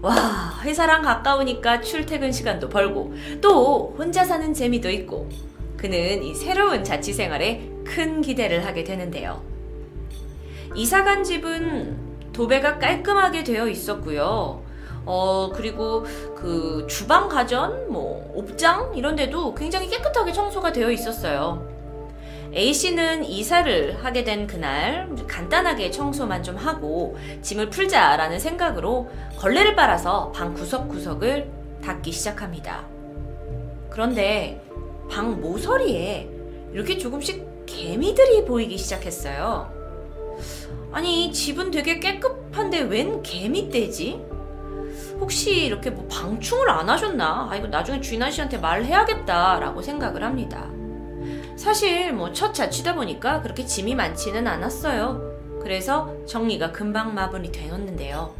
[0.00, 5.28] 와, 회사랑 가까우니까 출퇴근 시간도 벌고, 또 혼자 사는 재미도 있고,
[5.76, 9.44] 그는 이 새로운 자취 생활에 큰 기대를 하게 되는데요.
[10.74, 14.64] 이사 간 집은 도배가 깔끔하게 되어 있었고요.
[15.04, 16.04] 어, 그리고
[16.36, 21.66] 그 주방 가전, 뭐, 옵장, 이런 데도 굉장히 깨끗하게 청소가 되어 있었어요.
[22.54, 30.52] A씨는 이사를 하게 된 그날 간단하게 청소만 좀 하고 짐을 풀자라는 생각으로 걸레를 빨아서 방
[30.52, 31.50] 구석구석을
[31.82, 32.84] 닦기 시작합니다.
[33.88, 34.62] 그런데
[35.10, 36.28] 방 모서리에
[36.72, 39.70] 이렇게 조금씩 개미들이 보이기 시작했어요.
[40.92, 44.31] 아니, 집은 되게 깨끗한데 웬 개미떼지?
[45.22, 47.46] 혹시 이렇게 뭐 방충을 안 하셨나?
[47.48, 50.68] 아, 이거 나중에 주인 아저씨한테 말해야겠다라고 생각을 합니다.
[51.56, 55.60] 사실 뭐 첫 자취다 보니까 그렇게 짐이 많지는 않았어요.
[55.62, 58.34] 그래서 정리가 금방 마무리 되었는데요.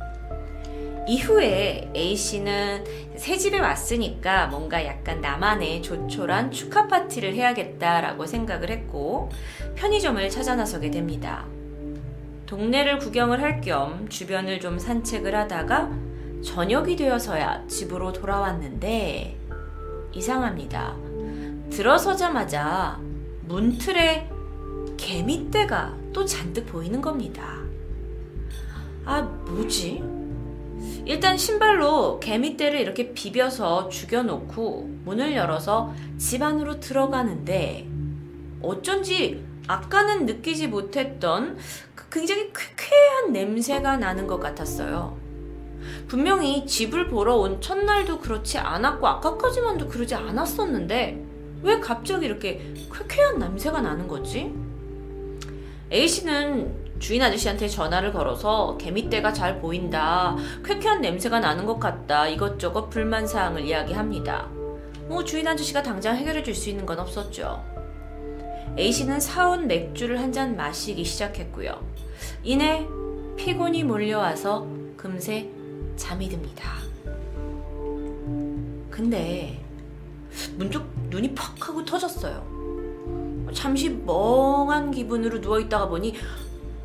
[1.07, 2.85] 이후에 A씨는
[3.17, 9.31] 새 집에 왔으니까 뭔가 약간 나만의 조촐한 축하 파티를 해야겠다라고 생각을 했고
[9.77, 11.47] 편의점을 찾아 나서게 됩니다.
[12.47, 16.12] 동네를 구경을 할 겸 주변을 좀 산책을 하다가
[16.43, 19.39] 저녁이 되어서야 집으로 돌아왔는데
[20.13, 20.97] 이상합니다.
[21.71, 23.01] 들어서자마자
[23.47, 24.29] 문틀에
[24.97, 27.63] 개미떼가 또 잔뜩 보이는 겁니다.
[29.05, 30.03] 아, 뭐지?
[31.05, 37.89] 일단 신발로 개미떼를 이렇게 비벼서 죽여놓고 문을 열어서 집 안으로 들어가는데
[38.61, 41.57] 어쩐지 아까는 느끼지 못했던
[41.95, 45.22] 그 굉장히 쾌쾌한 냄새가 나는 것 같았어요.
[46.09, 51.25] 분명히 집을 보러 온 첫날도 그렇지 않았고 아까까지만도 그러지 않았었는데
[51.63, 52.61] 왜 갑자기 이렇게
[52.93, 54.53] 쾌쾌한 냄새가 나는 거지?
[55.93, 60.37] A씨는 주인 아저씨한테 전화를 걸어서 개미떼가 잘 보인다.
[60.65, 62.29] 쾌쾌한 냄새가 나는 것 같다.
[62.29, 64.49] 이것저것 불만사항을 이야기합니다.
[65.09, 67.63] 뭐 주인 아저씨가 당장 해결해 줄 수 있는 건 없었죠.
[68.79, 71.75] A씨는 사온 맥주를 한 잔 마시기 시작했고요.
[72.43, 72.87] 이내
[73.37, 75.51] 피곤이 몰려와서 금세
[75.97, 76.73] 잠이 듭니다.
[78.91, 79.63] 근데
[80.57, 82.53] 문득 눈이 퍽 하고 터졌어요.
[83.53, 86.15] 잠시 멍한 기분으로 누워있다가 보니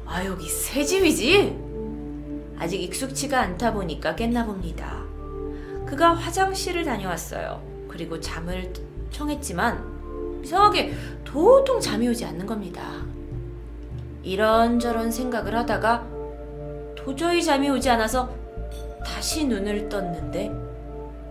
[0.05, 1.57] 아 여기 새 집이지?
[2.59, 5.03] 아직 익숙치가 않다 보니까 깼나 봅니다.
[5.85, 7.61] 그가 화장실을 다녀왔어요.
[7.87, 8.73] 그리고 잠을
[9.11, 10.93] 청했지만 이상하게
[11.23, 13.05] 도통 잠이 오지 않는 겁니다.
[14.23, 16.05] 이런저런 생각을 하다가
[16.95, 18.29] 도저히 잠이 오지 않아서
[19.07, 20.51] 다시 눈을 떴는데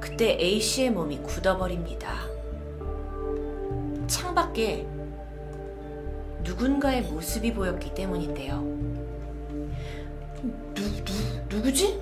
[0.01, 2.27] 그때 A씨의 몸이 굳어버립니다.
[4.07, 4.87] 창밖에
[6.43, 8.63] 누군가의 모습이 보였기 때문인데요.
[10.75, 12.01] 누, 누, 누구지?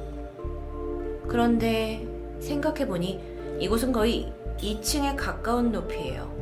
[1.26, 2.06] 그런데
[2.40, 6.32] 생각해보니 이곳은 거의 2층에 가까운 높이에요.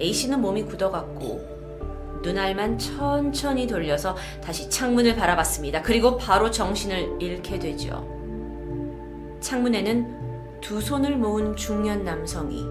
[0.00, 1.55] A씨는 몸이 굳어갔고
[2.22, 5.82] 눈알만 천천히 돌려서 다시 창문을 바라봤습니다.
[5.82, 8.06] 그리고 바로 정신을 잃게 되죠.
[9.40, 12.64] 창문에는 두 손을 모은 중년 남성이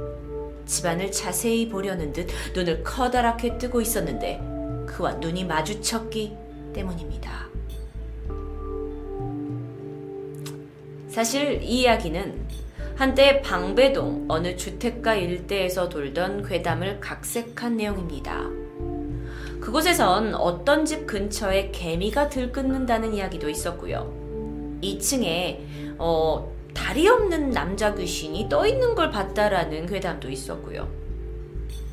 [0.66, 4.42] 집안을 자세히 보려는 듯 눈을 커다랗게 뜨고 있었는데
[4.88, 6.36] 그와 눈이 마주쳤기
[6.74, 7.48] 때문입니다.
[11.08, 12.46] 사실 이 이야기는
[12.96, 18.65] 한때 방배동 어느 주택가 일대에서 돌던 괴담을 각색한 내용입니다.
[19.66, 24.14] 그곳에선 어떤 집 근처에 개미가 들끓는다는 이야기도 있었고요.
[24.84, 25.58] 2층에
[25.98, 30.88] 어, 다리 없는 남자 귀신이 떠 있는 걸 봤다라는 괴담도 있었고요.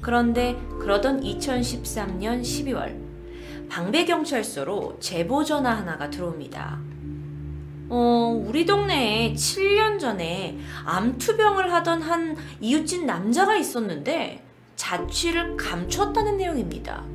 [0.03, 2.95] 그런데 그러던 2013년 12월
[3.71, 6.79] 방배경찰서로 제보 전화 하나가 들어옵니다.
[7.89, 14.45] 어, 우리 동네에 7년 전에 암투병을 하던 한 이웃집 남자가 있었는데
[14.77, 17.12] 자취를 감췄다는 내용입니다.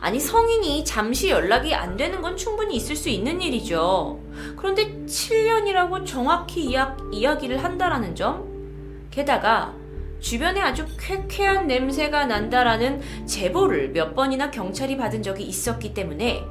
[0.00, 4.20] 아니, 성인이 잠시 연락이 안 되는 건 충분히 있을 수 있는 일이죠.
[4.56, 9.08] 그런데 7년이라고 정확히 이야, 이야기를 한다라는 점?
[9.10, 9.74] 게다가
[10.20, 16.44] 주변에 아주 쾌쾌한 냄새가 난다라는 제보를 몇 번이나 경찰이 받은 적이 있었기 때문에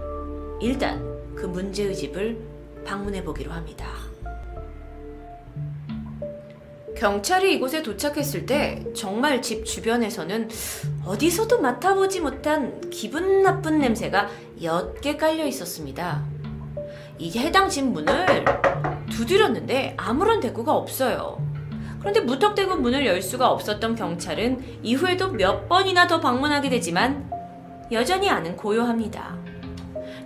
[0.62, 1.04] 일단
[1.36, 2.38] 그 문제의 집을
[2.86, 4.07] 방문해 보기로 합니다.
[7.00, 10.50] 경찰이 이곳에 도착했을 때 정말 집 주변에서는
[11.06, 14.30] 어디서도 맡아보지 못한 기분 나쁜 냄새가
[14.62, 16.24] 옅게 깔려 있었습니다.
[17.20, 18.46] 이게 해당 집 문을
[19.12, 21.38] 두드렸는데 아무런 대꾸가 없어요.
[22.00, 27.30] 그런데 무턱대고 문을 열 수가 없었던 경찰은 이후에도 몇 번이나 더 방문하게 되지만
[27.92, 29.38] 여전히 안은 고요합니다.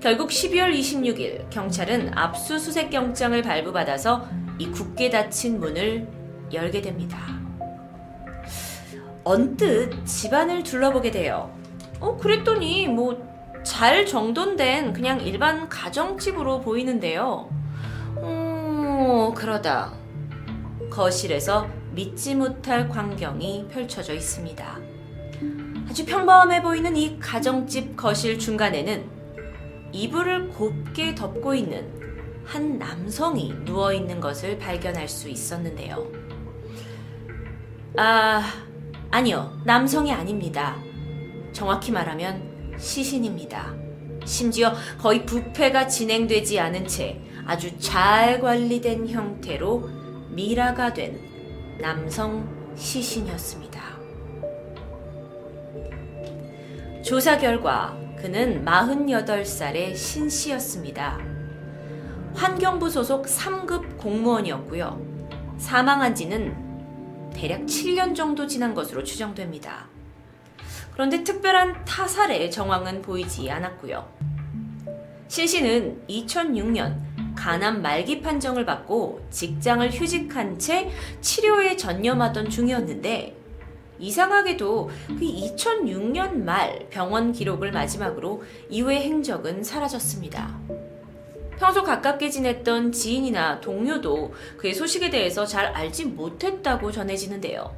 [0.01, 4.27] 결국 12월 26일 경찰은 압수수색 영장을 발부받아서
[4.57, 6.20] 이 굳게 닫힌 문을
[6.53, 7.19] 열게 됩니다.
[9.23, 11.55] 언뜻 집안을 둘러보게 돼요.
[11.99, 13.31] 어, 그랬더니 뭐
[13.63, 17.49] 잘 정돈된 그냥 일반 가정집으로 보이는데요.
[18.17, 19.93] 음, 그러다
[20.89, 24.79] 거실에서 믿지 못할 광경이 펼쳐져 있습니다.
[25.89, 29.05] 아주 평범해 보이는 이 가정집 거실 중간에는
[29.91, 32.01] 이불을 곱게 덮고 있는
[32.45, 36.20] 한 남성이 누워 있는 것을 발견할 수 있었는데요.
[37.97, 38.41] 아,
[39.09, 39.51] 아니요.
[39.65, 40.77] 남성이 아닙니다.
[41.51, 43.73] 정확히 말하면 시신입니다.
[44.23, 49.89] 심지어 거의 부패가 진행되지 않은 채 아주 잘 관리된 형태로
[50.29, 51.19] 미라가 된
[51.81, 53.81] 남성 시신이었습니다.
[57.03, 61.19] 조사 결과 그는 48살의 신 씨였습니다.
[62.35, 65.01] 환경부 소속 3급 공무원이었고요.
[65.57, 66.70] 사망한 지는
[67.33, 69.87] 대략 7년 정도 지난 것으로 추정됩니다.
[70.93, 74.07] 그런데 특별한 타살의 정황은 보이지 않았고요.
[75.27, 80.91] 신씨는 2006년 간암 말기 판정을 받고 직장을 휴직한 채
[81.21, 83.37] 치료에 전념하던 중이었는데
[83.97, 90.59] 이상하게도 그 2006년 말 병원 기록을 마지막으로 이후의 행적은 사라졌습니다.
[91.61, 97.71] 평소 가깝게 지냈던 지인이나 동료도 그의 소식에 대해서 잘 알지 못했다고 전해지는데요.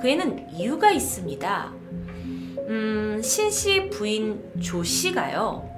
[0.00, 1.72] 그에는 이유가 있습니다.
[2.68, 5.68] 음, 신 씨의 부인 조 씨가요.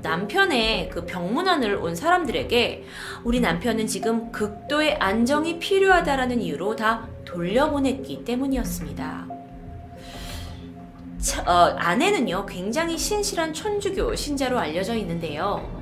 [0.00, 2.84] 남편의 그 병문안을 온 사람들에게
[3.24, 9.28] 우리 남편은 지금 극도의 안정이 필요하다라는 이유로 다 돌려보냈기 때문이었습니다.
[11.18, 15.77] 차, 어, 아내는요, 굉장히 신실한 천주교 신자로 알려져 있는데요.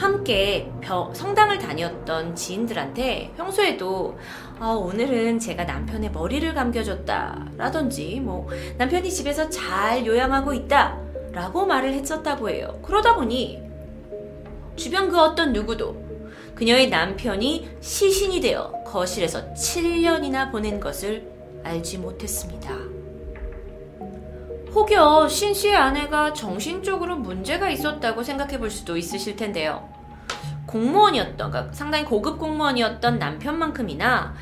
[0.00, 4.18] 함께 벼, 성당을 다녔던 지인들한테 평소에도
[4.58, 8.48] 아, 오늘은 제가 남편의 머리를 감겨줬다 라든지 뭐
[8.78, 10.98] 남편이 집에서 잘 요양하고 있다
[11.32, 12.80] 라고 말을 했었다고 해요.
[12.82, 13.62] 그러다 보니
[14.74, 16.02] 주변 그 어떤 누구도
[16.54, 21.30] 그녀의 남편이 시신이 되어 거실에서 7년이나 보낸 것을
[21.62, 22.99] 알지 못했습니다.
[24.74, 29.88] 혹여 신 씨의 아내가 정신적으로 문제가 있었다고 생각해 볼 수도 있으실 텐데요.
[30.66, 34.34] 공무원이었던, 그러니까 상당히 고급 공무원이었던 남편만큼이나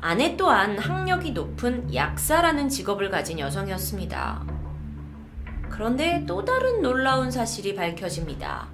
[0.00, 4.42] 아내 또한 학력이 높은 약사라는 직업을 가진 여성이었습니다.
[5.68, 8.68] 그런데 또 다른 놀라운 사실이 밝혀집니다.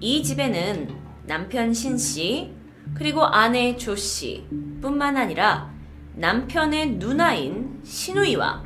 [0.00, 0.88] 이 집에는
[1.26, 2.54] 남편 신 씨,
[2.94, 4.46] 그리고 아내 조 씨
[4.80, 5.70] 뿐만 아니라
[6.14, 8.62] 남편의 누나인 신우이와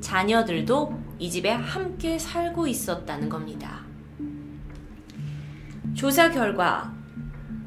[0.00, 3.82] 자녀들도 이 집에 함께 살고 있었다는 겁니다.
[5.94, 6.94] 조사 결과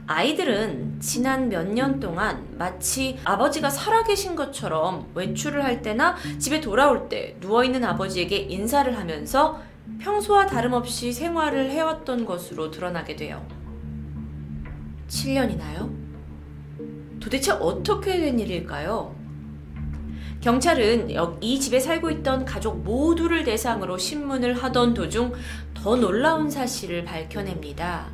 [0.07, 7.38] 아이들은 지난 몇 년 동안 마치 아버지가 살아계신 것처럼 외출을 할 때나 집에 돌아올 때
[7.41, 9.61] 누워있는 아버지에게 인사를 하면서
[9.99, 13.45] 평소와 다름없이 생활을 해왔던 것으로 드러나게 돼요.
[15.07, 15.93] 7년이나요?
[17.19, 19.15] 도대체 어떻게 된 일일까요?
[20.44, 21.07] 경찰은
[21.40, 25.32] 이 집에 살고 있던 가족 모두를 대상으로 신문을 하던 도중
[25.74, 28.07] 더 놀라운 사실을 밝혀냅니다.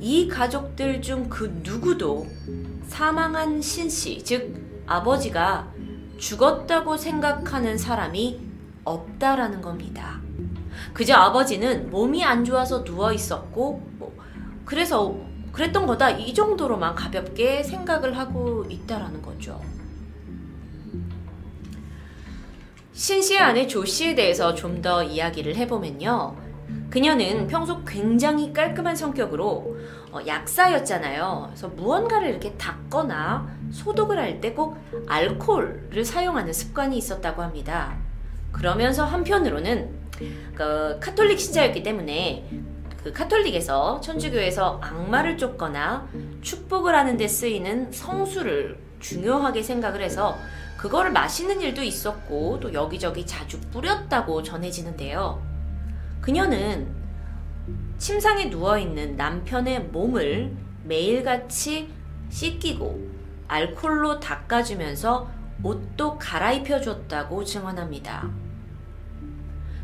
[0.00, 2.26] 이 가족들 중 그 누구도
[2.86, 4.54] 사망한 신 씨, 즉
[4.86, 5.70] 아버지가
[6.16, 8.40] 죽었다고 생각하는 사람이
[8.84, 10.22] 없다라는 겁니다.
[10.94, 14.16] 그저 아버지는 몸이 안 좋아서 누워 있었고, 뭐
[14.64, 15.14] 그래서
[15.52, 19.60] 그랬던 거다 이 정도로만 가볍게 생각을 하고 있다라는 거죠.
[22.98, 26.36] 신 씨의 아내 조 씨에 대해서 좀 더 이야기를 해보면요.
[26.90, 29.76] 그녀는 평소 굉장히 깔끔한 성격으로
[30.10, 31.44] 어, 약사였잖아요.
[31.48, 34.76] 그래서 무언가를 이렇게 닦거나 소독을 할 때 꼭
[35.06, 37.96] 알코올을 사용하는 습관이 있었다고 합니다.
[38.50, 39.90] 그러면서 한편으로는
[40.56, 42.48] 그 카톨릭 신자였기 때문에
[43.04, 46.08] 그 카톨릭에서 천주교에서 악마를 쫓거나
[46.42, 50.36] 축복을 하는 데 쓰이는 성수를 중요하게 생각을 해서
[50.78, 55.42] 그거를 마시는 일도 있었고 또 여기저기 자주 뿌렸다고 전해지는데요.
[56.20, 56.88] 그녀는
[57.98, 61.92] 침상에 누워있는 남편의 몸을 매일같이
[62.30, 63.06] 씻기고
[63.48, 65.28] 알콜로 닦아주면서
[65.62, 68.30] 옷도 갈아입혀줬다고 증언합니다.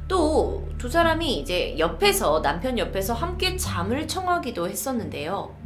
[0.09, 5.57] 또 두 사람이 이제 옆에서 남편 옆에서 함께 잠을 청하기도 했었는데요.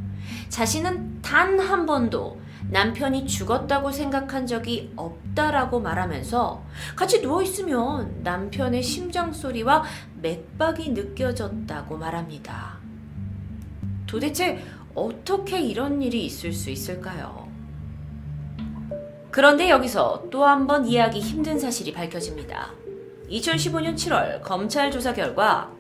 [0.49, 2.41] 자신은 단 한 번도
[2.71, 6.63] 남편이 죽었다고 생각한 적이 없다라고 말하면서
[6.97, 9.85] 같이 누워있으면 남편의 심장 소리와
[10.21, 12.79] 맥박이 느껴졌다고 말합니다.
[14.07, 14.65] 도대체
[14.95, 17.49] 어떻게 이런 일이 있을 수 있을까요?
[19.31, 22.71] 그런데 여기서 또 한 번 이해하기 힘든 사실이 밝혀집니다.
[23.31, 25.71] 2015년 7월 검찰 조사 결과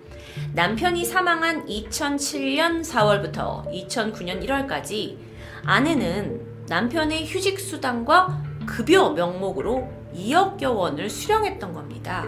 [0.53, 5.17] 남편이 사망한 2007년 4월부터 2009년 1월까지
[5.65, 12.25] 아내는 남편의 휴직수당과 급여 명목으로 2억여 원을 수령했던 겁니다.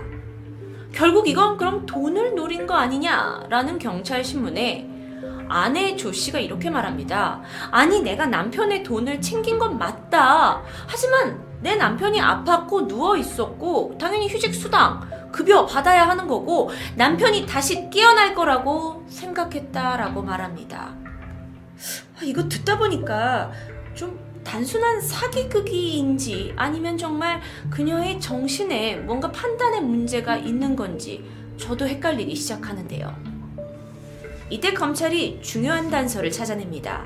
[0.92, 4.88] 결국 이건 그럼 돈을 노린 거 아니냐라는 경찰 신문에
[5.48, 7.42] 아내 조 씨가 이렇게 말합니다.
[7.70, 10.62] 아니, 내가 남편의 돈을 챙긴 건 맞다.
[10.86, 18.34] 하지만 내 남편이 아팠고 누워 있었고, 당연히 휴직수당, 급여 받아야 하는 거고, 남편이 다시 깨어날
[18.34, 20.94] 거라고 생각했다라고 말합니다.
[22.16, 23.50] 아, 이거 듣다 보니까
[23.94, 27.40] 좀 단순한 사기극인지 아니면 정말
[27.70, 31.24] 그녀의 정신에 뭔가 판단의 문제가 있는 건지
[31.56, 33.14] 저도 헷갈리기 시작하는데요.
[34.48, 37.04] 이때 검찰이 중요한 단서를 찾아냅니다.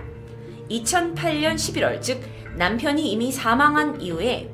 [0.70, 2.22] 2008년 11월, 즉
[2.56, 4.50] 남편이 이미 사망한 이후에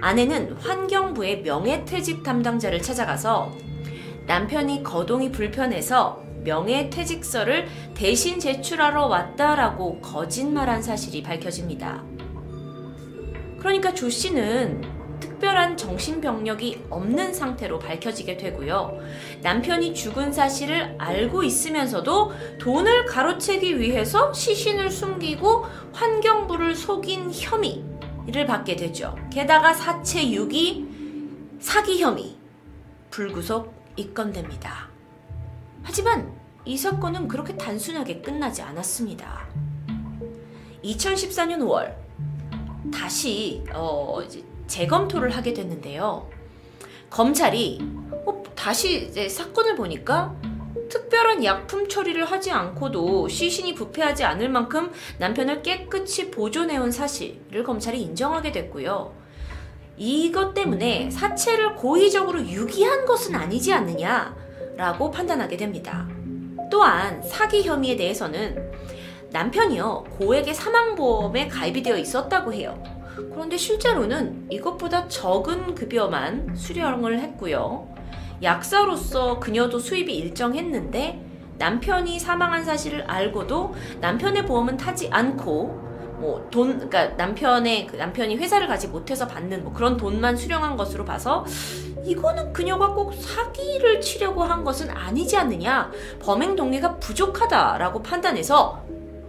[0.00, 3.52] 아내는 환경부의 명예퇴직 담당자를 찾아가서
[4.26, 12.13] 남편이 거동이 불편해서 명예퇴직서를 대신 제출하러 왔다라고 거짓말한 사실이 밝혀집니다.
[13.64, 14.82] 그러니까 조 씨는
[15.20, 19.00] 특별한 정신병력이 없는 상태로 밝혀지게 되고요.
[19.40, 25.64] 남편이 죽은 사실을 알고 있으면서도 돈을 가로채기 위해서 시신을 숨기고
[25.94, 29.16] 환경부를 속인 혐의를 받게 되죠.
[29.32, 30.86] 게다가 사체 유기,
[31.58, 32.36] 사기 혐의,
[33.10, 34.90] 불구속 입건됩니다.
[35.82, 36.30] 하지만
[36.66, 39.48] 이 사건은 그렇게 단순하게 끝나지 않았습니다.
[40.84, 42.03] 2014년 5월
[42.92, 44.20] 다시 어,
[44.66, 46.28] 재검토를 하게 됐는데요.
[47.10, 47.80] 검찰이
[48.26, 50.34] 어, 다시 사건을 보니까
[50.88, 58.52] 특별한 약품 처리를 하지 않고도 시신이 부패하지 않을 만큼 남편을 깨끗이 보존해온 사실을 검찰이 인정하게
[58.52, 59.14] 됐고요.
[59.96, 66.08] 이것 때문에 사체를 고의적으로 유기한 것은 아니지 않느냐라고 판단하게 됩니다.
[66.70, 68.72] 또한 사기 혐의에 대해서는
[69.34, 72.80] 남편이요 고액의 사망보험에 가입이 되어 있었다고 해요.
[73.32, 77.92] 그런데 실제로는 이것보다 적은 급여만 수령을 했고요.
[78.44, 81.20] 약사로서 그녀도 수입이 일정했는데
[81.58, 85.82] 남편이 사망한 사실을 알고도 남편의 보험은 타지 않고
[86.20, 91.04] 뭐 돈, 그러니까 남편의 그 남편이 회사를 가지 못해서 받는 뭐 그런 돈만 수령한 것으로
[91.04, 91.44] 봐서
[92.04, 95.90] 이거는 그녀가 꼭 사기를 치려고 한 것은 아니지 않느냐
[96.22, 98.84] 범행 동기가 부족하다라고 판단해서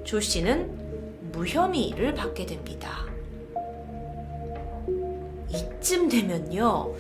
[0.06, 3.06] 조 씨는 무혐의를 받게 됩니다.
[5.50, 6.94] 이쯤 되면요.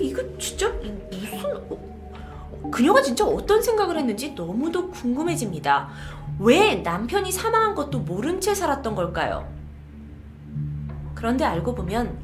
[0.00, 0.72] 이거 진짜
[1.10, 5.88] 무슨 그녀가 진짜 어떤 생각을 했는지 너무도 궁금해집니다.
[6.38, 9.52] 왜 남편이 사망한 것도 모른 채 살았던 걸까요?
[11.14, 12.16] 그런데 알고 보면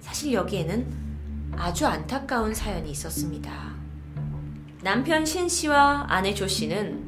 [0.00, 0.86] 사실 여기에는
[1.56, 3.50] 아주 안타까운 사연이 있었습니다.
[4.82, 7.07] 남편 신 씨와 아내 조 씨는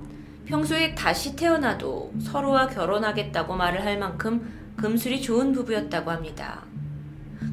[0.50, 6.64] 평소에 다시 태어나도 서로와 결혼하겠다고 말을 할 만큼 금술이 좋은 부부였다고 합니다.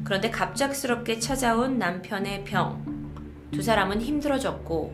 [0.02, 2.84] 그런데 갑작스럽게 찾아온 남편의 병.
[3.52, 4.92] 두 사람은 힘들어졌고,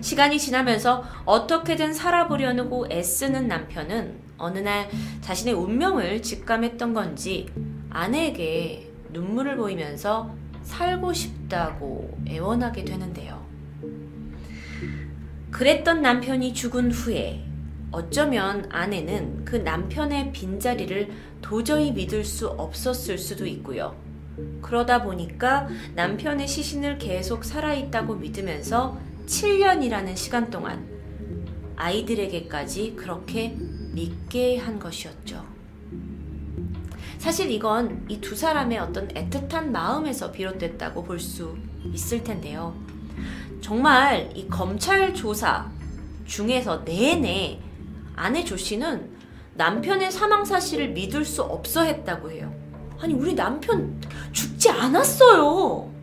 [0.00, 4.88] 시간이 지나면서 어떻게든 살아보려고 애쓰는 남편은 어느 날
[5.20, 7.48] 자신의 운명을 직감했던 건지
[7.90, 13.35] 아내에게 눈물을 보이면서 살고 싶다고 애원하게 되는데요.
[15.56, 17.42] 그랬던 남편이 죽은 후에
[17.90, 21.08] 어쩌면 아내는 그 남편의 빈자리를
[21.40, 23.96] 도저히 믿을 수 없었을 수도 있고요.
[24.60, 30.86] 그러다 보니까 남편의 시신을 계속 살아있다고 믿으면서 7년이라는 시간 동안
[31.76, 33.56] 아이들에게까지 그렇게
[33.94, 35.42] 믿게 한 것이었죠.
[37.16, 41.56] 사실 이건 이 두 사람의 어떤 애틋한 마음에서 비롯됐다고 볼 수
[41.94, 42.76] 있을 텐데요.
[43.66, 45.68] 정말 이 검찰 조사
[46.24, 47.58] 중에서 내내
[48.14, 49.10] 아내 조 씨는
[49.54, 52.54] 남편의 사망 사실을 믿을 수 없어 했다고 해요.
[53.00, 55.95] 아니, 우리 남편 죽지 않았어요.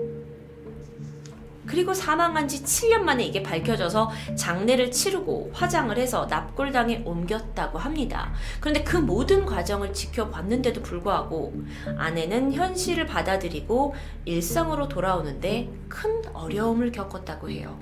[1.74, 8.32] 그리고 사망한 지 7년 만에 이게 밝혀져서 장례를 치르고 화장을 해서 납골당에 옮겼다고 합니다.
[8.60, 11.52] 그런데 그 모든 과정을 지켜봤는데도 불구하고
[11.98, 13.96] 아내는 현실을 받아들이고
[14.26, 17.76] 일상으로 돌아오는데 큰 어려움을 겪었다고 해요.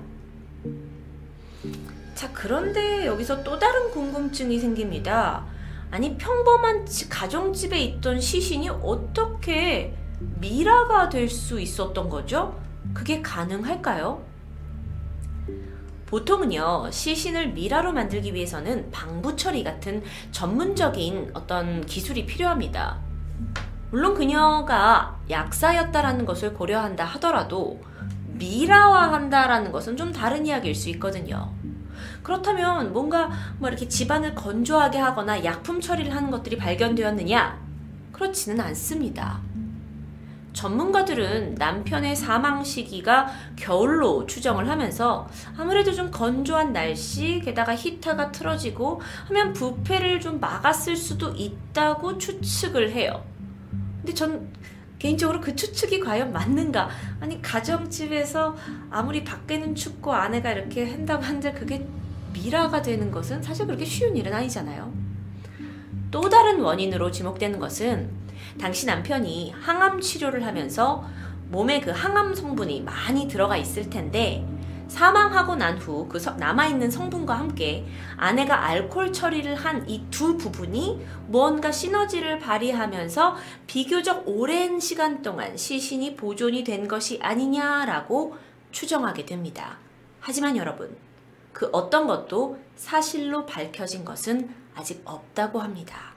[2.14, 5.44] 자, 그런데 여기서 또 다른 궁금증이 생깁니다.
[5.90, 9.94] 아니, 평범한 가정집에 있던 시신이 어떻게
[10.40, 12.58] 미라가 될 수 있었던 거죠?
[12.94, 14.22] 그게 가능할까요?
[16.06, 23.00] 보통은요, 시신을 미라로 만들기 위해서는 방부 처리 같은 전문적인 어떤 기술이 필요합니다.
[23.90, 27.80] 물론 그녀가 약사였다라는 것을 고려한다 하더라도
[28.26, 31.52] 미라화한다라는 것은 좀 다른 이야기일 수 있거든요.
[32.22, 37.60] 그렇다면 뭔가 뭐 이렇게 집안을 건조하게 하거나 약품 처리를 하는 것들이 발견되었느냐?
[38.12, 39.40] 그렇지는 않습니다.
[40.52, 49.52] 전문가들은 남편의 사망 시기가 겨울로 추정을 하면서 아무래도 좀 건조한 날씨, 게다가 히터가 틀어지고 하면
[49.52, 53.24] 부패를 좀 막았을 수도 있다고 추측을 해요.
[54.00, 54.52] 근데 전
[54.98, 56.88] 개인적으로 그 추측이 과연 맞는가?
[57.18, 58.54] 아니, 가정집에서
[58.90, 61.84] 아무리 밖에는 춥고 아내가 이렇게 한다고 한들 그게
[62.32, 64.92] 미라가 되는 것은 사실 그렇게 쉬운 일은 아니잖아요.
[66.12, 68.21] 또 다른 원인으로 지목되는 것은
[68.60, 71.04] 당시 남편이 항암 치료를 하면서
[71.50, 74.46] 몸에 그 항암 성분이 많이 들어가 있을 텐데
[74.88, 81.72] 사망하고 난 후 그 남아있는 성분과 함께 아내가 알코올 처리를 한 이 두 부분이 무언가
[81.72, 88.36] 시너지를 발휘하면서 비교적 오랜 시간 동안 시신이 보존이 된 것이 아니냐라고
[88.70, 89.78] 추정하게 됩니다.
[90.20, 90.94] 하지만 여러분,
[91.54, 96.12] 그 어떤 것도 사실로 밝혀진 것은 아직 없다고 합니다.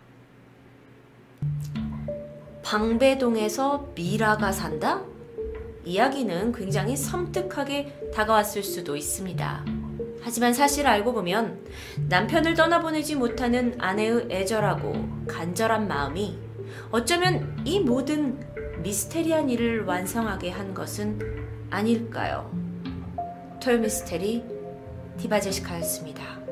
[2.65, 5.03] 방배동에서 미라가 산다?
[5.85, 9.65] 이야기는 굉장히 섬뜩하게 다가왔을 수도 있습니다.
[10.21, 11.63] 하지만 사실 알고 보면
[12.09, 14.93] 남편을 떠나보내지 못하는 아내의 애절하고
[15.27, 16.39] 간절한 마음이
[16.89, 18.43] 어쩌면 이 모든
[18.81, 21.19] 미스테리한 일을 완성하게 한 것은
[21.69, 22.51] 아닐까요?
[23.61, 24.43] 토요미스테리
[25.19, 26.44] 디바제시카였습니다.